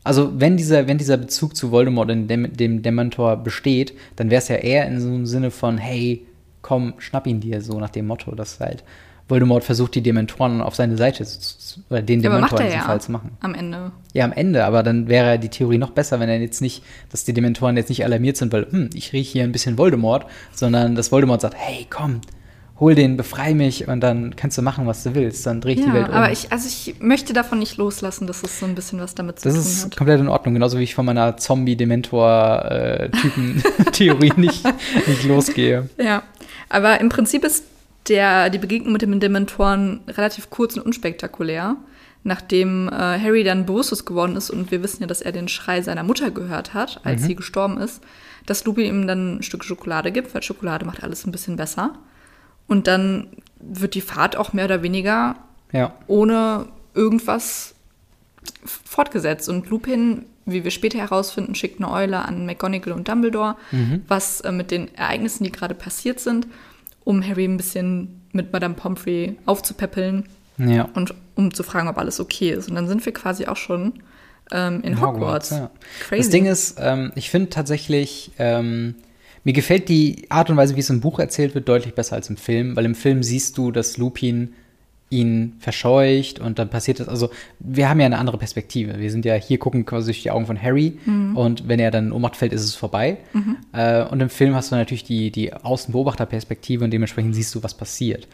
also 0.04 0.40
wenn 0.40 0.58
dieser, 0.58 0.88
wenn 0.88 0.98
dieser 0.98 1.18
Bezug 1.18 1.56
zu 1.56 1.72
Voldemort 1.72 2.10
und 2.10 2.28
dem, 2.28 2.52
dem 2.52 2.82
Dementor 2.82 3.38
besteht, 3.38 3.94
dann 4.16 4.32
wäre 4.32 4.40
es 4.40 4.48
ja 4.48 4.56
eher 4.56 4.88
in 4.88 5.00
so 5.00 5.08
einem 5.08 5.28
Sinne 5.28 5.52
von, 5.52 5.78
hey, 5.78 6.26
komm, 6.64 6.96
schnapp 6.98 7.28
ihn 7.28 7.40
dir, 7.40 7.62
so 7.62 7.80
nach 7.80 7.92
dem 7.92 8.08
Motto, 8.08 8.34
dass 8.34 8.60
halt 8.60 8.84
Voldemort 9.30 9.64
versucht, 9.64 9.96
die 9.96 10.02
Dementoren 10.02 10.62
auf 10.62 10.76
seine 10.76 10.98
Seite 10.98 11.24
zu, 11.24 11.82
oder 11.90 12.02
den 12.02 12.20
Aber 12.26 12.36
Dementor 12.36 12.42
macht 12.42 12.60
in 12.60 12.66
diesem 12.66 12.80
ja 12.80 12.86
Fall 12.86 13.00
zu 13.02 13.12
machen. 13.12 13.32
am 13.42 13.54
Ende. 13.54 13.92
Ja, 14.14 14.26
am 14.26 14.32
Ende, 14.34 14.66
aber 14.66 14.84
dann 14.84 15.08
wäre 15.08 15.38
die 15.40 15.50
Theorie 15.50 15.78
noch 15.78 15.92
besser, 15.92 16.20
wenn 16.20 16.28
er 16.30 16.40
jetzt 16.40 16.62
nicht, 16.62 16.84
dass 17.12 17.24
die 17.26 17.34
Dementoren 17.34 17.78
jetzt 17.78 17.90
nicht 17.90 18.04
alarmiert 18.04 18.38
sind, 18.38 18.52
weil, 18.52 18.66
hm, 18.70 18.90
ich 18.94 19.14
rieche 19.14 19.32
hier 19.34 19.44
ein 19.44 19.52
bisschen 19.52 19.78
Voldemort, 19.78 20.26
sondern 20.54 20.96
dass 20.96 21.12
Voldemort 21.12 21.42
sagt, 21.42 21.56
hey, 21.58 21.86
komm, 21.90 22.22
hol 22.80 22.96
den, 22.96 23.18
befrei 23.18 23.54
mich 23.54 23.88
und 23.90 24.00
dann 24.00 24.36
kannst 24.38 24.58
du 24.58 24.62
machen, 24.62 24.88
was 24.88 25.04
du 25.04 25.14
willst, 25.14 25.46
dann 25.46 25.60
drehe 25.62 25.76
ich 25.76 25.82
die 25.82 25.88
Ja, 25.88 25.94
Welt 25.94 26.08
um. 26.08 26.14
aber 26.16 26.32
ich, 26.32 26.50
also 26.52 26.68
ich 26.68 26.96
möchte 27.02 27.34
davon 27.34 27.60
nicht 27.60 27.76
loslassen, 27.78 28.26
dass 28.26 28.42
es 28.42 28.58
so 28.60 28.66
ein 28.66 28.74
bisschen 28.74 29.00
was 29.02 29.16
damit 29.16 29.40
zu 29.40 29.50
Das 29.50 29.56
tun 29.56 29.64
ist 29.64 29.86
hat. 29.86 29.98
komplett 29.98 30.22
in 30.22 30.30
Ordnung, 30.30 30.54
genauso 30.54 30.80
wie 30.80 30.84
ich 30.84 30.96
von 30.96 31.06
meiner 31.06 31.36
Zombie-Dementor-Typen-Theorie 33.10 34.34
nicht, 34.38 34.64
nicht 35.08 35.24
losgehe. 35.26 35.90
Ja, 35.98 36.24
aber 36.70 37.00
im 37.02 37.10
Prinzip 37.10 37.44
ist 37.44 37.64
der, 38.10 38.50
die 38.50 38.58
Begegnung 38.58 38.94
mit 38.94 39.02
den 39.02 39.20
Dementoren 39.20 40.02
relativ 40.08 40.50
kurz 40.50 40.76
und 40.76 40.86
unspektakulär. 40.86 41.78
Nachdem 42.24 42.90
äh, 42.90 42.92
Harry 42.92 43.46
dann 43.46 43.66
bewusstlos 43.66 44.04
geworden 44.06 44.36
ist 44.36 44.50
und 44.50 44.72
wir 44.72 44.84
wissen 44.84 45.02
ja, 45.02 45.08
dass 45.08 45.22
er 45.22 45.32
den 45.32 45.48
Schrei 45.48 45.82
seiner 45.82 46.04
Mutter 46.04 46.32
gehört 46.32 46.74
hat, 46.74 47.00
als 47.06 47.24
sie 47.24 47.36
gestorben 47.36 47.78
ist, 47.78 48.02
dass 48.46 48.66
Lupin 48.66 48.86
ihm 48.86 49.08
dann 49.08 49.38
ein 49.38 49.44
Stück 49.44 49.64
Schokolade 49.64 50.12
gibt, 50.12 50.34
weil 50.36 50.44
Schokolade 50.44 50.86
macht 50.86 51.02
alles 51.02 51.26
ein 51.26 51.32
bisschen 51.32 51.56
besser. 51.56 51.94
Und 52.68 52.88
dann 52.88 53.28
wird 53.62 53.96
die 53.96 54.02
Fahrt 54.02 54.36
auch 54.36 54.52
mehr 54.52 54.66
oder 54.66 54.84
weniger 54.84 55.38
Ja. 55.72 55.94
ohne 56.08 56.66
irgendwas 56.94 57.74
fortgesetzt. 58.66 59.48
Und 59.50 59.70
Lupin, 59.70 60.26
wie 60.46 60.64
wir 60.64 60.72
später 60.72 60.98
herausfinden, 61.00 61.56
schickt 61.56 61.80
eine 61.82 61.92
Eule 61.92 62.20
an 62.26 62.46
McGonagall 62.46 62.94
und 62.94 63.08
Dumbledore, 63.08 63.56
was 64.08 64.42
äh, 64.42 64.52
mit 64.52 64.72
den 64.72 64.94
Ereignissen, 64.96 65.44
die 65.44 65.52
gerade 65.52 65.76
passiert 65.76 66.20
sind, 66.20 66.48
um 67.10 67.28
Harry 67.28 67.46
ein 67.46 67.58
bisschen 67.58 68.22
mit 68.34 68.54
Madame 68.54 68.76
Pomfrey 68.76 69.36
aufzupäppeln 69.48 70.26
Ja. 70.60 70.88
und 70.94 71.16
um 71.36 71.52
zu 71.54 71.64
fragen, 71.64 71.88
ob 71.88 71.98
alles 71.98 72.20
okay 72.20 72.52
ist. 72.52 72.70
Und 72.70 72.76
dann 72.76 72.88
sind 72.88 73.04
wir 73.04 73.14
quasi 73.14 73.48
auch 73.48 73.58
schon 73.58 73.94
ähm, 74.52 74.82
in 74.84 75.02
Hogwarts. 75.02 75.50
ja. 75.50 75.72
Crazy. 76.08 76.22
Das 76.22 76.30
Ding 76.30 76.46
ist, 76.46 76.78
ähm, 76.80 77.12
ich 77.16 77.32
finde 77.32 77.50
tatsächlich, 77.50 78.32
ähm, 78.38 78.94
mir 79.44 79.54
gefällt 79.54 79.90
die 79.90 80.28
Art 80.30 80.50
und 80.52 80.58
Weise, 80.58 80.76
wie 80.76 80.82
es 80.82 80.90
im 80.92 81.02
Buch 81.02 81.18
erzählt 81.18 81.56
wird, 81.56 81.68
deutlich 81.68 81.96
besser 81.96 82.16
als 82.16 82.30
im 82.30 82.38
Film, 82.38 82.76
weil 82.76 82.86
im 82.86 82.94
Film 82.96 83.24
siehst 83.24 83.58
du, 83.58 83.72
dass 83.72 83.98
Lupin 83.98 84.54
ihn 85.10 85.56
verscheucht 85.60 86.40
und 86.40 86.60
dann 86.60 86.70
passiert 86.70 87.00
das, 87.00 87.08
also 87.08 87.30
wir 87.60 87.90
haben 87.90 88.00
ja 88.00 88.06
eine 88.06 88.20
andere 88.20 88.38
Perspektive. 88.38 89.00
Wir 89.00 89.10
sind 89.10 89.26
ja 89.26 89.34
hier 89.36 89.58
gucken 89.58 89.86
quasi 89.86 90.08
durch 90.08 90.22
die 90.22 90.32
Augen 90.32 90.46
von 90.46 90.62
Harry 90.62 91.00
und 91.36 91.68
wenn 91.68 91.80
er 91.80 91.90
dann 91.90 92.08
in 92.08 92.12
Ohnmacht 92.12 92.36
fällt, 92.36 92.54
ist 92.54 92.64
es 92.64 92.76
vorbei. 92.76 93.18
Äh, 93.74 94.04
und 94.04 94.22
im 94.22 94.30
Film 94.30 94.54
hast 94.54 94.72
du 94.72 94.76
natürlich 94.76 95.04
die, 95.04 95.32
die 95.32 95.54
Außenbeobachterperspektive 95.54 96.84
und 96.84 96.92
dementsprechend 96.92 97.34
siehst 97.34 97.56
du, 97.56 97.64
was 97.64 97.74
passiert. 97.74 98.28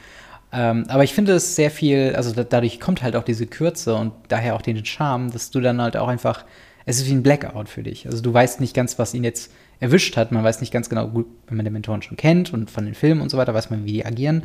Ähm, 0.52 0.86
aber 0.88 1.04
ich 1.04 1.14
finde 1.14 1.34
es 1.34 1.56
sehr 1.56 1.72
viel, 1.72 2.14
also 2.16 2.32
da, 2.34 2.44
dadurch 2.44 2.80
kommt 2.80 3.02
halt 3.04 3.16
auch 3.16 3.24
diese 3.24 3.48
Kürze 3.48 3.96
und 3.96 4.12
daher 4.28 4.56
auch 4.56 4.62
den 4.62 4.84
Charme, 4.86 5.32
dass 5.32 5.52
du 5.52 5.62
dann 5.62 5.82
halt 5.82 5.98
auch 5.98 6.08
einfach, 6.08 6.46
es 6.86 6.98
ist 6.98 7.08
wie 7.08 7.14
ein 7.14 7.24
Blackout 7.24 7.68
für 7.68 7.84
dich. 7.84 8.06
Also 8.06 8.22
du 8.22 8.34
weißt 8.34 8.60
nicht 8.60 8.74
ganz, 8.74 9.00
was 9.00 9.14
ihn 9.14 9.24
jetzt 9.24 9.52
erwischt 9.80 10.16
hat. 10.18 10.32
Man 10.32 10.44
weiß 10.44 10.62
nicht 10.62 10.72
ganz 10.72 10.90
genau, 10.90 11.08
gut, 11.08 11.28
wenn 11.48 11.58
man 11.58 11.66
den 11.66 11.74
Mentoren 11.74 12.02
schon 12.02 12.18
kennt 12.18 12.54
und 12.54 12.72
von 12.72 12.86
den 12.86 12.94
Filmen 12.94 13.22
und 13.22 13.30
so 13.30 13.38
weiter, 13.38 13.54
weiß 13.54 13.70
man, 13.70 13.86
wie 13.86 13.94
die 13.94 14.06
agieren. 14.06 14.44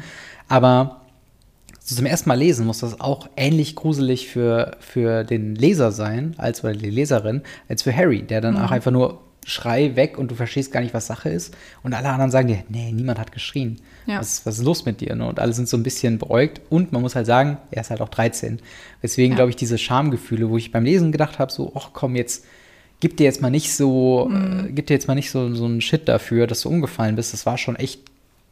Aber 0.49 1.03
so 1.91 1.97
zum 1.97 2.07
ersten 2.07 2.29
Mal 2.29 2.39
lesen 2.39 2.67
muss 2.67 2.79
das 2.81 3.01
auch 3.01 3.29
ähnlich 3.37 3.75
gruselig 3.77 4.29
für, 4.29 4.77
für 4.81 5.25
den 5.25 5.55
Leser 5.55 5.93
sein, 5.93 6.35
als 6.39 6.63
oder 6.65 6.73
die 6.75 6.89
Leserin, 6.91 7.43
als 7.69 7.83
für 7.83 7.95
Harry, 7.95 8.23
der 8.23 8.41
dann 8.41 8.57
auch 8.57 8.71
einfach 8.71 8.91
nur 8.93 9.21
Schrei 9.47 9.97
weg 9.97 10.19
und 10.19 10.31
du 10.31 10.35
verstehst 10.35 10.71
gar 10.71 10.81
nicht, 10.83 10.93
was 10.95 11.07
Sache 11.07 11.31
ist. 11.31 11.57
Und 11.83 11.95
alle 11.95 12.11
anderen 12.11 12.31
sagen 12.31 12.49
dir, 12.49 12.63
nee, 12.69 12.93
niemand 12.93 13.19
hat 13.19 13.33
geschrien. 13.33 13.81
Ja. 14.07 14.19
Was, 14.21 14.45
was 14.47 14.59
ist 14.59 14.65
los 14.65 14.85
mit 14.85 15.01
dir? 15.01 15.15
Ne? 15.17 15.27
Und 15.27 15.41
alle 15.41 15.53
sind 15.55 15.69
so 15.69 15.77
ein 15.79 15.83
bisschen 15.83 16.19
beäugt. 16.19 16.61
Und 16.69 16.93
man 16.93 17.01
muss 17.03 17.17
halt 17.17 17.27
sagen, 17.27 17.57
er 17.71 17.81
ist 17.81 17.91
halt 17.91 18.03
auch 18.03 18.11
13. 18.11 18.61
Deswegen 19.03 19.33
Ja. 19.33 19.37
glaube 19.37 19.51
ich, 19.51 19.57
diese 19.57 19.79
Schamgefühle, 19.79 20.51
wo 20.51 20.59
ich 20.59 20.71
beim 20.73 20.85
Lesen 20.85 21.11
gedacht 21.11 21.39
habe, 21.39 21.51
so, 21.51 21.73
ach 21.75 21.91
komm, 21.95 22.17
jetzt 22.17 22.45
gib 23.01 23.17
dir 23.17 23.25
jetzt 23.25 23.41
mal 23.41 23.51
nicht 23.51 23.75
so, 23.75 24.29
Mhm. 24.31 24.67
äh, 24.69 24.73
gib 24.73 24.87
dir 24.87 24.95
jetzt 24.95 25.09
mal 25.09 25.15
nicht 25.15 25.31
so, 25.31 25.53
so 25.55 25.65
einen 25.65 25.81
Shit 25.81 26.07
dafür, 26.07 26.47
dass 26.47 26.61
du 26.61 26.69
umgefallen 26.69 27.17
bist. 27.17 27.33
Das 27.33 27.47
war 27.47 27.57
schon 27.57 27.77
echt 27.77 28.01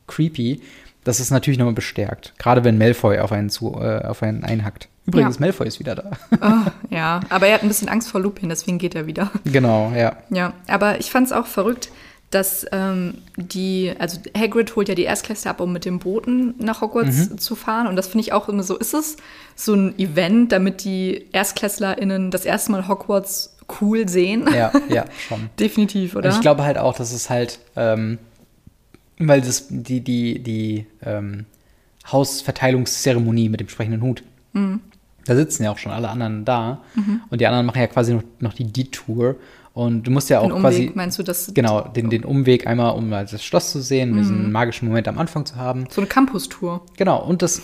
creepy. 0.07 0.63
Das 1.09 1.21
ist 1.21 1.31
natürlich 1.31 1.59
nochmal 1.59 1.75
bestärkt. 1.75 2.35
Gerade 2.39 2.65
wenn 2.65 2.77
Malfoy 2.79 3.19
auf 3.19 3.33
einen, 3.33 3.49
zu, 3.51 3.75
äh, 3.81 4.05
auf 4.05 4.23
einen 4.23 4.45
einhackt. 4.45 4.89
Übrigens, 5.07 5.37
Ja. 5.37 5.41
Malfoy 5.47 5.67
ist 5.67 5.81
wieder 5.81 5.95
da. 5.95 6.11
Oh, 6.43 6.71
ja, 6.95 7.21
aber 7.31 7.47
er 7.47 7.55
hat 7.55 7.63
ein 7.63 7.69
bisschen 7.69 7.89
Angst 7.89 8.11
vor 8.11 8.21
Lupin, 8.21 8.51
deswegen 8.51 8.77
geht 8.79 8.95
er 8.95 9.07
wieder. 9.07 9.31
genau, 9.45 9.91
ja. 9.97 10.17
Ja, 10.31 10.53
aber 10.67 11.01
ich 11.01 11.11
fand 11.11 11.27
es 11.27 11.33
auch 11.33 11.47
verrückt, 11.47 11.89
dass 12.31 12.67
ähm, 12.73 13.15
die, 13.37 13.95
also 13.99 14.21
Hagrid 14.37 14.77
holt 14.77 14.91
ja 14.91 14.95
die 14.95 15.05
Erstklässler 15.05 15.53
ab, 15.53 15.61
um 15.61 15.73
mit 15.73 15.87
dem 15.87 15.99
Booten 15.99 16.55
nach 16.59 16.83
Hogwarts 16.83 17.31
Mhm. 17.31 17.39
zu 17.39 17.57
fahren. 17.57 17.87
Und 17.87 17.97
das 17.97 18.09
finde 18.09 18.21
ich 18.21 18.35
auch 18.35 18.51
immer 18.51 18.63
so, 18.63 18.77
ist 18.77 18.93
es 18.93 19.17
so 19.57 19.73
ein 19.73 19.99
Event, 19.99 20.53
damit 20.53 20.85
die 20.85 21.25
ErstklässlerInnen 21.33 22.31
das 22.31 22.45
erste 22.45 22.71
Mal 22.73 22.87
Hogwarts 22.87 23.57
cool 23.81 24.07
sehen? 24.11 24.47
Ja, 24.55 24.73
ja, 24.91 25.07
schon. 25.29 25.49
Definitiv, 25.59 26.17
oder? 26.17 26.29
Und 26.29 26.35
ich 26.35 26.41
glaube 26.43 26.65
halt 26.65 26.77
auch, 26.77 26.95
dass 26.95 27.13
es 27.13 27.31
halt, 27.31 27.61
ähm, 27.77 28.19
weil 29.19 29.41
das 29.41 29.67
die, 29.69 30.01
die, 30.01 30.39
die 30.41 30.87
ähm, 31.03 31.45
Hausverteilungszeremonie 32.11 33.49
mit 33.49 33.61
dem 33.61 33.69
sprechenden 33.69 34.03
Hut, 34.03 34.23
Mhm. 34.55 34.81
da 35.27 35.37
sitzen 35.37 35.65
ja 35.65 35.71
auch 35.71 35.79
schon 35.79 35.93
alle 35.93 36.09
anderen 36.09 36.45
da. 36.47 36.81
Und 37.29 37.41
die 37.41 37.47
anderen 37.47 37.67
machen 37.67 37.81
ja 37.81 37.87
quasi 37.87 38.15
noch, 38.15 38.23
noch 38.41 38.55
die 38.55 38.65
Detour 38.65 39.37
Und 39.79 40.09
du 40.09 40.11
musst 40.11 40.29
ja 40.29 40.41
auch 40.41 40.45
Den 40.45 40.53
Umweg, 40.55 40.63
quasi. 40.63 40.91
meinst 40.95 41.19
du, 41.21 41.23
das 41.23 41.53
Genau, 41.55 41.83
den, 41.83 42.11
den 42.11 42.25
Umweg 42.25 42.67
einmal, 42.67 42.97
um 42.97 43.11
das 43.13 43.45
Schloss 43.45 43.71
zu 43.71 43.81
sehen, 43.81 44.11
Mhm. 44.11 44.17
diesen 44.19 44.51
magischen 44.53 44.89
Moment 44.89 45.07
am 45.07 45.19
Anfang 45.19 45.47
zu 45.47 45.55
haben. 45.55 45.85
so 45.89 46.01
eine 46.01 46.09
Campus-Tour. 46.09 46.81
Genau, 46.97 47.25
und 47.25 47.43
das 47.43 47.63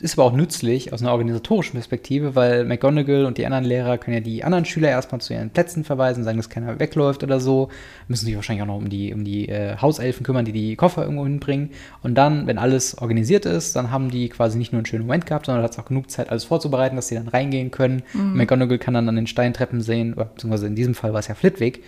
ist 0.00 0.18
aber 0.18 0.24
auch 0.26 0.32
nützlich 0.32 0.92
aus 0.92 1.02
einer 1.02 1.12
organisatorischen 1.12 1.74
Perspektive, 1.74 2.34
weil 2.34 2.64
McGonagall 2.64 3.26
und 3.26 3.38
die 3.38 3.46
anderen 3.46 3.64
Lehrer 3.64 3.96
können 3.98 4.14
ja 4.14 4.20
die 4.20 4.42
anderen 4.42 4.64
Schüler 4.64 4.88
erstmal 4.88 5.20
zu 5.20 5.34
ihren 5.34 5.50
Plätzen 5.50 5.84
verweisen, 5.84 6.24
sagen, 6.24 6.36
dass 6.38 6.50
keiner 6.50 6.80
wegläuft 6.80 7.22
oder 7.22 7.38
so. 7.38 7.68
Müssen 8.08 8.24
sich 8.26 8.34
wahrscheinlich 8.34 8.62
auch 8.64 8.66
noch 8.66 8.78
um 8.78 8.88
die, 8.90 9.14
um 9.14 9.22
die 9.24 9.48
äh, 9.48 9.76
Hauselfen 9.80 10.24
kümmern, 10.26 10.44
die 10.44 10.50
die 10.50 10.74
Koffer 10.74 11.04
irgendwo 11.04 11.22
hinbringen. 11.22 11.70
Und 12.02 12.16
dann, 12.16 12.48
wenn 12.48 12.58
alles 12.58 12.98
organisiert 12.98 13.46
ist, 13.46 13.76
dann 13.76 13.92
haben 13.92 14.10
die 14.10 14.28
quasi 14.30 14.58
nicht 14.58 14.72
nur 14.72 14.78
einen 14.80 14.86
schönen 14.86 15.04
Moment 15.06 15.26
gehabt, 15.26 15.46
sondern 15.46 15.62
hat 15.62 15.70
es 15.70 15.78
auch 15.78 15.84
genug 15.84 16.10
Zeit, 16.10 16.28
alles 16.30 16.42
vorzubereiten, 16.42 16.96
dass 16.96 17.06
sie 17.06 17.14
dann 17.14 17.28
reingehen 17.28 17.70
können. 17.70 18.02
Und 18.14 18.34
McGonagall 18.34 18.78
kann 18.78 18.94
dann 18.94 19.08
an 19.08 19.14
den 19.14 19.28
Steintreppen 19.28 19.80
sehen, 19.80 20.14
oder 20.14 20.24
beziehungsweise 20.24 20.66
in 20.66 20.74
diesem 20.74 20.96
Fall 20.96 21.12
war 21.12 21.20
es 21.20 21.28
ja 21.28 21.36
Flitwick, 21.52 21.84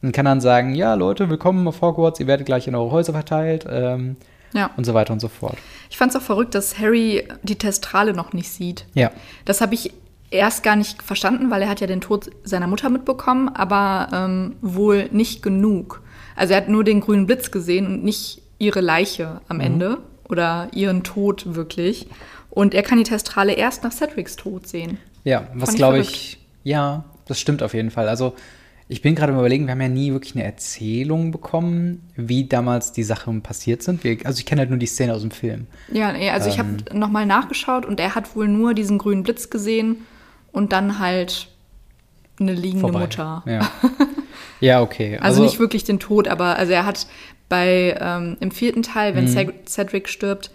und 0.00 0.12
kann 0.12 0.24
dann 0.26 0.40
sagen, 0.40 0.74
ja 0.74 0.94
Leute, 0.94 1.28
willkommen 1.28 1.66
auf 1.66 1.80
Hogwarts, 1.82 2.20
ihr 2.20 2.26
werdet 2.28 2.46
gleich 2.46 2.68
in 2.68 2.74
eure 2.76 2.92
Häuser 2.92 3.12
verteilt 3.12 3.66
ähm, 3.68 4.16
Ja. 4.52 4.70
und 4.76 4.84
so 4.84 4.94
weiter 4.94 5.12
und 5.12 5.18
so 5.20 5.26
fort. 5.28 5.56
Ich 5.90 5.96
fand 5.96 6.12
es 6.14 6.16
auch 6.16 6.22
verrückt, 6.24 6.54
dass 6.54 6.78
Harry 6.78 7.26
die 7.42 7.56
Testrale 7.56 8.14
noch 8.14 8.32
nicht 8.32 8.48
sieht. 8.48 8.86
Ja. 8.94 9.10
Das 9.44 9.60
habe 9.60 9.74
ich 9.74 9.92
erst 10.30 10.62
gar 10.62 10.76
nicht 10.76 11.02
verstanden, 11.02 11.50
weil 11.50 11.62
er 11.62 11.68
hat 11.68 11.80
ja 11.80 11.88
den 11.88 12.00
Tod 12.00 12.30
seiner 12.44 12.68
Mutter 12.68 12.90
mitbekommen, 12.90 13.48
aber 13.48 14.08
ähm, 14.12 14.56
wohl 14.60 15.08
nicht 15.10 15.42
genug. 15.42 16.00
Also 16.36 16.52
er 16.54 16.58
hat 16.58 16.68
nur 16.68 16.84
den 16.84 17.00
grünen 17.00 17.26
Blitz 17.26 17.50
gesehen 17.50 17.86
und 17.86 18.04
nicht 18.04 18.40
ihre 18.58 18.80
Leiche 18.80 19.40
am 19.48 19.58
Ende 19.58 19.98
oder 20.28 20.68
ihren 20.72 21.02
Tod 21.02 21.56
wirklich. 21.56 22.06
Und 22.50 22.72
er 22.74 22.82
kann 22.84 22.98
die 22.98 23.04
Testrale 23.04 23.54
erst 23.54 23.82
nach 23.82 23.90
Cedrics 23.92 24.36
Tod 24.36 24.68
sehen. 24.68 24.98
Ja, 25.24 25.48
was 25.54 25.74
glaube 25.74 25.98
ich, 25.98 26.38
ja, 26.62 27.04
das 27.26 27.40
stimmt 27.40 27.62
auf 27.64 27.74
jeden 27.74 27.90
Fall. 27.90 28.08
Also 28.08 28.34
ich 28.88 29.02
bin 29.02 29.14
gerade 29.14 29.32
überlegen, 29.32 29.66
wir 29.66 29.72
haben 29.72 29.80
ja 29.82 29.88
nie 29.88 30.12
wirklich 30.12 30.34
eine 30.34 30.44
Erzählung 30.44 31.30
bekommen, 31.30 32.02
wie 32.16 32.44
damals 32.48 32.92
die 32.92 33.02
Sachen 33.02 33.42
passiert 33.42 33.82
sind. 33.82 34.02
Wir, 34.04 34.18
also 34.24 34.38
ich 34.38 34.46
kenne 34.46 34.60
halt 34.60 34.70
nur 34.70 34.78
die 34.78 34.86
Szene 34.86 35.12
aus 35.14 35.20
dem 35.22 35.30
Film. 35.30 35.66
Ja, 35.92 36.12
nee, 36.12 36.30
also 36.30 36.48
ich 36.48 36.58
habe 36.58 36.68
nochmal 36.94 37.26
nachgeschaut 37.26 37.84
und 37.84 38.00
er 38.00 38.14
hat 38.14 38.34
wohl 38.34 38.48
nur 38.48 38.72
diesen 38.74 38.96
grünen 38.98 39.22
Blitz 39.22 39.50
gesehen 39.50 39.96
und 40.52 40.72
dann 40.72 40.98
halt 40.98 41.48
eine 42.40 42.52
liegende 42.54 42.80
Vorbei. 42.80 43.00
Mutter. 43.00 43.42
Ja. 43.46 43.70
ja, 44.60 44.80
okay. 44.80 45.18
Also, 45.20 45.42
nicht 45.42 45.58
wirklich 45.58 45.84
den 45.84 45.98
Tod, 45.98 46.28
aber 46.28 46.56
also 46.56 46.72
er 46.72 46.86
hat 46.86 47.06
bei 47.48 47.96
ähm, 48.00 48.36
im 48.40 48.50
vierten 48.50 48.82
Teil, 48.82 49.12
Mhm. 49.12 49.16
wenn 49.16 49.26
Ced- 49.28 49.66
Cedric 49.68 50.08
stirbt, 50.08 50.50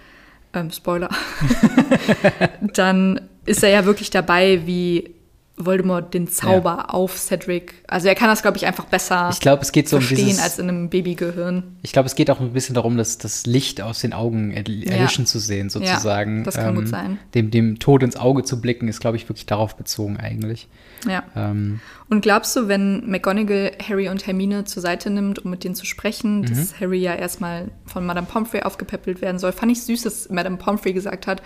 ähm, 0.54 0.72
Spoiler, 0.72 1.10
dann 2.74 3.22
ist 3.46 3.64
er 3.64 3.70
ja 3.70 3.86
wirklich 3.86 4.10
dabei, 4.10 4.62
wie 4.66 5.13
Voldemort 5.56 6.16
den 6.16 6.28
Zauber 6.28 6.94
auf 6.96 7.16
Cedric. 7.18 7.76
Also 7.88 8.08
er 8.08 8.16
kann 8.16 8.28
das, 8.28 8.42
glaube 8.42 8.58
ich, 8.58 8.66
einfach 8.66 8.86
besser 8.86 9.30
Ich 9.32 9.40
glaube, 9.40 9.62
es 9.62 9.72
geht 9.72 9.88
so 9.88 9.98
um 9.98 10.02
verstehen 10.02 10.26
dieses. 10.30 10.42
als 10.44 10.58
in 10.58 10.68
einem 10.68 10.90
Babygehirn. 10.90 11.78
Ich 11.84 11.92
glaube, 11.92 12.08
es 12.08 12.16
geht 12.16 12.32
auch 12.32 12.40
ein 12.40 12.54
bisschen 12.54 12.74
darum, 12.74 12.98
dass 12.98 13.20
das 13.20 13.46
Licht 13.46 13.80
aus 13.80 14.00
den 14.02 14.14
Augen 14.14 14.52
erl- 14.52 14.90
erlischen 14.90 15.28
zu 15.28 15.38
sehen, 15.38 15.70
sozusagen. 15.70 16.38
Ähm, 16.40 16.44
das 16.44 16.56
kann 16.56 16.74
gut 16.74 16.88
sein. 16.88 17.20
Dem, 17.36 17.52
dem 17.52 17.78
Tod 17.78 18.02
ins 18.02 18.16
Auge 18.16 18.44
zu 18.44 18.60
blicken, 18.62 18.88
ist, 18.88 19.00
glaube 19.00 19.16
ich, 19.18 19.30
wirklich 19.30 19.46
darauf 19.46 19.76
bezogen 19.76 20.18
eigentlich. 20.18 20.68
Ja. 21.08 21.24
Ähm, 21.36 21.82
Und 22.10 22.22
glaubst 22.22 22.56
du, 22.56 22.68
wenn 22.68 23.08
McGonagall 23.08 23.74
Harry 23.88 24.10
und 24.10 24.26
Hermine 24.26 24.64
zur 24.66 24.82
Seite 24.82 25.12
nimmt, 25.12 25.38
um 25.46 25.52
mit 25.52 25.64
denen 25.64 25.76
zu 25.76 25.86
sprechen, 25.86 26.40
Mhm. 26.42 26.46
dass 26.48 26.80
Harry 26.80 26.98
ja 27.00 27.14
erstmal 27.14 27.70
von 27.86 28.04
Madame 28.08 28.26
Pomfrey 28.26 28.64
aufgepäppelt 28.64 29.22
werden 29.22 29.38
soll? 29.38 29.52
Fand 29.52 29.72
ich 29.72 29.84
süß, 29.84 30.02
dass 30.02 30.30
Madame 30.30 30.58
Pomfrey 30.58 30.94
gesagt 30.94 31.28
hat, 31.28 31.44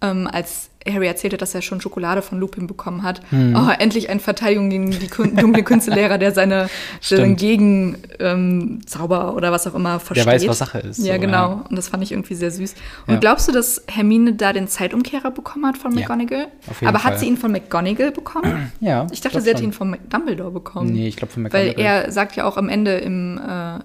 ähm, 0.00 0.26
als 0.30 0.70
Harry 0.88 1.06
erzählte, 1.06 1.36
dass 1.38 1.54
er 1.54 1.62
schon 1.62 1.80
Schokolade 1.80 2.20
von 2.22 2.38
Lupin 2.38 2.66
bekommen 2.66 3.02
hat. 3.02 3.20
Mhm. 3.32 3.56
Oh, 3.56 3.70
endlich 3.78 4.10
eine 4.10 4.20
Verteidigung 4.20 4.68
gegen 4.70 4.90
die 4.90 5.08
dunkle 5.08 5.62
Künstelehrer, 5.64 6.18
der 6.18 6.32
seine, 6.32 6.68
seinen 7.00 7.20
Stimmt. 7.20 7.38
Gegen 7.40 7.98
ähm, 8.18 8.80
Zauber 8.86 9.34
oder 9.34 9.50
was 9.50 9.66
auch 9.66 9.74
immer 9.74 9.98
versteht. 10.00 10.26
weiß, 10.26 10.46
was 10.48 10.58
Sache 10.58 10.78
ist, 10.80 10.98
Ja, 11.04 11.14
so, 11.14 11.20
genau. 11.20 11.32
ja. 11.48 11.64
Und 11.68 11.76
das 11.76 11.88
fand 11.88 12.02
ich 12.02 12.12
irgendwie 12.12 12.34
sehr 12.34 12.50
süß. 12.50 12.74
Und 13.06 13.14
Ja. 13.14 13.20
glaubst 13.20 13.48
du, 13.48 13.52
dass 13.52 13.82
Hermine 13.88 14.34
da 14.34 14.52
den 14.52 14.68
Zeitumkehrer 14.68 15.30
bekommen 15.30 15.66
hat 15.66 15.78
von 15.78 15.92
Ja, 15.92 16.00
McGonagall? 16.00 16.48
auf 16.68 16.80
jeden 16.80 16.88
Aber 16.88 16.98
Fall. 16.98 17.12
hat 17.12 17.18
sie 17.20 17.26
ihn 17.26 17.36
von 17.36 17.52
McGonagall 17.52 18.10
bekommen? 18.12 18.70
ja. 18.80 19.06
Ich 19.12 19.20
dachte, 19.20 19.40
sie 19.40 19.50
hätte 19.50 19.62
ihn 19.64 19.72
von 19.72 19.96
Dumbledore 20.10 20.50
bekommen. 20.50 20.92
Nee, 20.92 21.08
ich 21.08 21.16
glaube 21.16 21.32
von 21.32 21.44
Weil 21.52 21.68
McGonagall. 21.68 22.04
er 22.04 22.12
sagt 22.12 22.36
ja 22.36 22.44
auch 22.44 22.56
am 22.56 22.68
Ende 22.68 22.96
im 22.98 23.38
äh, 23.38 23.78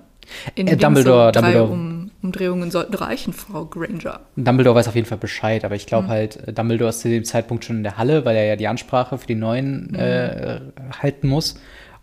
in 0.54 0.68
Äh, 0.68 0.78
Dumbledore, 0.78 1.32
Dumbledore. 1.32 1.72
Um, 1.72 1.99
Umdrehungen 2.22 2.70
sollten 2.72 2.94
reichen, 2.96 3.34
Frau 3.34 3.66
Granger. 3.66 4.20
Dumbledore 4.36 4.76
weiß 4.76 4.88
auf 4.88 4.96
jeden 4.96 5.08
Fall 5.08 5.18
Bescheid, 5.18 5.64
aber 5.64 5.76
ich 5.76 5.86
glaube 5.86 6.08
Mhm. 6.08 6.12
halt, 6.12 6.48
äh, 6.48 6.54
Dumbledore 6.54 6.90
ist 6.90 7.02
zu 7.02 7.10
dem 7.10 7.24
Zeitpunkt 7.24 7.64
schon 7.66 7.78
in 7.78 7.84
der 7.84 7.98
Halle, 7.98 8.26
weil 8.26 8.36
er 8.36 8.46
ja 8.46 8.56
die 8.56 8.68
Ansprache 8.68 9.18
für 9.18 9.28
die 9.28 9.36
Neuen 9.36 9.96
äh, 9.96 10.60
halten 11.02 11.28
muss. 11.28 11.56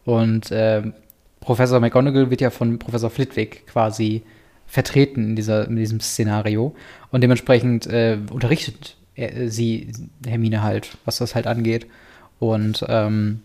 Und 0.04 0.50
äh, 0.50 0.82
Professor 1.40 1.80
McGonagall 1.80 2.30
wird 2.30 2.40
ja 2.40 2.50
von 2.50 2.78
Professor 2.78 3.10
Flitwick 3.10 3.66
quasi 3.66 4.22
vertreten 4.66 5.24
in, 5.30 5.36
dieser, 5.36 5.68
in 5.68 5.76
diesem 5.76 6.00
Szenario. 6.00 6.74
Und 7.10 7.20
dementsprechend 7.20 7.86
äh, 7.86 8.18
unterrichtet 8.30 8.96
er, 9.14 9.36
äh, 9.36 9.48
sie 9.48 9.92
Hermine 10.26 10.62
halt, 10.62 10.96
was 11.04 11.18
das 11.18 11.34
halt 11.34 11.46
angeht. 11.46 11.86
Und 12.38 12.84
ähm, 12.88 13.42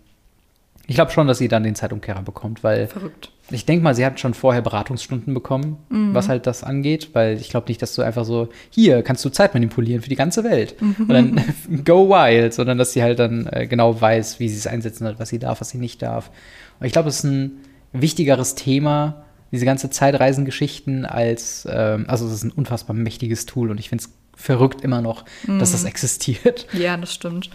ich 0.88 0.96
glaube 0.96 1.12
schon, 1.12 1.28
dass 1.28 1.38
sie 1.38 1.48
dann 1.48 1.64
den 1.64 1.76
Zeitumkehrer 1.76 2.22
bekommt, 2.22 2.64
weil 2.64 2.88
Verrückt. 2.88 3.32
ich 3.50 3.66
denke 3.66 3.84
mal, 3.84 3.96
sie 3.96 4.06
hat 4.06 4.20
schon 4.20 4.34
vorher 4.34 4.62
Beratungsstunden 4.62 5.34
bekommen, 5.34 5.78
Mhm. 5.90 6.14
was 6.14 6.28
halt 6.28 6.48
das 6.48 6.64
angeht, 6.64 7.10
weil 7.14 7.38
ich 7.38 7.50
glaube 7.50 7.68
nicht, 7.70 7.82
dass 7.82 7.94
du 7.96 8.02
einfach 8.02 8.26
so, 8.26 8.50
hier 8.70 9.02
kannst 9.04 9.24
du 9.24 9.30
Zeit 9.30 9.54
manipulieren 9.54 10.02
für 10.02 10.10
die 10.10 10.16
ganze 10.16 10.44
Welt 10.44 10.82
Mhm. 10.82 10.96
und 11.00 11.10
dann 11.10 11.36
go 11.86 12.10
wild, 12.10 12.54
sondern 12.54 12.78
dass 12.78 12.94
sie 12.94 13.04
halt 13.04 13.20
dann 13.20 13.48
äh, 13.48 13.68
genau 13.68 14.00
weiß, 14.02 14.40
wie 14.40 14.50
sie 14.50 14.58
es 14.58 14.68
einsetzen 14.68 15.06
wird, 15.06 15.20
was 15.20 15.30
sie 15.30 15.40
darf, 15.40 15.62
was 15.62 15.70
sie 15.70 15.78
nicht 15.78 16.02
darf. 16.02 16.30
Und 16.80 16.86
ich 16.88 16.94
glaube, 16.94 17.10
es 17.10 17.18
ist 17.20 17.24
ein 17.26 17.60
wichtigeres 17.94 18.56
Thema, 18.56 19.24
diese 19.52 19.66
ganze 19.66 19.90
Zeitreisengeschichten, 19.90 21.06
als, 21.06 21.68
ähm, 21.70 22.06
also 22.08 22.26
es 22.26 22.34
ist 22.34 22.44
ein 22.44 22.52
unfassbar 22.52 22.96
mächtiges 22.96 23.46
Tool 23.46 23.70
und 23.70 23.80
ich 23.80 23.90
finde 23.90 24.04
es 24.06 24.12
verrückt 24.36 24.82
immer 24.82 25.02
noch, 25.02 25.24
dass 25.46 25.48
Mhm. 25.48 25.60
das 25.60 25.84
existiert. 25.84 26.68
Ja, 26.74 26.96
das 26.98 27.14
stimmt. 27.14 27.50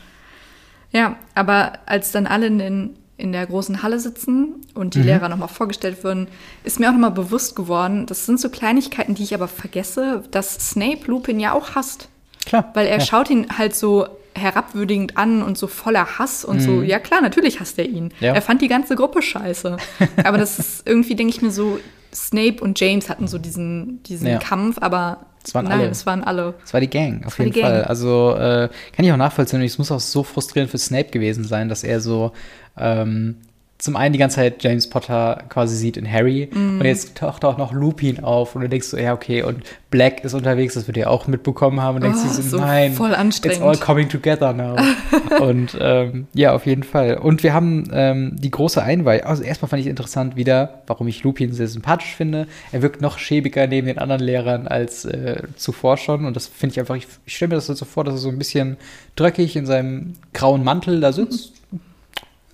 Ja, 0.92 1.16
aber 1.34 1.72
als 1.86 2.12
dann 2.12 2.26
alle 2.26 2.46
in, 2.46 2.58
den, 2.58 2.90
in 3.18 3.32
der 3.32 3.46
großen 3.46 3.82
Halle 3.82 3.98
sitzen 3.98 4.56
und 4.74 4.94
Mhm. 4.94 5.00
die 5.00 5.06
Lehrer 5.06 5.28
nochmal 5.28 5.48
vorgestellt 5.48 6.04
wurden, 6.04 6.28
ist 6.64 6.78
mir 6.80 6.88
auch 6.88 6.92
nochmal 6.92 7.10
bewusst 7.12 7.56
geworden, 7.56 8.06
das 8.06 8.26
sind 8.26 8.38
so 8.40 8.48
Kleinigkeiten, 8.50 9.14
die 9.14 9.22
ich 9.22 9.34
aber 9.34 9.48
vergesse, 9.48 10.22
dass 10.30 10.54
Snape 10.70 11.00
Lupin 11.06 11.40
ja 11.40 11.52
auch 11.52 11.74
hasst. 11.74 12.08
Klar. 12.44 12.70
Weil 12.74 12.86
er 12.86 12.98
ja. 12.98 13.04
schaut 13.04 13.30
ihn 13.30 13.46
halt 13.56 13.74
so 13.74 14.06
herabwürdigend 14.34 15.16
an 15.16 15.42
und 15.42 15.56
so 15.56 15.66
voller 15.66 16.18
Hass 16.18 16.44
und 16.44 16.60
so. 16.60 16.82
Ja, 16.82 16.98
klar, 16.98 17.22
natürlich 17.22 17.58
hasst 17.58 17.78
er 17.78 17.86
ihn. 17.86 18.04
Mhm. 18.04 18.10
Ja. 18.20 18.34
Er 18.34 18.42
fand 18.42 18.60
die 18.60 18.68
ganze 18.68 18.94
Gruppe 18.94 19.22
scheiße. 19.22 19.78
Aber 20.24 20.36
das 20.38 20.58
ist 20.58 20.86
irgendwie, 20.86 21.14
denke 21.14 21.34
ich 21.34 21.40
mir 21.42 21.50
so, 21.50 21.78
Snape 22.14 22.56
und 22.60 22.78
James 22.78 23.08
hatten 23.08 23.26
so 23.28 23.38
diesen, 23.38 24.02
diesen 24.04 24.26
Ja. 24.28 24.38
Kampf, 24.38 24.78
aber 24.80 25.26
Es 25.46 25.54
waren 25.54 25.66
nein, 25.66 25.80
alle. 25.80 25.88
es 25.90 26.06
waren 26.06 26.24
alle. 26.24 26.54
Es 26.64 26.74
war 26.74 26.80
die 26.80 26.90
Gang, 26.90 27.24
auf 27.24 27.38
jeden 27.38 27.52
Gang. 27.52 27.64
Fall. 27.64 27.84
Also 27.84 28.34
äh, 28.34 28.68
kann 28.92 29.04
ich 29.04 29.12
auch 29.12 29.16
nachvollziehen. 29.16 29.60
Und 29.60 29.66
es 29.66 29.78
muss 29.78 29.92
auch 29.92 30.00
so 30.00 30.24
frustrierend 30.24 30.70
für 30.70 30.78
Snape 30.78 31.10
gewesen 31.10 31.44
sein, 31.44 31.68
dass 31.68 31.84
er 31.84 32.00
so 32.00 32.32
ähm, 32.76 33.36
zum 33.78 33.94
einen 33.96 34.12
die 34.14 34.18
ganze 34.18 34.36
Zeit 34.36 34.62
James 34.64 34.88
Potter 34.88 35.42
quasi 35.50 35.76
sieht 35.76 35.96
in 35.98 36.10
Harry 36.10 36.48
Mhm. 36.52 36.80
und 36.80 36.86
jetzt 36.86 37.16
taucht 37.16 37.44
auch 37.44 37.58
noch 37.58 37.72
Lupin 37.72 38.24
auf 38.24 38.54
und 38.54 38.62
du 38.62 38.68
denkst 38.68 38.88
so, 38.88 38.96
ja, 38.96 39.12
okay, 39.12 39.42
und 39.42 39.62
Black 39.90 40.24
ist 40.24 40.32
unterwegs, 40.34 40.74
das 40.74 40.86
wird 40.86 40.96
er 40.96 41.10
auch 41.10 41.26
mitbekommen 41.26 41.80
haben 41.82 41.96
und 41.96 42.02
denkst 42.04 42.18
Oh, 42.22 42.26
dir 42.26 42.32
so, 42.34 42.42
so 42.42 42.56
nein, 42.58 42.94
voll 42.94 43.14
anstrengend. 43.14 43.58
it's 43.58 43.66
all 43.66 43.76
coming 43.76 44.08
together 44.08 44.52
now. 44.52 44.76
und 45.42 45.76
ähm, 45.80 46.26
ja, 46.32 46.54
auf 46.54 46.64
jeden 46.66 46.82
Fall. 46.84 47.18
Und 47.18 47.42
wir 47.42 47.52
haben 47.52 47.88
ähm, 47.92 48.36
die 48.38 48.50
große 48.50 48.82
Einweihung. 48.82 49.24
Also 49.26 49.42
erstmal 49.42 49.68
fand 49.68 49.80
ich 49.82 49.86
interessant 49.88 50.36
wieder, 50.36 50.82
warum 50.86 51.06
ich 51.08 51.22
Lupin 51.22 51.52
sehr 51.52 51.68
sympathisch 51.68 52.14
finde. 52.16 52.46
Er 52.72 52.82
wirkt 52.82 53.00
noch 53.02 53.18
schäbiger 53.18 53.66
neben 53.66 53.86
den 53.86 53.98
anderen 53.98 54.22
Lehrern 54.22 54.66
als 54.68 55.04
äh, 55.04 55.42
zuvor 55.56 55.96
schon. 55.98 56.24
Und 56.24 56.34
das 56.34 56.46
finde 56.46 56.72
ich 56.74 56.80
einfach, 56.80 56.96
ich, 56.96 57.06
ich 57.26 57.36
stelle 57.36 57.50
mir 57.50 57.54
das 57.56 57.66
so 57.66 57.84
vor, 57.84 58.04
dass 58.04 58.14
er 58.14 58.18
so 58.18 58.28
ein 58.30 58.38
bisschen 58.38 58.76
dröckig 59.16 59.54
in 59.56 59.66
seinem 59.66 60.14
grauen 60.34 60.64
Mantel 60.64 61.00
da 61.00 61.12
sitzt. 61.12 61.52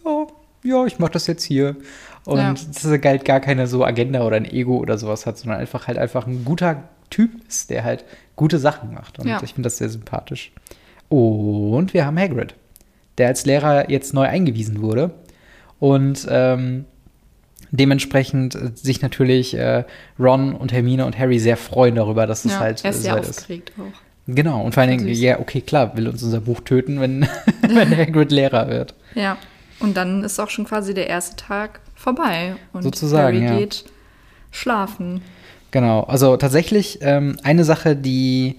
Ja, 0.04 0.26
ja, 0.64 0.84
ich 0.86 0.98
mach 0.98 1.08
das 1.08 1.26
jetzt 1.26 1.44
hier. 1.44 1.76
Und 2.24 2.38
Ja. 2.38 2.52
dass 2.52 2.84
er 2.84 3.00
halt 3.02 3.24
gar 3.24 3.40
keine 3.40 3.66
so 3.66 3.84
Agenda 3.84 4.24
oder 4.24 4.36
ein 4.36 4.44
Ego 4.44 4.76
oder 4.76 4.96
sowas 4.98 5.26
hat, 5.26 5.38
sondern 5.38 5.58
einfach 5.60 5.88
halt 5.88 5.98
einfach 5.98 6.26
ein 6.26 6.44
guter 6.44 6.84
Typ 7.10 7.30
ist, 7.48 7.70
der 7.70 7.84
halt 7.84 8.04
gute 8.36 8.58
Sachen 8.58 8.94
macht. 8.94 9.18
Und 9.18 9.26
Ja. 9.28 9.40
ich 9.42 9.54
finde 9.54 9.66
das 9.66 9.78
sehr 9.78 9.88
sympathisch. 9.88 10.52
Und 11.08 11.92
wir 11.94 12.06
haben 12.06 12.18
Hagrid, 12.18 12.54
der 13.18 13.28
als 13.28 13.44
Lehrer 13.44 13.90
jetzt 13.90 14.14
neu 14.14 14.22
eingewiesen 14.26 14.80
wurde. 14.82 15.10
Und 15.78 16.26
ähm, 16.30 16.84
dementsprechend 17.70 18.54
äh, 18.54 18.70
sich 18.74 19.02
natürlich 19.02 19.54
äh, 19.56 19.84
Ron 20.18 20.54
und 20.54 20.72
Hermine 20.72 21.04
und 21.06 21.18
Harry 21.18 21.38
sehr 21.38 21.56
freuen 21.56 21.94
darüber, 21.96 22.26
dass 22.26 22.44
es 22.44 22.52
ja, 22.52 22.60
halt 22.60 22.84
er 22.84 22.90
ist 22.90 22.96
so 22.98 23.02
sehr 23.02 23.14
weit 23.14 23.26
ist. 23.26 23.46
auch. 23.50 24.28
Genau, 24.28 24.62
und 24.62 24.72
vor 24.74 24.82
allen 24.82 24.90
Dingen, 24.98 25.08
ja, 25.08 25.40
okay, 25.40 25.60
klar, 25.60 25.96
will 25.96 26.06
uns 26.06 26.22
unser 26.22 26.40
Buch 26.40 26.60
töten, 26.60 27.00
wenn, 27.00 27.26
wenn 27.68 27.90
Hagrid 27.96 28.30
Lehrer 28.30 28.68
wird. 28.68 28.94
Ja, 29.14 29.36
und 29.82 29.96
dann 29.96 30.24
ist 30.24 30.38
auch 30.38 30.50
schon 30.50 30.64
quasi 30.64 30.94
der 30.94 31.08
erste 31.08 31.36
Tag 31.36 31.80
vorbei. 31.94 32.56
Und 32.72 32.82
Sozusagen, 32.82 33.36
Harry 33.38 33.44
ja. 33.44 33.58
geht 33.58 33.84
schlafen. 34.50 35.22
Genau, 35.70 36.02
also 36.02 36.36
tatsächlich 36.36 36.98
ähm, 37.00 37.36
eine 37.42 37.64
Sache, 37.64 37.96
die 37.96 38.56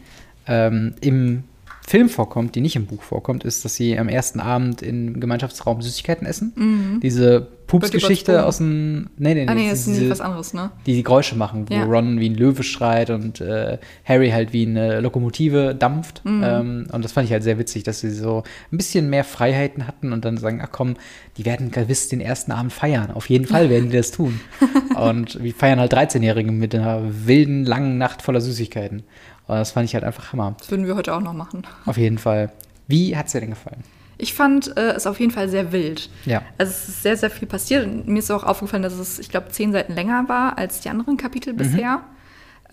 ähm, 0.48 0.96
im 1.02 1.44
Film 1.86 2.10
vorkommt, 2.10 2.56
die 2.56 2.62
nicht 2.62 2.76
im 2.76 2.86
Buch 2.86 3.04
vorkommt, 3.04 3.44
ist, 3.44 3.66
dass 3.66 3.76
sie 3.76 4.00
am 4.00 4.10
ersten 4.10 4.40
Abend 4.40 4.82
im 4.82 5.20
Gemeinschaftsraum 5.20 5.82
Süßigkeiten 5.82 6.26
essen. 6.26 7.00
Diese 7.04 7.48
Pupsgeschichte 7.80 8.46
aus 8.46 8.58
dem. 8.58 9.10
Nee, 9.18 9.34
nee, 9.34 9.46
nee. 9.46 9.52
Ah, 9.52 9.56
nee, 9.56 9.70
das 9.70 9.88
ist 9.88 9.98
diese- 10.00 10.10
was 10.10 10.22
anderes, 10.22 10.54
ne? 10.54 10.72
die 10.86 10.94
die 10.96 11.04
Geräusche 11.04 11.36
machen, 11.36 11.66
wo 11.70 11.74
Ja. 11.74 11.84
Ron 11.86 12.20
wie 12.20 12.30
ein 12.30 12.36
Löwe 12.36 12.64
schreit 12.64 13.10
und 13.10 13.42
äh, 13.42 13.78
Harry 14.06 14.30
halt 14.32 14.54
wie 14.54 14.66
eine 14.66 15.00
Lokomotive 15.02 15.76
dampft. 15.76 16.24
Mhm. 16.26 16.44
Ähm, 16.44 16.88
und 16.92 17.04
das 17.04 17.12
fand 17.12 17.26
ich 17.28 17.32
halt 17.34 17.44
sehr 17.44 17.58
witzig, 17.58 17.84
dass 17.84 18.00
sie 18.02 18.12
so 18.12 18.44
ein 18.72 18.78
bisschen 18.78 19.10
mehr 19.10 19.24
Freiheiten 19.24 19.88
hatten 19.88 20.14
und 20.14 20.24
dann 20.26 20.38
sagen, 20.38 20.62
ach 20.64 20.70
komm, 20.72 20.96
die 21.38 21.46
werden 21.46 21.72
gewiss 21.72 22.10
den 22.10 22.22
ersten 22.22 22.52
Abend 22.52 22.72
feiern. 22.74 23.12
Auf 23.12 23.30
jeden 23.30 23.46
Fall 23.46 23.70
werden 23.70 23.90
die 23.90 23.98
das 23.98 24.12
tun. 24.12 24.40
und 24.96 25.42
wir 25.44 25.54
feiern 25.54 25.80
halt 25.80 25.94
13-Jährige 25.94 26.52
mit 26.52 26.76
einer 26.76 27.02
wilden, 27.26 27.66
langen 27.66 27.98
Nacht 27.98 28.22
voller 28.22 28.42
Süßigkeiten. 28.42 29.00
Und 29.48 29.56
das 29.56 29.72
fand 29.72 29.86
ich 29.86 29.94
halt 29.94 30.04
einfach 30.04 30.32
Hammer. 30.32 30.56
Das 30.60 30.72
würden 30.72 30.86
wir 30.88 30.96
heute 30.96 31.14
auch 31.14 31.22
noch 31.22 31.34
machen. 31.34 31.64
Auf 31.86 31.98
jeden 31.98 32.18
Fall. 32.18 32.52
Wie 32.88 33.16
hat 33.18 33.26
es 33.28 33.32
dir 33.34 33.42
denn 33.42 33.50
gefallen? 33.50 33.84
Ich 34.24 34.34
fand 34.34 34.76
äh, 34.78 34.94
es 34.94 35.06
auf 35.06 35.20
jeden 35.20 35.32
Fall 35.32 35.50
sehr 35.50 35.72
wild. 35.74 36.10
Ja. 36.26 36.42
Also 36.58 36.72
es 36.72 36.88
ist 36.88 37.04
sehr, 37.04 37.18
sehr 37.18 37.30
viel 37.30 37.48
passiert. 37.48 37.86
Und 37.86 38.08
mir 38.08 38.20
ist 38.20 38.32
auch 38.32 38.44
aufgefallen, 38.44 38.82
dass 38.84 38.94
es, 38.94 39.20
ich 39.20 39.30
glaube, 39.30 39.50
zehn 39.50 39.72
Seiten 39.74 39.94
länger 39.94 40.26
war 40.30 40.58
als 40.58 40.80
die 40.80 40.90
anderen 40.90 41.14
Mhm. 41.16 41.18
Kapitel 41.18 41.54
bisher. 41.54 42.02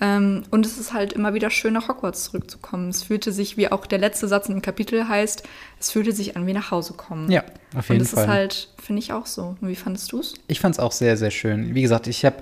Ähm, 0.00 0.44
und 0.50 0.64
es 0.64 0.78
ist 0.78 0.92
halt 0.94 1.12
immer 1.12 1.34
wieder 1.34 1.50
schön, 1.50 1.74
nach 1.74 1.88
Hogwarts 1.88 2.24
zurückzukommen. 2.24 2.88
Es 2.88 3.02
fühlte 3.02 3.32
sich, 3.32 3.56
wie 3.56 3.70
auch 3.70 3.84
der 3.84 3.98
letzte 3.98 4.28
Satz 4.28 4.46
dem 4.46 4.62
Kapitel 4.62 5.06
heißt, 5.08 5.42
es 5.78 5.90
fühlte 5.90 6.12
sich 6.12 6.36
an 6.36 6.46
wie 6.46 6.52
nach 6.54 6.70
Hause 6.70 6.94
kommen. 6.94 7.30
Ja, 7.30 7.42
auf 7.76 7.90
Und 7.90 7.96
jeden 7.96 7.98
das 8.04 8.10
Fall. 8.14 8.22
ist 8.24 8.28
halt, 8.30 8.68
finde 8.82 9.00
ich 9.00 9.12
auch 9.12 9.26
so. 9.26 9.56
Und 9.60 9.68
wie 9.68 9.76
fandest 9.76 10.12
du 10.12 10.20
es? 10.20 10.34
Ich 10.46 10.60
fand 10.60 10.74
es 10.76 10.78
auch 10.78 10.92
sehr, 10.92 11.16
sehr 11.18 11.30
schön. 11.30 11.74
Wie 11.74 11.82
gesagt, 11.82 12.06
ich 12.06 12.24
habe 12.24 12.36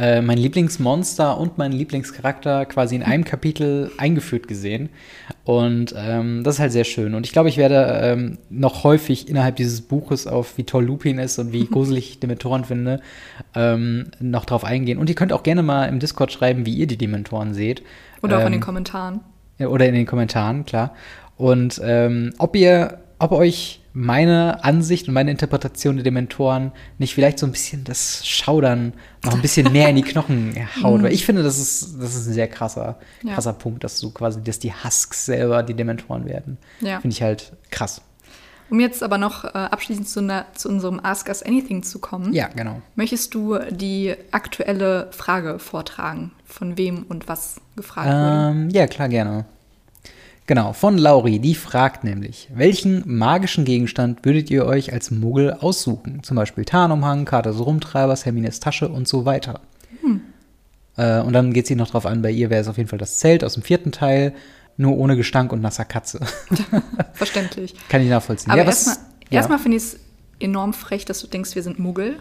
äh, 0.00 0.22
mein 0.22 0.38
Lieblingsmonster 0.38 1.36
und 1.36 1.58
meinen 1.58 1.72
Lieblingscharakter 1.72 2.64
quasi 2.64 2.96
in 2.96 3.02
einem 3.02 3.24
Kapitel 3.24 3.90
eingeführt 3.98 4.48
gesehen. 4.48 4.88
Und 5.44 5.94
ähm, 5.94 6.42
das 6.42 6.54
ist 6.54 6.60
halt 6.60 6.72
sehr 6.72 6.84
schön. 6.84 7.14
Und 7.14 7.26
ich 7.26 7.32
glaube, 7.32 7.50
ich 7.50 7.58
werde 7.58 8.00
ähm, 8.02 8.38
noch 8.48 8.82
häufig 8.82 9.28
innerhalb 9.28 9.56
dieses 9.56 9.82
Buches 9.82 10.26
auf, 10.26 10.56
wie 10.56 10.64
toll 10.64 10.86
Lupin 10.86 11.18
ist 11.18 11.38
und 11.38 11.52
wie 11.52 11.66
gruselig 11.70 12.12
ich 12.12 12.20
Dementoren 12.20 12.64
finde, 12.64 13.00
ähm, 13.54 14.06
noch 14.20 14.46
drauf 14.46 14.64
eingehen. 14.64 14.96
Und 14.96 15.10
ihr 15.10 15.14
könnt 15.14 15.34
auch 15.34 15.42
gerne 15.42 15.62
mal 15.62 15.84
im 15.84 15.98
Discord 15.98 16.32
schreiben, 16.32 16.64
wie 16.64 16.74
ihr 16.74 16.86
die 16.86 16.96
Dementoren 16.96 17.52
seht. 17.52 17.82
Oder 18.22 18.36
auch 18.36 18.40
in 18.40 18.46
Ähm, 18.46 18.52
den 18.52 18.60
Kommentaren. 18.62 19.20
Oder 19.58 19.86
in 19.86 19.94
den 19.94 20.06
Kommentaren, 20.06 20.64
klar. 20.64 20.94
Und 21.36 21.78
ähm, 21.84 22.32
ob 22.38 22.56
ihr, 22.56 23.00
ob 23.18 23.32
euch 23.32 23.79
meine 23.92 24.62
Ansicht 24.64 25.08
und 25.08 25.14
meine 25.14 25.30
Interpretation 25.30 25.96
der 25.96 26.04
Dementoren 26.04 26.72
nicht 26.98 27.14
vielleicht 27.14 27.38
so 27.38 27.46
ein 27.46 27.52
bisschen 27.52 27.82
das 27.84 28.26
Schaudern 28.26 28.92
noch 29.24 29.34
ein 29.34 29.42
bisschen 29.42 29.72
mehr 29.72 29.88
in 29.88 29.96
die 29.96 30.02
Knochen 30.02 30.54
haut. 30.82 31.02
Weil 31.02 31.12
ich 31.12 31.26
finde, 31.26 31.42
das 31.42 31.58
ist, 31.58 31.96
das 32.00 32.14
ist 32.14 32.26
ein 32.28 32.32
sehr 32.34 32.48
krasser, 32.48 32.98
Ja. 33.22 33.34
krasser 33.34 33.52
Punkt, 33.52 33.82
dass 33.84 33.98
du 34.00 34.10
quasi, 34.12 34.42
dass 34.42 34.58
die 34.60 34.72
Husks 34.72 35.26
selber 35.26 35.62
die 35.62 35.74
Dementoren 35.74 36.24
werden. 36.26 36.58
Ja. 36.80 37.00
Finde 37.00 37.14
ich 37.14 37.22
halt 37.22 37.52
krass. 37.70 38.00
Um 38.70 38.78
jetzt 38.78 39.02
aber 39.02 39.18
noch 39.18 39.44
äh, 39.44 39.48
abschließend 39.48 40.08
zu, 40.08 40.20
einer- 40.20 40.46
zu 40.54 40.68
unserem 40.68 41.00
Ask 41.02 41.26
Us 41.28 41.42
Anything 41.42 41.82
zu 41.82 41.98
kommen, 41.98 42.32
Ja, 42.32 42.46
genau. 42.54 42.80
möchtest 42.94 43.34
du 43.34 43.58
die 43.72 44.14
aktuelle 44.30 45.08
Frage 45.10 45.58
vortragen, 45.58 46.30
von 46.44 46.78
wem 46.78 47.02
und 47.08 47.26
was 47.26 47.60
gefragt 47.74 48.06
wurde? 48.06 48.50
Ähm, 48.60 48.70
ja, 48.70 48.86
klar, 48.86 49.08
gerne. 49.08 49.46
Genau, 50.50 50.72
von 50.72 50.98
Lauri, 50.98 51.38
die 51.38 51.54
fragt 51.54 52.02
nämlich, 52.02 52.48
welchen 52.52 53.04
magischen 53.06 53.64
Gegenstand 53.64 54.24
würdet 54.24 54.50
ihr 54.50 54.66
euch 54.66 54.92
als 54.92 55.12
Muggel 55.12 55.52
aussuchen? 55.52 56.24
Zum 56.24 56.36
Beispiel 56.36 56.64
Tarnumhang, 56.64 57.24
Karte 57.24 57.50
des 57.50 57.64
Rumtreibers, 57.64 58.26
Hermines 58.26 58.58
Tasche 58.58 58.88
und 58.88 59.06
so 59.06 59.24
weiter. 59.24 59.60
Äh, 60.96 61.20
und 61.20 61.34
dann 61.34 61.52
geht 61.52 61.68
sie 61.68 61.76
noch 61.76 61.90
drauf 61.90 62.04
an, 62.04 62.20
bei 62.20 62.32
ihr 62.32 62.50
wäre 62.50 62.60
es 62.60 62.66
auf 62.66 62.78
jeden 62.78 62.88
Fall 62.88 62.98
das 62.98 63.18
Zelt 63.18 63.44
aus 63.44 63.54
dem 63.54 63.62
vierten 63.62 63.92
Teil, 63.92 64.34
nur 64.76 64.96
ohne 64.98 65.14
Gestank 65.14 65.52
und 65.52 65.60
nasser 65.60 65.84
Katze. 65.84 66.18
Verständlich. 67.12 67.76
Kann 67.88 68.02
ich 68.02 68.08
nachvollziehen. 68.08 68.50
Aber 68.50 68.62
ja, 68.62 68.66
erstmal 68.66 68.96
ja. 69.30 69.36
erstmal 69.36 69.60
finde 69.60 69.76
ich 69.76 69.84
es 69.84 70.00
enorm 70.40 70.72
frech, 70.72 71.04
dass 71.04 71.20
du 71.20 71.28
denkst, 71.28 71.54
wir 71.54 71.62
sind 71.62 71.78
Muggel. 71.78 72.18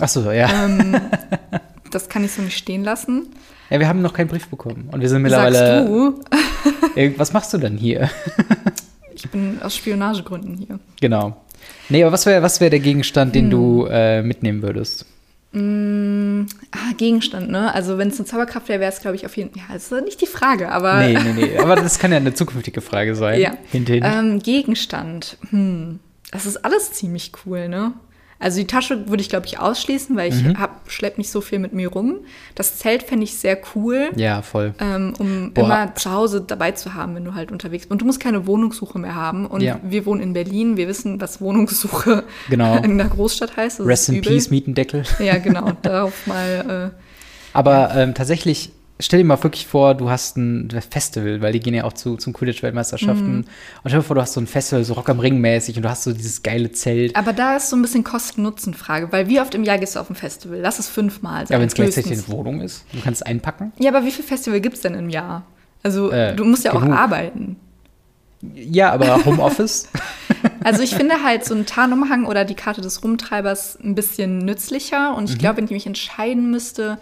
Achso, 0.00 0.30
ja. 0.30 0.66
Ähm, 0.66 1.00
das 1.90 2.08
kann 2.08 2.24
ich 2.24 2.32
so 2.32 2.42
nicht 2.42 2.56
stehen 2.56 2.84
lassen. 2.84 3.28
ja. 3.70 3.78
Wir 3.80 3.88
haben 3.88 4.02
noch 4.02 4.12
keinen 4.14 4.28
Brief 4.28 4.48
bekommen. 4.48 4.88
Und 4.92 5.00
wir 5.00 5.08
sind 5.08 5.28
Sagst 5.28 5.52
mittlerweile. 5.52 5.86
du, 5.86 6.20
Äh, 7.00 7.12
Was 7.16 7.32
machst 7.32 7.52
du 7.52 7.58
denn 7.58 7.76
hier? 7.76 8.10
ich 9.14 9.28
bin 9.30 9.58
aus 9.62 9.76
Spionagegründen 9.76 10.56
hier. 10.56 10.78
genau. 11.00 11.36
Nee, 11.88 12.02
aber 12.02 12.12
was 12.12 12.26
wäre 12.26 12.42
was 12.42 12.60
wär 12.60 12.70
der 12.70 12.80
Gegenstand, 12.80 13.34
den 13.34 13.44
Hm. 13.44 13.50
du 13.50 13.86
äh, 13.90 14.22
mitnehmen 14.22 14.62
würdest? 14.62 15.06
Mm, 15.52 16.42
ah, 16.72 16.92
Gegenstand, 16.96 17.50
ne? 17.50 17.72
Also 17.74 17.96
wenn 17.98 18.08
es 18.08 18.18
eine 18.18 18.26
Zauberkraft 18.26 18.68
wäre, 18.68 18.80
wäre 18.80 18.92
es, 18.92 19.00
glaube 19.00 19.16
ich, 19.16 19.24
auf 19.24 19.36
jeden 19.36 19.50
Fall. 19.52 19.62
Ja, 19.68 19.74
das 19.74 19.90
ist 19.90 20.04
nicht 20.04 20.20
die 20.20 20.26
Frage, 20.26 20.70
aber. 20.70 20.98
Nee, 21.00 21.14
nee, 21.14 21.32
nee. 21.46 21.58
Aber 21.62 21.76
das 21.76 21.98
kann 21.98 22.10
ja 22.10 22.18
eine 22.18 22.34
zukünftige 22.34 22.80
Frage 22.80 23.14
sein. 23.14 23.40
Ja. 23.40 23.52
Hinterhin. 23.72 24.02
Ähm, 24.04 24.38
Gegenstand. 24.40 25.38
Hm. 25.50 26.00
Das 26.30 26.44
ist 26.44 26.58
alles 26.64 26.92
ziemlich 26.92 27.32
cool, 27.46 27.68
ne? 27.68 27.92
Also 28.38 28.58
die 28.58 28.66
Tasche 28.66 29.08
würde 29.08 29.22
ich, 29.22 29.30
glaube 29.30 29.46
ich, 29.46 29.58
ausschließen, 29.58 30.14
weil 30.16 30.30
ich 30.32 30.42
Mhm. 30.44 30.58
hab, 30.60 30.90
schlepp 30.90 31.16
nicht 31.16 31.30
so 31.30 31.40
viel 31.40 31.58
mit 31.58 31.72
mir 31.72 31.88
rum. 31.88 32.16
Das 32.54 32.76
Zelt 32.78 33.02
fände 33.02 33.24
ich 33.24 33.38
sehr 33.38 33.58
cool, 33.74 34.10
ja, 34.14 34.42
voll. 34.42 34.74
ähm, 34.78 35.14
um 35.18 35.54
Boah. 35.54 35.64
immer 35.64 35.94
zu 35.94 36.12
Hause 36.12 36.42
dabei 36.46 36.72
zu 36.72 36.92
haben, 36.94 37.14
wenn 37.14 37.24
du 37.24 37.34
halt 37.34 37.50
unterwegs 37.50 37.84
bist. 37.84 37.92
Und 37.92 38.02
du 38.02 38.04
musst 38.04 38.20
keine 38.20 38.46
Wohnungssuche 38.46 38.98
mehr 38.98 39.14
haben. 39.14 39.46
Und 39.46 39.62
Ja. 39.62 39.80
wir 39.82 40.04
wohnen 40.04 40.20
in 40.20 40.32
Berlin. 40.34 40.76
Wir 40.76 40.86
wissen, 40.86 41.18
was 41.20 41.40
Wohnungssuche 41.40 42.24
Genau. 42.50 42.76
in 42.82 42.98
der 42.98 43.08
Großstadt 43.08 43.56
heißt. 43.56 43.80
Das 43.80 43.86
Rest 43.86 44.08
in 44.10 44.16
übel. 44.16 44.32
Peace, 44.32 44.50
Mietendeckel. 44.50 45.04
Ja, 45.18 45.38
genau. 45.38 45.72
Darauf 45.82 46.26
mal. 46.26 46.92
Äh, 46.94 47.00
Aber 47.54 47.94
ähm, 47.94 48.12
tatsächlich, 48.14 48.70
stell 49.00 49.18
dir 49.20 49.24
mal 49.26 49.42
wirklich 49.42 49.66
vor, 49.66 49.94
du 49.94 50.08
hast 50.10 50.36
ein 50.36 50.70
Festival, 50.90 51.40
weil 51.42 51.52
die 51.52 51.60
gehen 51.60 51.74
ja 51.74 51.84
auch 51.84 51.92
zu, 51.92 52.16
zum 52.16 52.32
Quidditch-Weltmeisterschaften. 52.32 53.32
Mhm. 53.38 53.40
Und 53.82 53.88
stell 53.88 53.98
dir 54.00 54.02
vor, 54.02 54.16
du 54.16 54.22
hast 54.22 54.32
so 54.32 54.40
ein 54.40 54.46
Festival, 54.46 54.84
so 54.84 54.94
Rock 54.94 55.08
am 55.08 55.20
Ring 55.20 55.38
mäßig 55.40 55.76
und 55.76 55.82
du 55.82 55.88
hast 55.90 56.04
so 56.04 56.12
dieses 56.12 56.42
geile 56.42 56.72
Zelt. 56.72 57.14
aber 57.16 57.32
da 57.32 57.56
ist 57.56 57.70
so 57.70 57.76
ein 57.76 57.82
bisschen 57.82 58.04
Kosten-Nutzen-Frage, 58.04 59.12
weil 59.12 59.28
wie 59.28 59.40
oft 59.40 59.54
im 59.54 59.64
Jahr 59.64 59.78
gehst 59.78 59.96
du 59.96 60.00
auf 60.00 60.08
ein 60.10 60.16
Festival? 60.16 60.58
Lass 60.60 60.78
es 60.78 60.88
fünfmal 60.88 61.46
sein. 61.46 61.54
Ja, 61.54 61.60
wenn 61.60 61.68
es 61.68 61.74
gleichzeitig 61.74 62.12
eine 62.12 62.28
Wohnung 62.28 62.60
ist, 62.60 62.84
du 62.92 63.00
kannst 63.00 63.20
es 63.22 63.26
einpacken. 63.26 63.72
Ja, 63.78 63.90
aber 63.90 64.04
wie 64.04 64.10
viele 64.10 64.26
Festival 64.26 64.60
gibt 64.60 64.76
es 64.76 64.80
denn 64.82 64.94
im 64.94 65.10
Jahr? 65.10 65.44
Also, 65.82 66.10
Äh, 66.10 66.34
du 66.34 66.44
musst 66.44 66.64
ja 66.64 66.72
auch 66.72 66.80
genug. 66.80 66.96
arbeiten. 66.98 67.56
Ja, 68.54 68.92
aber 68.92 69.24
Homeoffice. 69.24 69.88
Also, 70.64 70.82
ich 70.82 70.96
finde 70.96 71.22
halt 71.22 71.44
so 71.44 71.54
ein 71.54 71.64
Tarnumhang 71.64 72.24
oder 72.26 72.44
die 72.44 72.54
Karte 72.56 72.80
des 72.80 73.04
Rumtreibers 73.04 73.78
ein 73.84 73.94
bisschen 73.94 74.38
nützlicher. 74.38 75.14
Und 75.16 75.28
ich 75.30 75.36
Mhm. 75.36 75.38
glaube, 75.38 75.56
wenn 75.58 75.64
ich 75.66 75.70
mich 75.70 75.86
entscheiden 75.86 76.50
müsste, 76.50 76.98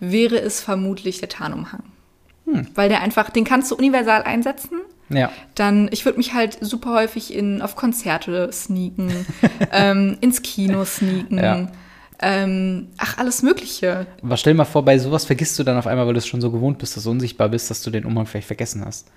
wäre 0.00 0.38
es 0.40 0.60
vermutlich 0.60 1.18
der 1.20 1.28
Tarnumhang. 1.28 1.82
Hm. 2.46 2.66
Weil 2.74 2.88
der 2.88 3.02
einfach, 3.02 3.30
den 3.30 3.44
kannst 3.44 3.70
du 3.70 3.74
universal 3.76 4.22
einsetzen. 4.22 4.80
ja. 5.10 5.30
Dann, 5.54 5.88
ich 5.92 6.04
würde 6.04 6.18
mich 6.18 6.32
halt 6.34 6.56
super 6.60 6.94
häufig 6.94 7.34
in, 7.34 7.60
auf 7.62 7.76
Konzerte 7.76 8.50
sneaken, 8.52 9.10
ähm, 9.72 10.16
ins 10.20 10.42
Kino 10.42 10.84
sneaken. 10.84 11.38
Ja. 11.38 11.68
Ähm, 12.20 12.88
ach, 12.96 13.18
alles 13.18 13.42
Mögliche. 13.42 14.06
Aber 14.22 14.36
stell 14.36 14.52
dir 14.54 14.58
mal 14.58 14.64
vor, 14.64 14.84
bei 14.84 14.98
sowas 14.98 15.24
vergisst 15.24 15.58
du 15.58 15.62
dann 15.64 15.76
auf 15.76 15.86
einmal, 15.86 16.06
weil 16.06 16.14
du 16.14 16.18
es 16.18 16.26
schon 16.26 16.40
so 16.40 16.50
gewohnt 16.50 16.78
bist, 16.78 16.96
dass 16.96 17.04
du 17.04 17.10
unsichtbar 17.10 17.48
bist, 17.48 17.70
dass 17.70 17.80
du 17.82 17.90
den 17.90 18.04
Umhang 18.04 18.26
vielleicht 18.26 18.48
vergessen 18.48 18.84
hast. 18.84 19.08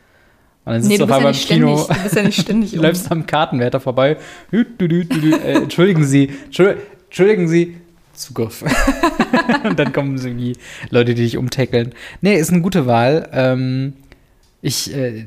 Und 0.66 0.74
dann 0.74 0.82
sitzt 0.84 0.92
Nee, 0.92 0.98
du 1.00 1.08
du 1.08 1.14
auf 1.16 1.24
bist 1.24 1.50
ja 1.50 1.56
einmal 1.56 1.72
nicht 1.72 1.88
im 1.88 1.88
Kino. 1.88 1.88
ständig, 1.88 1.98
du 1.98 2.04
bist 2.04 2.16
ja 2.16 2.24
nicht 2.24 2.42
ständig 2.42 2.74
um. 2.78 2.82
läufst 2.84 3.12
am 3.12 3.26
Kartenwärter 3.26 3.80
vorbei. 3.80 4.18
Hü, 4.52 4.66
dü, 4.66 4.88
dü, 4.88 5.06
dü, 5.06 5.20
dü. 5.22 5.32
Äh, 5.34 5.54
entschuldigen 5.64 6.04
Sie, 6.06 6.30
Entschuld- 6.52 6.78
entschuldigen 7.06 7.48
Sie. 7.48 7.78
Zugriff. 8.22 8.64
Und 9.64 9.78
dann 9.78 9.94
kommen 9.94 10.18
so 10.18 10.30
die 10.30 10.56
Leute, 10.90 11.14
die 11.14 11.24
dich 11.24 11.38
umtackeln. 11.38 11.94
Nee, 12.22 12.36
ist 12.36 12.52
eine 12.52 12.62
gute 12.62 12.86
Wahl. 12.86 13.30
Ähm, 13.34 13.94
ich, 14.62 14.96
äh, 14.96 15.26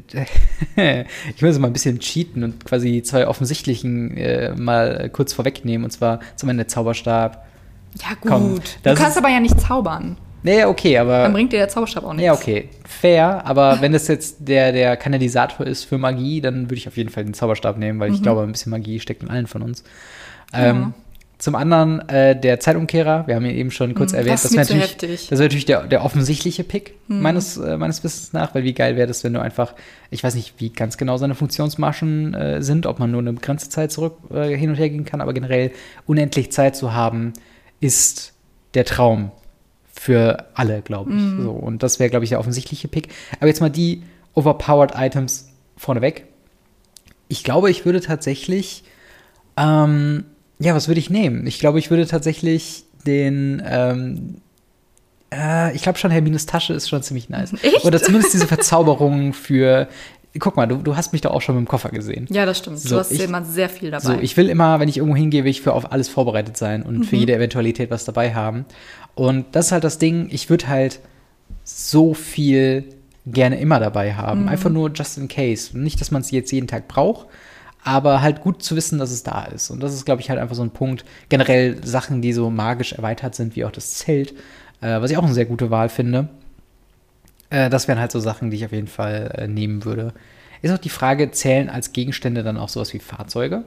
ich 1.36 1.42
muss 1.42 1.59
mal 1.59 1.68
ein 1.68 1.72
bisschen 1.72 1.99
cheaten 1.99 2.45
und 2.45 2.64
quasi 2.64 2.92
die 2.92 3.03
zwei 3.03 3.26
offensichtlichen 3.26 4.16
äh, 4.16 4.55
mal 4.55 5.11
kurz 5.12 5.32
vorwegnehmen. 5.32 5.84
Und 5.84 5.90
zwar 5.90 6.20
zum 6.36 6.49
Ende 6.49 6.66
Zauberstab. 6.66 7.45
Ja, 8.01 8.14
gut. 8.20 8.30
Komm, 8.30 8.61
du 8.82 8.95
kannst 8.95 9.18
aber 9.18 9.28
ja 9.28 9.40
nicht 9.40 9.61
zaubern. 9.61 10.16
Nee, 10.45 10.64
okay, 10.64 10.99
aber. 10.99 11.22
Dann 11.22 11.32
bringt 11.32 11.53
dir 11.53 11.59
der 11.59 11.68
Zauberstab 11.68 12.05
auch 12.05 12.12
nichts. 12.12 12.26
Ja, 12.26 12.34
okay, 12.34 12.68
fair, 12.86 13.47
aber 13.47 13.80
wenn 13.80 13.92
das 13.92 14.07
jetzt 14.09 14.36
der, 14.40 14.72
der 14.72 14.97
Kanalisator 14.99 15.66
ist 15.66 15.84
für 15.84 15.97
Magie, 15.97 16.42
dann 16.42 16.64
würde 16.64 16.74
ich 16.74 16.86
auf 16.86 16.99
jeden 16.99 17.09
Fall 17.09 17.24
den 17.24 17.32
Zauberstab 17.32 17.78
nehmen, 17.78 17.99
weil 17.99 18.12
ich 18.12 18.22
glaube, 18.22 18.42
ein 18.42 18.53
bisschen 18.53 18.70
Magie 18.70 19.01
steckt 19.01 19.22
in 19.22 19.30
allen 19.30 19.47
von 19.47 19.62
uns. 19.62 19.84
Ähm, 20.53 20.92
zum 21.45 21.57
anderen 21.57 22.09
äh, 22.09 22.34
der 22.40 22.59
Zeitumkehrer, 22.59 23.26
wir 23.26 23.34
haben 23.34 23.45
ihn 23.45 23.55
eben 23.55 23.70
schon 23.70 23.95
kurz 23.95 24.12
Mhm, 24.12 24.18
erwähnt, 24.20 24.32
das 24.32 24.47
ist 24.47 24.53
wäre 24.53 24.62
natürlich, 24.62 24.82
heftig. 24.82 25.26
das 25.28 25.38
wäre 25.38 25.42
natürlich 25.45 25.66
der, 25.66 25.82
der 25.82 26.03
offensichtliche 26.03 26.64
Pick 26.64 26.95
Mhm. 27.07 27.20
meines, 27.20 27.59
äh, 27.59 27.76
meines 27.76 28.03
Wissens 28.03 28.32
nach, 28.32 28.55
weil 28.55 28.64
wie 28.64 28.72
geil 28.72 28.97
wäre 28.97 29.07
das, 29.07 29.24
wenn 29.24 29.34
du 29.34 29.42
einfach, 29.42 29.74
ich 30.11 30.24
weiß 30.24 30.36
nicht, 30.36 30.55
wie 30.57 30.70
ganz 30.70 30.97
genau 30.97 31.18
seine 31.18 31.34
Funktionsmarschen 31.34 32.32
äh, 32.32 32.62
sind, 32.62 32.86
ob 32.86 32.99
man 32.99 33.11
nur 33.11 33.20
eine 33.20 33.34
begrenzte 33.34 33.68
Zeit 33.68 33.92
zurück 33.92 34.16
äh, 34.32 34.57
hin 34.57 34.70
und 34.70 34.76
her 34.76 34.88
gehen 34.88 35.05
kann, 35.05 35.20
aber 35.20 35.34
generell 35.34 35.70
unendlich 36.07 36.51
Zeit 36.51 36.76
zu 36.76 36.95
haben, 36.95 37.34
ist 37.78 38.32
der 38.72 38.86
Traum 38.86 39.30
für 39.92 40.47
alle, 40.55 40.80
glaube 40.80 41.11
ich. 41.12 41.20
Mhm. 41.22 41.42
So, 41.42 41.51
und 41.51 41.82
das 41.82 42.01
wäre, 42.01 42.09
glaube 42.09 42.24
ich, 42.24 42.30
der 42.30 42.40
offensichtliche 42.40 42.88
Pick. 42.88 43.09
Aber 43.38 43.49
jetzt 43.49 43.61
mal 43.61 43.68
die 43.68 44.03
overpowered 44.32 44.92
Items 44.97 45.51
vorneweg. 45.76 46.24
Ich 47.28 47.45
glaube, 47.45 47.70
ich 47.70 47.84
würde 47.84 48.01
tatsächlich, 48.01 48.84
ähm, 49.59 50.24
ja, 50.59 50.75
was 50.75 50.89
würde 50.89 51.01
ich 51.01 51.11
nehmen? 51.11 51.47
Ich 51.47 51.59
glaube, 51.59 51.79
ich 51.79 51.91
würde 51.91 52.07
tatsächlich 52.07 52.85
den, 53.07 53.63
ähm, 53.67 54.37
äh, 55.33 55.75
ich 55.75 55.83
glaube 55.83 55.99
schon, 55.99 56.11
Hermines 56.11 56.47
Tasche 56.47 56.73
ist 56.75 56.89
schon 56.89 57.03
ziemlich 57.03 57.29
nice. 57.29 57.53
Echt? 57.63 57.85
Oder 57.85 58.01
zumindest 58.01 58.35
diese 58.35 58.47
Verzauberung 58.47 59.33
für, 59.33 59.89
guck 60.39 60.57
mal, 60.57 60.67
du, 60.67 60.77
du 60.77 60.97
hast 60.97 61.13
mich 61.13 61.21
doch 61.23 61.33
auch 61.33 61.43
schon 61.43 61.57
mit 61.57 61.65
dem 61.67 61.69
Koffer 61.69 61.91
gesehen. 61.91 62.27
Ja, 62.31 62.47
das 62.47 62.59
stimmt. 62.59 62.79
So, 62.79 62.91
du 62.91 62.97
hast 63.01 63.11
ich- 63.13 63.21
immer 63.23 63.45
sehr 63.45 63.69
viel 63.69 63.91
dabei. 63.91 64.05
So, 64.05 64.19
ich 64.21 64.37
will 64.37 64.49
immer, 64.49 64.81
wenn 64.81 64.89
ich 64.89 64.97
irgendwo 64.99 65.17
hingehe, 65.17 65.45
will 65.45 65.51
ich 65.51 65.61
für 65.61 65.73
auf 65.73 65.93
alles 65.93 66.09
vorbereitet 66.09 66.57
sein 66.57 66.83
und 66.83 66.99
Mhm. 67.01 67.05
für 67.05 67.17
jede 67.17 67.35
Eventualität 67.35 67.91
was 67.91 68.05
dabei 68.05 68.35
haben. 68.35 68.65
Und 69.15 69.47
das 69.53 69.67
ist 69.67 69.73
halt 69.73 69.85
das 69.85 69.99
Ding, 69.99 70.29
ich 70.31 70.49
würde 70.51 70.69
halt 70.69 71.01
so 71.63 72.15
viel 72.15 72.85
gerne 73.27 73.59
immer 73.59 73.81
dabei 73.81 74.15
haben. 74.15 74.43
Mhm. 74.43 74.49
Einfach 74.49 74.71
nur 74.71 74.91
just 74.93 75.19
in 75.19 75.29
case. 75.29 75.77
Nicht, 75.79 76.01
dass 76.01 76.11
man 76.11 76.23
es 76.23 76.31
jetzt 76.31 76.53
jeden 76.53 76.67
Tag 76.67 76.89
braucht, 76.89 77.27
aber 77.85 78.22
halt 78.22 78.41
gut 78.41 78.62
zu 78.62 78.74
wissen, 78.76 78.99
dass 78.99 79.11
es 79.11 79.22
da 79.22 79.45
ist. 79.45 79.70
Und 79.70 79.82
das 79.82 79.93
ist, 79.95 80.05
glaube 80.07 80.20
ich, 80.22 80.30
halt 80.30 80.41
einfach 80.41 80.57
so 80.57 80.62
ein 80.62 80.70
Punkt. 80.70 81.05
Generell 81.28 81.85
Sachen, 81.87 82.22
die 82.22 82.32
so 82.32 82.51
magisch 82.51 82.95
erweitert 82.95 83.35
sind, 83.35 83.55
wie 83.57 83.64
auch 83.64 83.70
das 83.70 83.95
Zelt, 83.95 84.32
äh, 84.80 85.01
was 85.01 85.11
ich 85.11 85.16
auch 85.18 85.24
eine 85.24 85.35
sehr 85.35 85.45
gute 85.45 85.70
Wahl 85.70 85.89
finde. 85.91 86.28
Äh, 87.51 87.70
das 87.70 87.87
wären 87.87 87.99
halt 88.01 88.11
so 88.11 88.20
Sachen, 88.20 88.51
die 88.51 88.57
ich 88.57 88.64
auf 88.64 88.72
jeden 88.72 88.89
Fall 88.89 89.32
äh, 89.37 89.47
nehmen 89.49 89.85
würde. 89.85 90.12
Ist 90.62 90.72
auch 90.72 90.78
die 90.78 90.89
Frage, 90.89 91.30
zählen 91.30 91.68
als 91.68 91.93
Gegenstände 91.93 92.43
dann 92.43 92.57
auch 92.57 92.70
sowas 92.70 92.95
wie 92.95 92.99
Fahrzeuge? 92.99 93.64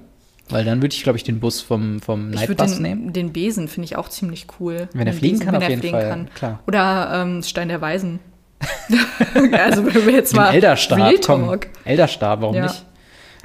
Weil 0.49 0.65
dann 0.65 0.81
würde 0.81 0.95
ich, 0.95 1.03
glaube 1.03 1.17
ich, 1.17 1.23
den 1.23 1.39
Bus 1.39 1.61
vom, 1.61 1.99
vom 1.99 2.29
Nightbus 2.31 2.79
nehmen. 2.79 3.05
den, 3.07 3.13
den 3.27 3.33
Besen 3.33 3.67
finde 3.67 3.85
ich 3.85 3.97
auch 3.97 4.09
ziemlich 4.09 4.47
cool. 4.59 4.87
Wenn 4.93 5.01
er 5.05 5.13
Den 5.13 5.19
fliegen 5.19 5.33
Besen, 5.39 5.45
kann, 5.45 5.53
wenn 5.55 5.57
auf 5.61 5.63
er 5.63 5.69
jeden 5.69 5.81
fliegen 5.81 5.97
Fall, 5.99 6.09
Kann. 6.09 6.29
klar. 6.33 6.59
Oder 6.65 7.21
ähm, 7.21 7.43
Stein 7.43 7.67
der 7.67 7.81
Weisen. 7.81 8.19
also 9.51 9.85
wenn 9.85 10.05
wir 10.05 10.13
jetzt 10.13 10.31
Den 10.33 10.37
mal 10.37 10.53
Elderstab, 10.53 10.97
Real 10.97 11.15
komm. 11.23 11.59
Elderstab, 11.83 12.41
warum 12.41 12.55
Ja. 12.55 12.63
nicht? 12.63 12.83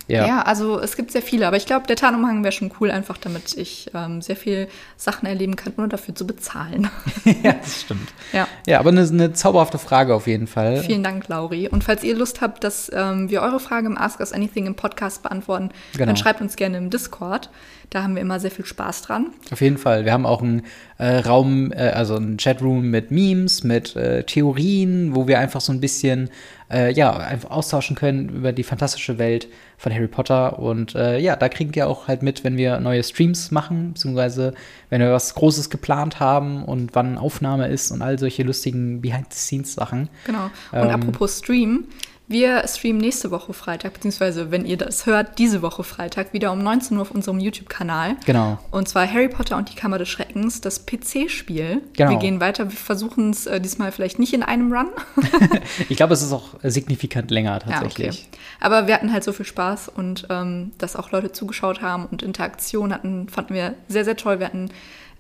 Ja. 0.09 0.43
also 0.43 0.79
es 0.81 0.97
gibt 0.97 1.11
sehr 1.13 1.23
viele, 1.23 1.47
aber 1.47 1.57
ich 1.57 1.65
glaube, 1.65 1.87
der 1.87 1.97
Tarnumhang 1.97 2.43
wäre 2.43 2.53
schon 2.53 2.71
cool, 2.81 2.91
einfach 2.91 3.17
damit 3.17 3.57
ich 3.57 3.91
ähm, 3.95 4.21
sehr 4.21 4.37
viel 4.37 4.69
Sachen 4.97 5.27
erleben 5.27 5.57
kann, 5.57 5.73
ohne 5.79 5.89
dafür 5.89 6.15
zu 6.15 6.27
bezahlen. 6.27 6.91
ja, 7.43 7.53
das 7.53 7.83
stimmt. 7.83 8.09
ja. 8.33 8.47
Ja, 8.67 8.81
aber 8.81 8.91
eine, 8.91 9.03
eine 9.03 9.33
zauberhafte 9.33 9.79
Frage 9.79 10.15
auf 10.15 10.27
jeden 10.27 10.47
Fall. 10.47 10.79
Vielen 10.83 11.03
Dank, 11.03 11.29
Lauri. 11.29 11.69
Und 11.69 11.85
falls 11.85 12.05
ihr 12.05 12.17
Lust 12.17 12.41
habt, 12.41 12.63
dass 12.65 12.91
ähm, 12.95 13.31
wir 13.31 13.43
eure 13.43 13.61
Frage 13.61 13.87
im 13.87 13.97
Ask 13.97 14.21
Us 14.21 14.33
Anything 14.33 14.67
im 14.67 14.75
Podcast 14.75 15.23
beantworten, 15.23 15.71
Genau. 15.93 16.07
dann 16.07 16.17
schreibt 16.17 16.41
uns 16.41 16.57
gerne 16.57 16.77
im 16.79 16.91
Discord. 16.91 17.49
Da 17.91 18.03
haben 18.03 18.15
wir 18.15 18.23
immer 18.23 18.41
sehr 18.41 18.51
viel 18.51 18.65
Spaß 18.65 19.03
dran. 19.03 19.27
Auf 19.51 19.61
jeden 19.61 19.77
Fall. 19.77 20.07
Wir 20.07 20.13
haben 20.15 20.25
auch 20.25 20.41
einen 20.41 20.63
äh, 20.97 21.19
Raum, 21.19 21.73
äh, 21.73 21.91
also 21.91 22.17
einen 22.17 22.39
Chatroom 22.39 22.89
mit 22.91 23.11
Memes, 23.11 23.65
mit 23.65 23.95
äh, 23.97 24.25
Theorien, 24.25 25.15
wo 25.15 25.29
wir 25.29 25.39
einfach 25.39 25.61
so 25.61 25.73
ein 25.73 25.81
bisschen, 25.81 26.31
äh, 26.71 26.91
ja, 26.93 27.15
einfach 27.15 27.51
austauschen 27.51 27.95
können 27.95 28.31
über 28.31 28.53
die 28.53 28.63
fantastische 28.63 29.19
Welt 29.19 29.47
von 29.83 29.93
Harry 29.93 30.07
Potter. 30.07 30.61
Und 30.61 30.95
äh, 30.95 31.19
ja, 31.19 31.35
da 31.35 31.49
kriegt 31.49 31.75
ihr 31.75 31.89
auch 31.89 32.07
halt 32.07 32.23
mit, 32.23 32.45
wenn 32.45 32.57
wir 32.57 32.79
neue 32.79 33.03
Streams 33.03 33.51
machen, 33.51 33.95
beziehungsweise 33.95 34.55
wenn 34.91 35.01
wir 35.01 35.11
was 35.11 35.35
Großes 35.35 35.71
geplant 35.71 36.21
haben 36.21 36.65
und 36.65 36.95
wann 36.95 37.19
Aufnahme 37.19 37.67
ist 37.67 37.91
und 37.91 38.01
all 38.01 38.17
solche 38.17 38.45
lustigen 38.45 39.01
Behind-the-Scenes-Sachen. 39.01 40.09
Genau. 40.25 40.45
Und 40.71 40.79
Ähm. 40.79 40.91
apropos 40.91 41.39
Stream, 41.39 41.87
wir 42.33 42.67
streamen 42.67 43.01
nächste 43.01 43.31
Woche 43.31 43.53
Freitag, 43.53 43.93
beziehungsweise 43.95 44.51
wenn 44.51 44.65
ihr 44.67 44.77
das 44.77 45.07
hört, 45.07 45.39
diese 45.39 45.63
Woche 45.63 45.85
Freitag 45.85 46.33
wieder 46.33 46.51
um 46.53 46.63
19 46.63 46.97
Uhr 46.97 47.03
auf 47.03 47.11
unserem 47.11 47.39
YouTube-Kanal. 47.39 48.17
Genau. 48.27 48.59
Und 48.71 48.89
zwar 48.89 49.11
Harry 49.11 49.29
Potter 49.29 49.57
und 49.57 49.71
die 49.71 49.77
Kammer 49.77 49.99
des 49.99 50.09
Schreckens, 50.09 50.61
das 50.61 50.87
PC-Spiel. 50.87 51.83
Genau. 51.93 52.11
Wir 52.11 52.19
gehen 52.19 52.41
weiter, 52.41 52.65
wir 52.65 52.77
versuchen 52.77 53.31
es 53.31 53.47
äh, 53.47 53.61
diesmal 53.61 53.93
vielleicht 53.93 54.19
nicht 54.19 54.33
in 54.33 54.43
einem 54.43 54.73
Run. 54.73 54.89
Ich 55.89 55.97
glaube, 55.97 56.15
es 56.15 56.23
ist 56.23 56.33
auch 56.33 56.55
signifikant 56.63 57.31
länger 57.31 57.53
Ja, 57.53 57.59
tatsächlich. 57.59 58.27
okay. 58.29 58.39
Aber 58.61 58.87
wir 58.87 58.95
hatten 58.95 59.13
halt 59.13 59.25
so 59.25 59.33
viel 59.33 59.47
Spaß 59.47 59.89
und 59.89 60.27
ähm, 60.31 60.73
dass 60.79 60.97
auch 60.97 61.11
Leute 61.11 61.33
zugeschaut 61.33 61.83
haben 61.83 62.07
und 62.07 62.23
Interaktion 62.23 62.93
hatten, 62.93 63.29
fanden 63.29 63.55
wir 63.55 63.75
sehr, 63.89 64.05
sehr 64.05 64.17
toll. 64.17 64.39
Wir 64.39 64.47
hatten 64.47 64.71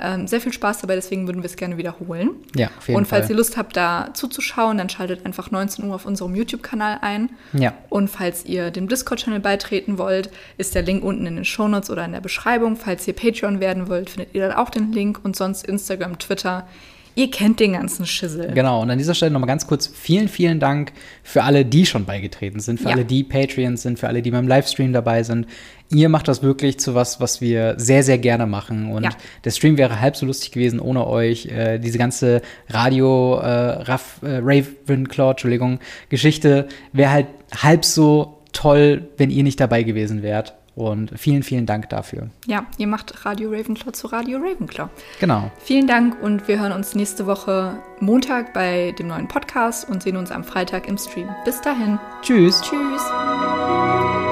ähm, 0.00 0.26
sehr 0.26 0.40
viel 0.40 0.52
Spaß 0.52 0.80
dabei, 0.80 0.94
deswegen 0.94 1.26
würden 1.26 1.42
wir 1.42 1.46
es 1.46 1.56
gerne 1.56 1.76
wiederholen. 1.76 2.30
Ja, 2.56 2.70
auf 2.78 2.88
jeden 2.88 2.98
und 2.98 3.06
falls 3.06 3.26
Fall. 3.26 3.34
ihr 3.34 3.36
Lust 3.36 3.56
habt, 3.56 3.76
da 3.76 4.10
zuzuschauen, 4.14 4.78
dann 4.78 4.88
schaltet 4.88 5.24
einfach 5.26 5.50
19 5.50 5.84
Uhr 5.84 5.94
auf 5.94 6.06
unserem 6.06 6.34
YouTube-Kanal 6.34 6.98
ein. 7.02 7.30
Ja. 7.52 7.74
Und 7.88 8.08
falls 8.08 8.44
ihr 8.44 8.70
dem 8.70 8.88
Discord-Channel 8.88 9.40
beitreten 9.40 9.98
wollt, 9.98 10.30
ist 10.58 10.74
der 10.74 10.82
Link 10.82 11.04
unten 11.04 11.26
in 11.26 11.36
den 11.36 11.44
Shownotes 11.44 11.90
oder 11.90 12.04
in 12.04 12.12
der 12.12 12.20
Beschreibung. 12.20 12.76
Falls 12.76 13.06
ihr 13.06 13.14
Patreon 13.14 13.60
werden 13.60 13.88
wollt, 13.88 14.10
findet 14.10 14.34
ihr 14.34 14.48
dann 14.48 14.56
auch 14.56 14.70
den 14.70 14.92
Link 14.92 15.20
und 15.24 15.36
sonst 15.36 15.64
Instagram, 15.66 16.18
Twitter. 16.18 16.66
Ihr 17.14 17.30
kennt 17.30 17.60
den 17.60 17.74
ganzen 17.74 18.06
Schissel. 18.06 18.52
Genau, 18.54 18.80
und 18.80 18.90
an 18.90 18.96
dieser 18.96 19.14
Stelle 19.14 19.32
nochmal 19.32 19.46
ganz 19.46 19.66
kurz 19.66 19.86
vielen, 19.86 20.28
vielen 20.28 20.60
Dank 20.60 20.92
für 21.22 21.42
alle, 21.42 21.66
die 21.66 21.84
schon 21.84 22.06
beigetreten 22.06 22.58
sind, 22.58 22.80
für 22.80 22.88
Ja. 22.88 22.94
alle, 22.94 23.04
die 23.04 23.22
Patreons 23.22 23.82
sind, 23.82 23.98
für 23.98 24.08
alle, 24.08 24.22
die 24.22 24.30
beim 24.30 24.48
Livestream 24.48 24.94
dabei 24.94 25.22
sind. 25.22 25.46
Ihr 25.94 26.08
macht 26.08 26.28
das 26.28 26.42
wirklich 26.42 26.78
zu 26.80 26.94
was, 26.94 27.20
was 27.20 27.40
wir 27.40 27.74
sehr, 27.78 28.02
sehr 28.02 28.18
gerne 28.18 28.46
machen. 28.46 28.90
Und 28.92 29.04
Ja. 29.04 29.10
der 29.44 29.50
Stream 29.50 29.76
wäre 29.76 30.00
halb 30.00 30.16
so 30.16 30.26
lustig 30.26 30.52
gewesen 30.52 30.80
ohne 30.80 31.06
euch. 31.06 31.46
Äh, 31.46 31.78
diese 31.78 31.98
ganze 31.98 32.40
Radio 32.68 33.36
äh, 33.38 33.46
Raff, 33.82 34.20
äh, 34.22 34.40
Ravenclaw, 34.42 35.30
Entschuldigung, 35.32 35.78
Geschichte 36.08 36.68
wäre 36.92 37.10
halt 37.10 37.26
halb 37.62 37.84
so 37.84 38.38
toll, 38.52 39.08
wenn 39.18 39.30
ihr 39.30 39.42
nicht 39.42 39.60
dabei 39.60 39.82
gewesen 39.82 40.22
wärt. 40.22 40.54
Und 40.74 41.10
vielen, 41.18 41.42
vielen 41.42 41.66
Dank 41.66 41.90
dafür. 41.90 42.30
Ja, 42.46 42.64
ihr 42.78 42.86
macht 42.86 43.26
Radio 43.26 43.50
Ravenclaw 43.50 43.92
zu 43.92 44.06
Radio 44.06 44.38
Ravenclaw. 44.38 44.88
Genau. 45.20 45.50
Vielen 45.62 45.86
Dank 45.86 46.16
und 46.22 46.48
wir 46.48 46.58
hören 46.60 46.72
uns 46.72 46.94
nächste 46.94 47.26
Woche 47.26 47.74
Montag 48.00 48.54
bei 48.54 48.94
dem 48.98 49.08
neuen 49.08 49.28
Podcast 49.28 49.86
und 49.86 50.02
sehen 50.02 50.16
uns 50.16 50.30
am 50.30 50.44
Freitag 50.44 50.88
im 50.88 50.96
Stream. 50.96 51.28
Bis 51.44 51.60
dahin. 51.60 51.98
Tschüss. 52.22 52.62
Tschüss. 52.62 54.31